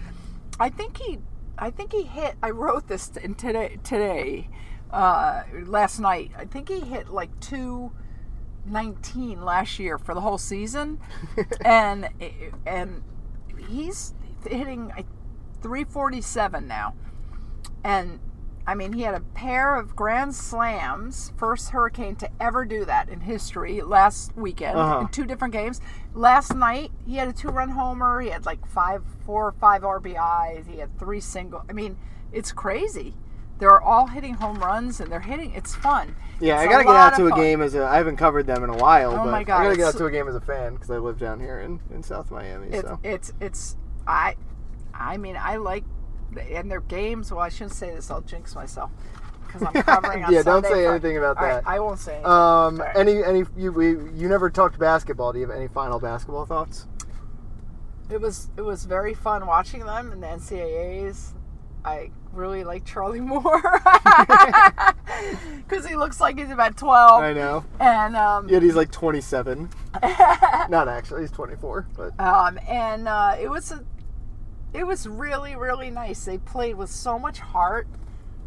I 0.60 0.70
think 0.70 0.98
he, 0.98 1.20
I 1.58 1.70
think 1.70 1.92
he 1.92 2.04
hit. 2.04 2.36
I 2.42 2.50
wrote 2.50 2.88
this 2.88 3.10
in 3.18 3.36
today 3.36 3.78
today, 3.84 4.50
uh, 4.92 5.44
last 5.66 6.00
night. 6.00 6.32
I 6.38 6.46
think 6.46 6.70
he 6.70 6.80
hit 6.82 7.10
like 7.10 7.40
two. 7.40 7.92
19 8.66 9.44
last 9.44 9.78
year 9.78 9.98
for 9.98 10.14
the 10.14 10.22
whole 10.22 10.38
season 10.38 10.98
and 11.66 12.08
and 12.66 13.04
he's 13.68 14.14
hitting 14.48 14.90
347 15.62 16.66
now 16.66 16.94
and 17.84 18.22
I 18.66 18.76
mean, 18.76 18.94
he 18.94 19.02
had 19.02 19.14
a 19.14 19.20
pair 19.20 19.76
of 19.76 19.96
grand 19.96 20.34
slams, 20.36 21.34
first 21.38 21.70
Hurricane 21.72 22.16
to 22.18 22.30
ever 22.40 22.64
do 22.66 22.86
that 22.86 23.10
in 23.10 23.20
history 23.22 23.82
last 23.82 24.36
weekend 24.38 24.78
Uh-huh. 24.78 25.00
in 25.02 25.08
two 25.10 25.26
different 25.26 25.54
games. 25.54 25.82
Last 26.14 26.56
night, 26.56 26.92
he 27.06 27.18
had 27.18 27.28
a 27.28 27.34
two-run 27.34 27.70
homer. 27.70 28.22
He 28.22 28.30
had 28.30 28.46
like 28.46 28.66
five, 28.66 29.04
four 29.26 29.48
or 29.48 29.52
five 29.52 29.82
RBIs. 29.84 30.68
He 30.68 30.78
had 30.78 30.98
three 30.98 31.20
single. 31.20 31.64
I 31.70 31.74
mean, 31.74 31.98
it's 32.32 32.52
crazy. 32.54 33.16
They're 33.60 33.82
all 33.82 34.08
hitting 34.08 34.36
home 34.36 34.58
runs, 34.60 35.00
and 35.00 35.12
they're 35.12 35.20
hitting. 35.20 35.52
It's 35.54 35.76
fun. 35.76 36.16
Yeah, 36.40 36.56
It's 36.62 36.68
I 36.68 36.72
gotta 36.72 36.84
get 36.86 36.96
out 36.96 37.16
to 37.18 37.28
a 37.28 37.30
fun. 37.30 37.40
game 37.40 37.62
as 37.62 37.76
a. 37.76 37.86
I 37.86 37.98
haven't 37.98 38.18
covered 38.18 38.48
them 38.48 38.64
in 38.64 38.70
a 38.70 38.78
while, 38.78 39.12
Oh 39.14 39.18
but 39.18 39.32
my 39.32 39.44
God, 39.44 39.60
I 39.62 39.64
gotta 39.66 39.78
get 39.78 39.88
out 39.88 39.98
to 39.98 40.06
a 40.06 40.12
game 40.12 40.28
as 40.28 40.36
a 40.36 40.42
fan 40.42 40.74
because 40.74 40.90
I 40.90 40.98
live 40.98 41.20
down 41.20 41.40
here 41.40 41.60
in, 41.60 41.80
in 41.94 42.02
South 42.02 42.32
Miami. 42.32 42.68
It's 42.70 42.82
so 42.88 43.00
it's 43.04 43.32
it's 43.40 43.78
I, 44.08 44.36
I 44.94 45.18
mean, 45.18 45.38
I 45.40 45.58
like, 45.58 45.84
and 46.38 46.70
their 46.70 46.82
games. 46.82 47.32
Well, 47.32 47.42
I 47.42 47.50
shouldn't 47.50 47.74
say 47.74 47.92
this. 47.94 48.10
I'll 48.12 48.22
jinx 48.22 48.56
myself 48.56 48.92
because 49.46 49.64
I'm 49.64 49.74
covering. 49.84 50.24
on 50.24 50.34
Yeah, 50.34 50.44
don't 50.44 50.64
say 50.66 50.84
for- 50.86 50.92
anything 50.92 51.18
about 51.18 51.38
right, 51.38 51.64
that. 51.64 51.68
I 51.68 51.80
won't 51.80 52.00
say. 52.00 52.14
Anything. 52.16 52.32
Um, 52.32 52.84
any 52.96 53.24
any 53.24 53.44
you 53.58 53.72
we, 53.72 53.90
you 53.90 54.28
never 54.30 54.50
talked 54.50 54.78
basketball. 54.80 55.34
Do 55.34 55.40
you 55.40 55.48
have 55.48 55.56
any 55.56 55.68
final 55.68 56.00
basketball 56.00 56.46
thoughts? 56.46 56.88
It 58.10 58.20
was 58.22 58.50
it 58.58 58.62
was 58.62 58.86
very 58.86 59.14
fun 59.14 59.46
watching 59.48 59.86
them 59.86 60.12
in 60.12 60.20
the 60.22 60.28
NCAA's. 60.28 61.34
I 61.86 62.12
really 62.32 62.64
like 62.64 62.86
Charlie 62.86 63.20
Moore 63.32 63.62
because 65.58 65.86
he 65.88 65.96
looks 65.96 66.20
like 66.22 66.38
he's 66.38 66.50
about 66.50 66.78
twelve, 66.78 67.22
I 67.22 67.34
know. 67.34 67.66
and 67.80 68.16
um, 68.16 68.48
Yet 68.50 68.62
he's 68.64 68.76
like 68.76 68.92
27. 68.92 69.70
Not 70.70 70.88
actually, 70.88 71.22
he's 71.22 71.32
24. 71.32 71.88
But 71.96 72.20
um, 72.20 72.58
and 72.68 73.08
uh, 73.08 73.36
it 73.40 73.50
was 73.50 73.72
a, 73.72 73.84
it 74.74 74.86
was 74.86 75.08
really 75.08 75.56
really 75.56 75.90
nice. 75.90 76.26
They 76.26 76.38
played 76.38 76.76
with 76.76 76.90
so 76.90 77.18
much 77.20 77.40
heart, 77.40 77.88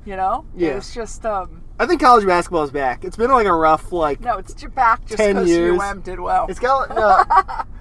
you 0.04 0.16
know. 0.16 0.44
Yeah. 0.56 0.70
It 0.70 0.74
was 0.76 0.94
just 0.94 1.24
um, 1.26 1.62
I 1.78 1.86
think 1.86 2.00
college 2.00 2.26
basketball 2.26 2.64
is 2.64 2.70
back. 2.70 3.04
It's 3.04 3.16
been 3.16 3.30
like 3.30 3.46
a 3.46 3.52
rough 3.54 3.92
like 3.92 4.20
no, 4.20 4.38
it's 4.38 4.54
back 4.74 5.04
just 5.06 5.18
10 5.18 5.34
because 5.34 5.48
years. 5.48 5.80
UM 5.80 6.00
did 6.00 6.20
well. 6.20 6.46
It's 6.48 6.58
got 6.58 6.88
no, 6.94 7.24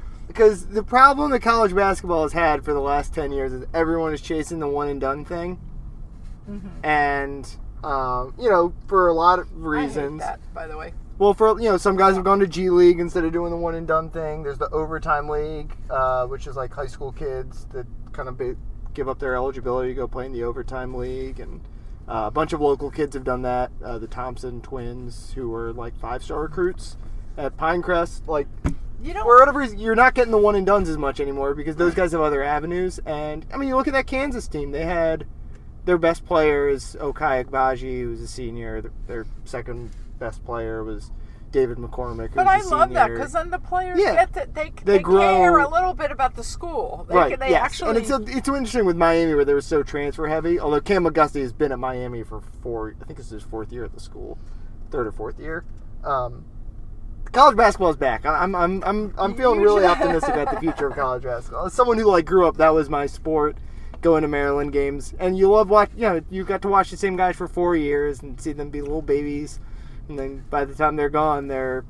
because 0.28 0.68
the 0.68 0.84
problem 0.84 1.32
that 1.32 1.39
college 1.41 1.74
basketball 1.74 2.24
has 2.24 2.34
had 2.34 2.64
for 2.66 2.74
the 2.74 2.80
last 2.82 3.14
ten 3.14 3.32
years 3.32 3.54
is 3.54 3.66
everyone 3.74 4.14
is 4.14 4.22
chasing 4.22 4.60
the 4.60 4.68
one 4.68 4.89
and 4.89 5.00
done 5.02 5.26
thing, 5.26 5.60
Mm-hmm. 6.50 6.68
and 6.86 7.56
um, 7.84 8.34
you 8.39 8.50
know 8.50 8.74
for 8.88 9.08
a 9.08 9.14
lot 9.14 9.39
of 9.39 9.48
reasons. 9.56 10.20
that, 10.22 10.39
by 10.54 10.68
the 10.68 10.78
way. 10.78 10.93
Well, 11.18 11.34
for 11.34 11.60
you 11.60 11.70
know, 11.70 11.78
some 11.78 11.96
guys 11.96 12.16
have 12.16 12.26
gone 12.26 12.39
to 12.39 12.48
G 12.48 12.70
League 12.70 13.00
instead 13.00 13.24
of 13.24 13.32
doing 13.32 13.50
the 13.50 13.58
one 13.58 13.74
and 13.76 13.88
done 13.88 14.10
thing. 14.10 14.43
There's 14.43 14.58
the 14.58 14.70
overtime 14.72 15.30
league, 15.30 15.72
uh, 15.89 16.28
which 16.28 16.46
is 16.46 16.56
like 16.58 16.74
high 16.74 16.88
school 16.88 17.14
kids 17.14 17.66
that 17.72 17.88
kind 18.16 18.30
of 18.30 18.38
ba- 18.38 18.55
give 18.93 19.09
up 19.09 19.20
their 19.20 19.36
eligibility 19.36 19.89
to 19.89 19.95
go 19.95 20.07
play 20.07 20.26
in 20.26 20.32
the 20.32 20.43
overtime 20.43 20.93
league, 20.93 21.39
and 21.39 21.61
uh, 22.07 22.26
a 22.28 22.32
bunch 22.32 22.53
of 22.53 22.61
local 22.61 22.89
kids 22.89 23.13
have 23.13 23.24
done 23.24 23.41
that. 23.41 23.72
Uh, 23.84 23.97
the 23.97 24.07
Thompson 24.07 24.61
twins, 24.61 25.34
who 25.34 25.49
were 25.49 25.74
like 25.74 25.97
five 25.99 26.24
star 26.24 26.41
recruits 26.41 26.97
at 27.38 27.57
Pinecrest, 27.57 28.28
like 28.28 28.47
You 29.03 29.13
know, 29.13 29.24
for 29.24 29.38
whatever 29.39 29.59
reason, 29.59 29.78
you're 29.78 29.95
not 29.95 30.16
getting 30.16 30.32
the 30.32 30.38
one 30.38 30.55
and 30.55 30.66
duns 30.66 30.89
as 30.89 30.97
much 30.97 31.20
anymore 31.20 31.53
because 31.53 31.76
those 31.76 31.93
guys 31.93 32.13
have 32.13 32.22
other 32.22 32.41
avenues. 32.41 32.99
And 33.05 33.45
I 33.53 33.57
mean, 33.57 33.70
you 33.70 33.76
look 33.76 33.88
at 33.88 33.93
that 33.93 34.07
Kansas 34.07 34.47
team; 34.47 34.72
they 34.72 34.86
had 34.86 35.28
their 35.84 35.97
best 35.97 36.26
player 36.26 36.68
is 36.68 36.95
Ochai 36.99 37.43
Agbaji, 37.43 38.01
who's 38.01 38.22
a 38.22 38.28
senior. 38.28 38.82
Their, 38.82 38.91
their 39.07 39.26
second 39.43 39.91
best 40.18 40.43
player 40.45 40.84
was 40.84 41.11
David 41.56 41.78
McCormack, 41.78 42.36
But 42.36 42.47
I 42.47 42.62
love 42.64 42.91
that 42.91 43.12
because 43.12 43.32
then 43.32 43.49
the 43.49 43.60
players 43.60 43.97
Yeah. 43.97 44.14
get 44.14 44.34
that 44.34 44.53
they, 44.53 44.74
They 44.84 44.97
they, 44.97 45.03
care 45.03 45.58
a 45.60 45.70
little 45.70 45.93
bit 45.93 46.12
about 46.12 46.36
the 46.36 46.43
school. 46.43 47.06
They, 47.08 47.16
right, 47.16 47.39
They 47.39 47.51
yes. 47.51 47.62
actually. 47.64 47.89
and 47.91 47.97
it's 47.97 48.10
a, 48.10 48.22
it's 48.38 48.45
so 48.45 48.58
interesting 48.58 48.84
with 48.86 48.97
Miami 48.97 49.34
where 49.34 49.45
they 49.45 49.53
were 49.53 49.62
so 49.62 49.82
transfer 49.82 50.28
heavy. 50.28 50.60
Although 50.60 50.82
Kam 50.82 51.06
McGusty 51.06 51.39
has 51.41 51.53
been 51.53 51.72
at 51.72 51.80
Miami 51.80 52.24
for 52.24 52.41
four, 52.62 52.93
I 53.01 53.06
think 53.06 53.20
it's 53.20 53.30
his 53.30 53.41
fourth 53.41 53.72
year 53.72 53.86
at 53.86 53.93
the 53.93 54.01
school, 54.01 54.38
third 54.91 55.08
or 55.08 55.14
fourth 55.14 55.39
year. 55.39 55.64
Um, 56.03 56.43
college 57.32 57.56
basketball 57.56 57.89
is 57.91 57.95
back. 57.95 58.26
I'm 58.26 58.53
I'm 58.53 58.84
I'm 58.84 59.14
I'm 59.18 59.34
feeling 59.36 59.62
really 59.62 59.86
optimistic 59.86 60.34
about 60.36 60.53
the 60.56 60.60
future 60.60 60.88
of 60.88 60.95
college 60.97 61.24
basketball. 61.24 61.68
As 61.68 61.74
someone 61.74 61.97
who 61.97 62.06
like 62.12 62.26
grew 62.26 62.45
up, 62.45 62.58
that 62.58 62.74
was 62.74 62.89
my 62.89 63.06
sport, 63.06 63.56
going 64.01 64.24
to 64.24 64.28
Maryland 64.28 64.74
games, 64.74 65.14
and 65.20 65.38
you 65.38 65.49
love 65.49 65.70
watch. 65.70 65.89
You 65.95 66.01
know, 66.01 66.22
you 66.30 66.43
got 66.43 66.62
to 66.64 66.68
watch 66.68 66.91
the 66.91 66.97
same 66.97 67.16
guys 67.16 67.38
for 67.38 67.47
four 67.47 67.78
years 67.78 68.22
and 68.22 68.39
see 68.41 68.51
them 68.51 68.70
be 68.70 68.82
little 68.82 69.01
babies, 69.01 69.62
and 70.10 70.18
then 70.20 70.43
by 70.49 70.66
the 70.66 70.76
time 70.76 70.95
they're 70.95 71.10
gone, 71.10 71.47
they're 71.47 71.84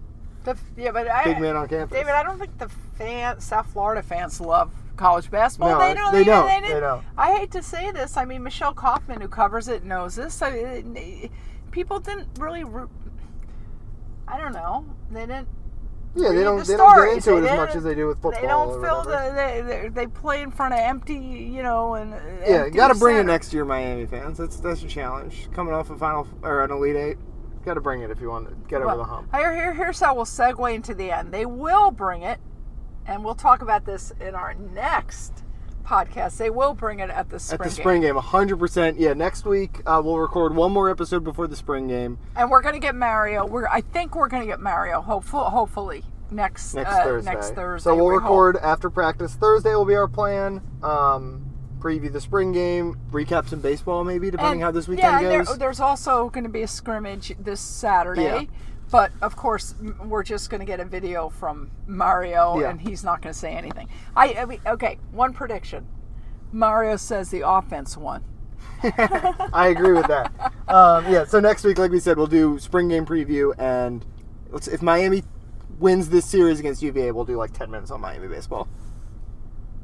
the, 0.43 0.55
yeah, 0.77 0.91
but 0.91 1.09
I, 1.09 1.23
big 1.23 1.39
men 1.39 1.55
on 1.55 1.67
campus. 1.67 1.97
David, 1.97 2.11
I 2.13 2.23
don't 2.23 2.37
think 2.39 2.57
the 2.59 2.69
fan, 2.97 3.39
South 3.39 3.67
Florida 3.73 4.03
fans 4.03 4.39
love 4.39 4.71
college 4.95 5.29
basketball. 5.31 5.71
No, 5.71 5.79
they 5.79 5.93
don't. 5.93 6.11
they 6.13 6.21
even- 6.21 6.33
don't. 6.33 6.61
They, 6.63 6.73
They 6.73 6.79
don't. 6.79 7.03
I 7.17 7.35
hate 7.37 7.51
to 7.51 7.63
say 7.63 7.91
this. 7.91 8.15
I 8.15 8.25
mean, 8.25 8.43
Michelle 8.43 8.73
Kaufman, 8.73 9.21
who 9.21 9.27
covers 9.27 9.67
it, 9.67 9.83
knows 9.83 10.15
this. 10.15 10.33
So, 10.35 10.47
it- 10.47 11.31
people 11.71 11.99
didn't 11.99 12.27
really. 12.39 12.63
I 14.27 14.37
don't 14.39 14.53
know. 14.53 14.85
They 15.11 15.21
didn't. 15.21 15.47
yeah, 16.15 16.31
they 16.31 16.43
don't 16.43 16.59
the 16.59 16.63
they 16.63 16.77
don't 16.77 16.95
get 16.95 17.21
stories. 17.21 17.27
into 17.27 17.37
it 17.45 17.49
as 17.51 17.57
much 17.57 17.75
as 17.75 17.83
they 17.83 17.93
do 17.95 18.07
with 18.07 18.21
football. 18.21 18.41
They 18.41 18.47
don't 18.47 18.81
feel 18.81 19.03
the 19.03 19.33
they, 19.35 19.61
they 19.61 19.89
they 19.89 20.07
play 20.07 20.41
in 20.41 20.51
front 20.51 20.73
of 20.73 20.79
empty, 20.79 21.13
you 21.15 21.61
know, 21.61 21.95
and 21.95 22.11
Yeah, 22.41 22.63
empty 22.63 22.71
got 22.71 22.87
to 22.89 22.95
bring 22.95 23.17
it 23.17 23.25
next 23.25 23.53
year, 23.53 23.65
Miami 23.65 24.05
fans. 24.05 24.37
That's 24.37 24.57
that's 24.57 24.81
your 24.81 24.89
challenge. 24.89 25.49
Coming 25.53 25.73
off 25.73 25.89
a 25.89 25.97
final 25.97 26.27
or 26.41 26.63
an 26.63 26.71
Elite 26.71 26.95
Eight. 26.95 27.17
Got 27.65 27.73
to 27.75 27.81
bring 27.81 28.01
it 28.01 28.11
if 28.11 28.21
you 28.21 28.29
want 28.29 28.47
to 28.47 28.55
get 28.69 28.81
over 28.81 28.95
the 28.97 29.03
hump. 29.03 29.33
Here, 29.35 29.53
here, 29.55 29.73
here's 29.73 29.99
how 29.99 30.15
we'll 30.15 30.25
segue 30.25 30.73
into 30.73 30.93
the 30.93 31.11
end. 31.11 31.33
They 31.33 31.45
will 31.45 31.91
bring 31.91 32.21
it, 32.21 32.39
and 33.05 33.23
we'll 33.25 33.35
talk 33.35 33.61
about 33.61 33.85
this 33.85 34.11
in 34.21 34.35
our 34.35 34.53
next 34.53 35.43
podcast. 35.83 36.37
They 36.37 36.49
will 36.49 36.73
bring 36.73 36.99
it 36.99 37.09
at 37.09 37.29
the 37.29 37.39
spring, 37.39 37.59
At 37.59 37.63
the 37.63 37.69
game. 37.75 37.83
spring 37.83 38.01
game, 38.01 38.15
100%. 38.15 38.95
Yeah, 38.97 39.13
next 39.13 39.45
week 39.45 39.81
uh, 39.85 40.01
we'll 40.03 40.17
record 40.17 40.55
one 40.55 40.71
more 40.71 40.89
episode 40.89 41.23
before 41.23 41.47
the 41.47 41.55
spring 41.55 41.87
game. 41.87 42.17
and 42.35 42.49
we're 42.49 42.61
gonna 42.61 42.79
get 42.79 42.95
Mario. 42.95 43.45
We're 43.45 43.67
I 43.67 43.81
think 43.81 44.15
we're 44.15 44.27
gonna 44.29 44.47
get 44.47 44.59
Mario. 44.59 45.01
Hopeful, 45.01 45.43
hopefully 45.43 46.03
next 46.31 46.73
next 46.73 46.89
uh, 46.91 47.03
Thursday. 47.03 47.31
Next 47.33 47.51
Thursday. 47.51 47.83
So 47.83 47.95
we'll 47.95 48.07
we 48.07 48.13
hope. 48.15 48.23
record 48.23 48.57
after 48.57 48.89
practice. 48.89 49.35
Thursday 49.35 49.75
will 49.75 49.85
be 49.85 49.93
our 49.95 50.07
plan. 50.07 50.61
Um, 50.81 51.44
preview 51.85 52.11
the 52.11 52.19
spring 52.19 52.51
game, 52.51 52.97
recap 53.11 53.47
some 53.47 53.59
baseball 53.59 54.03
maybe, 54.03 54.31
depending 54.31 54.53
And- 54.53 54.63
how 54.63 54.71
this 54.71 54.87
yeah, 54.87 54.91
weekend 54.95 55.25
there- 55.27 55.43
goes. 55.43 55.57
there's 55.59 55.79
also 55.79 56.29
going 56.31 56.43
to 56.43 56.49
be 56.49 56.63
a 56.63 56.67
scrimmage 56.67 57.35
this 57.39 57.59
Saturday. 57.61 58.23
Yeah. 58.23 58.41
But 58.91 59.11
of 59.21 59.35
course, 59.35 59.75
we're 60.03 60.23
just 60.23 60.49
going 60.49 60.59
to 60.61 60.65
get 60.65 60.79
a 60.79 60.85
video 60.85 61.29
from 61.29 61.69
Mario, 61.87 62.59
Yeah. 62.59 62.69
and 62.69 62.81
he's 62.81 63.03
not 63.03 63.21
going 63.21 63.33
to 63.33 63.39
say 63.39 63.51
anything. 63.53 63.87
I, 64.15 64.33
I 64.33 64.45
mean, 64.45 64.61
okay, 64.65 64.97
one 65.11 65.33
prediction: 65.33 65.87
Mario 66.51 66.95
says 66.95 67.29
the 67.29 67.47
offense 67.47 67.97
won. 67.97 68.23
I 68.83 69.67
agree 69.75 69.93
with 69.93 70.07
that. 70.07 70.31
Um, 70.67 71.11
yeah, 71.11 71.25
so 71.25 71.39
next 71.39 71.63
week, 71.63 71.77
like 71.79 71.91
we 71.91 71.99
said, 71.99 72.17
we'll 72.17 72.27
do 72.27 72.57
spring 72.59 72.87
game 72.87 73.05
preview, 73.05 73.53
and 73.59 74.05
let's, 74.49 74.67
if 74.67 74.81
Miami 74.83 75.23
wins 75.79 76.09
this 76.09 76.25
series 76.25 76.59
against 76.59 76.81
UVA, 76.83 77.11
we'll 77.11 77.25
do 77.25 77.37
like 77.37 77.53
10 77.53 77.69
minutes 77.71 77.89
on 77.91 78.01
Miami 78.01 78.27
baseball. 78.27 78.67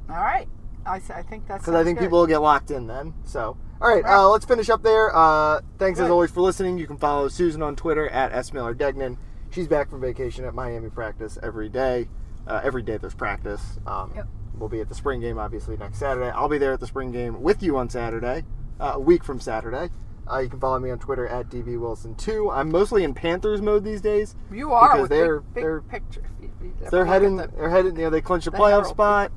All 0.10 0.16
right, 0.16 0.48
I, 0.86 0.96
I 0.96 1.22
think 1.24 1.48
that's 1.48 1.64
Because 1.64 1.76
I 1.76 1.84
think 1.84 2.00
people 2.00 2.20
will 2.20 2.28
get 2.28 2.40
locked 2.40 2.72
in 2.72 2.88
then. 2.88 3.14
So, 3.26 3.58
all 3.82 3.88
right, 3.94 4.04
uh, 4.06 4.30
let's 4.30 4.46
finish 4.46 4.70
up 4.70 4.84
there. 4.84 5.16
Uh, 5.16 5.62
thanks 5.78 6.00
as 6.00 6.10
always 6.10 6.32
for 6.32 6.42
listening. 6.42 6.78
You 6.78 6.88
can 6.88 6.98
follow 6.98 7.28
Susan 7.28 7.62
on 7.62 7.76
Twitter 7.76 8.08
at 8.10 8.32
S 8.32 8.54
Miller 8.54 8.74
Degnan. 8.74 9.18
She's 9.52 9.68
back 9.68 9.90
from 9.90 10.02
vacation 10.02 10.46
at 10.46 10.54
Miami 10.54 10.90
practice 10.90 11.38
every 11.44 11.70
day. 11.70 12.08
Uh, 12.48 12.62
every 12.64 12.82
day 12.82 12.98
there's 12.98 13.14
practice. 13.16 13.80
Um, 13.86 14.12
Yep. 14.16 14.28
We'll 14.56 14.70
be 14.70 14.80
at 14.82 14.90
the 14.90 14.96
spring 14.96 15.22
game 15.22 15.40
obviously 15.40 15.76
next 15.78 15.98
Saturday. 15.98 16.30
I'll 16.30 16.50
be 16.50 16.58
there 16.60 16.74
at 16.74 16.80
the 16.80 16.86
spring 16.88 17.12
game 17.12 17.42
with 17.42 17.64
you 17.64 17.78
on 17.78 17.90
Saturday, 17.90 18.44
uh, 18.80 18.92
a 18.96 19.00
week 19.00 19.24
from 19.24 19.40
Saturday. 19.40 19.90
Uh, 20.32 20.38
you 20.40 20.50
can 20.50 20.60
follow 20.60 20.78
me 20.80 20.92
on 20.92 21.00
Twitter 21.00 21.28
at 21.28 21.50
DB 21.50 21.78
Wilson2. 21.78 22.54
I'm 22.54 22.70
mostly 22.70 23.04
in 23.04 23.14
Panthers 23.16 23.60
mode 23.62 23.84
these 23.84 24.02
days. 24.02 24.36
You 24.52 24.72
are 24.74 24.90
because 24.90 25.02
with 25.02 25.10
they're- 25.10 25.40
big, 25.40 25.54
big 25.56 25.64
they're- 25.64 25.82
picture. 25.82 26.22
They're 26.92 27.06
heading. 27.06 27.38
the- 27.38 27.48
They're 27.48 27.70
heading. 27.70 27.96
You 27.96 28.04
know, 28.04 28.10
they 28.12 28.22
clinched 28.22 28.48
a 28.48 28.52
the 28.52 28.58
playoff 28.58 28.86
spot. 28.86 29.32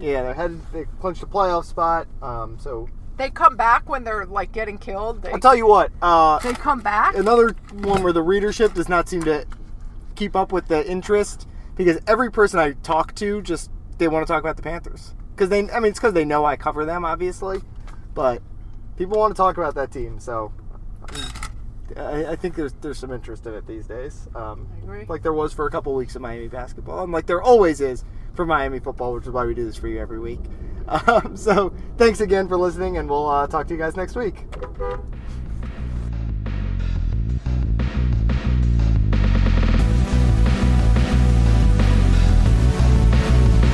Yeah, 0.00 0.22
they're 0.22 0.34
headed. 0.34 0.60
They 0.72 0.84
clinched 1.00 1.22
a 1.22 1.26
playoff 1.26 1.64
spot. 1.64 2.06
Um, 2.22 2.58
so 2.60 2.88
They 3.16 3.30
come 3.30 3.56
back 3.56 3.88
when 3.88 4.04
they're 4.04 4.26
like 4.26 4.52
getting 4.52 4.78
killed. 4.78 5.22
They, 5.22 5.30
I'll 5.32 5.40
tell 5.40 5.56
you 5.56 5.66
what. 5.66 5.90
Uh, 6.00 6.38
they 6.38 6.52
come 6.52 6.80
back. 6.80 7.16
another 7.16 7.50
one 7.72 8.02
where 8.02 8.12
the 8.12 8.22
readership 8.22 8.74
does 8.74 8.88
not 8.88 9.08
seem 9.08 9.22
to 9.24 9.46
keep 10.14 10.36
up 10.36 10.52
with 10.52 10.68
the 10.68 10.88
interest 10.88 11.46
because 11.76 11.98
every 12.06 12.30
person 12.30 12.58
I 12.60 12.72
talk 12.82 13.14
to 13.16 13.42
just 13.42 13.70
they 13.98 14.08
want 14.08 14.26
to 14.26 14.32
talk 14.32 14.40
about 14.40 14.56
the 14.56 14.62
Panthers 14.62 15.14
because 15.32 15.48
they. 15.48 15.68
I 15.70 15.80
mean, 15.80 15.90
it's 15.90 15.98
because 15.98 16.12
they 16.14 16.24
know 16.24 16.44
I 16.44 16.56
cover 16.56 16.84
them, 16.84 17.04
obviously, 17.04 17.60
but 18.14 18.42
people 18.96 19.18
want 19.18 19.34
to 19.34 19.36
talk 19.36 19.56
about 19.58 19.74
that 19.74 19.90
team. 19.90 20.20
So 20.20 20.52
I, 21.96 22.26
I 22.26 22.36
think 22.36 22.54
there's 22.54 22.72
there's 22.74 22.98
some 22.98 23.12
interest 23.12 23.46
in 23.46 23.54
it 23.54 23.66
these 23.66 23.86
days. 23.86 24.28
Um. 24.34 24.68
Like 25.08 25.22
there 25.22 25.32
was 25.32 25.52
for 25.52 25.66
a 25.66 25.70
couple 25.70 25.94
weeks 25.94 26.14
of 26.16 26.22
Miami 26.22 26.48
basketball, 26.48 27.02
and 27.02 27.12
like 27.12 27.26
there 27.26 27.42
always 27.42 27.80
is 27.80 28.04
for 28.38 28.46
Miami 28.46 28.78
football, 28.78 29.14
which 29.14 29.24
is 29.26 29.32
why 29.32 29.44
we 29.44 29.52
do 29.52 29.64
this 29.64 29.76
for 29.76 29.88
you 29.88 29.98
every 29.98 30.20
week. 30.20 30.40
Um, 30.88 31.36
so 31.36 31.70
thanks 31.98 32.20
again 32.22 32.48
for 32.48 32.56
listening, 32.56 32.96
and 32.96 33.10
we'll 33.10 33.28
uh, 33.28 33.46
talk 33.46 33.66
to 33.66 33.74
you 33.74 33.78
guys 33.78 33.94
next 33.94 34.16
week. 34.16 34.46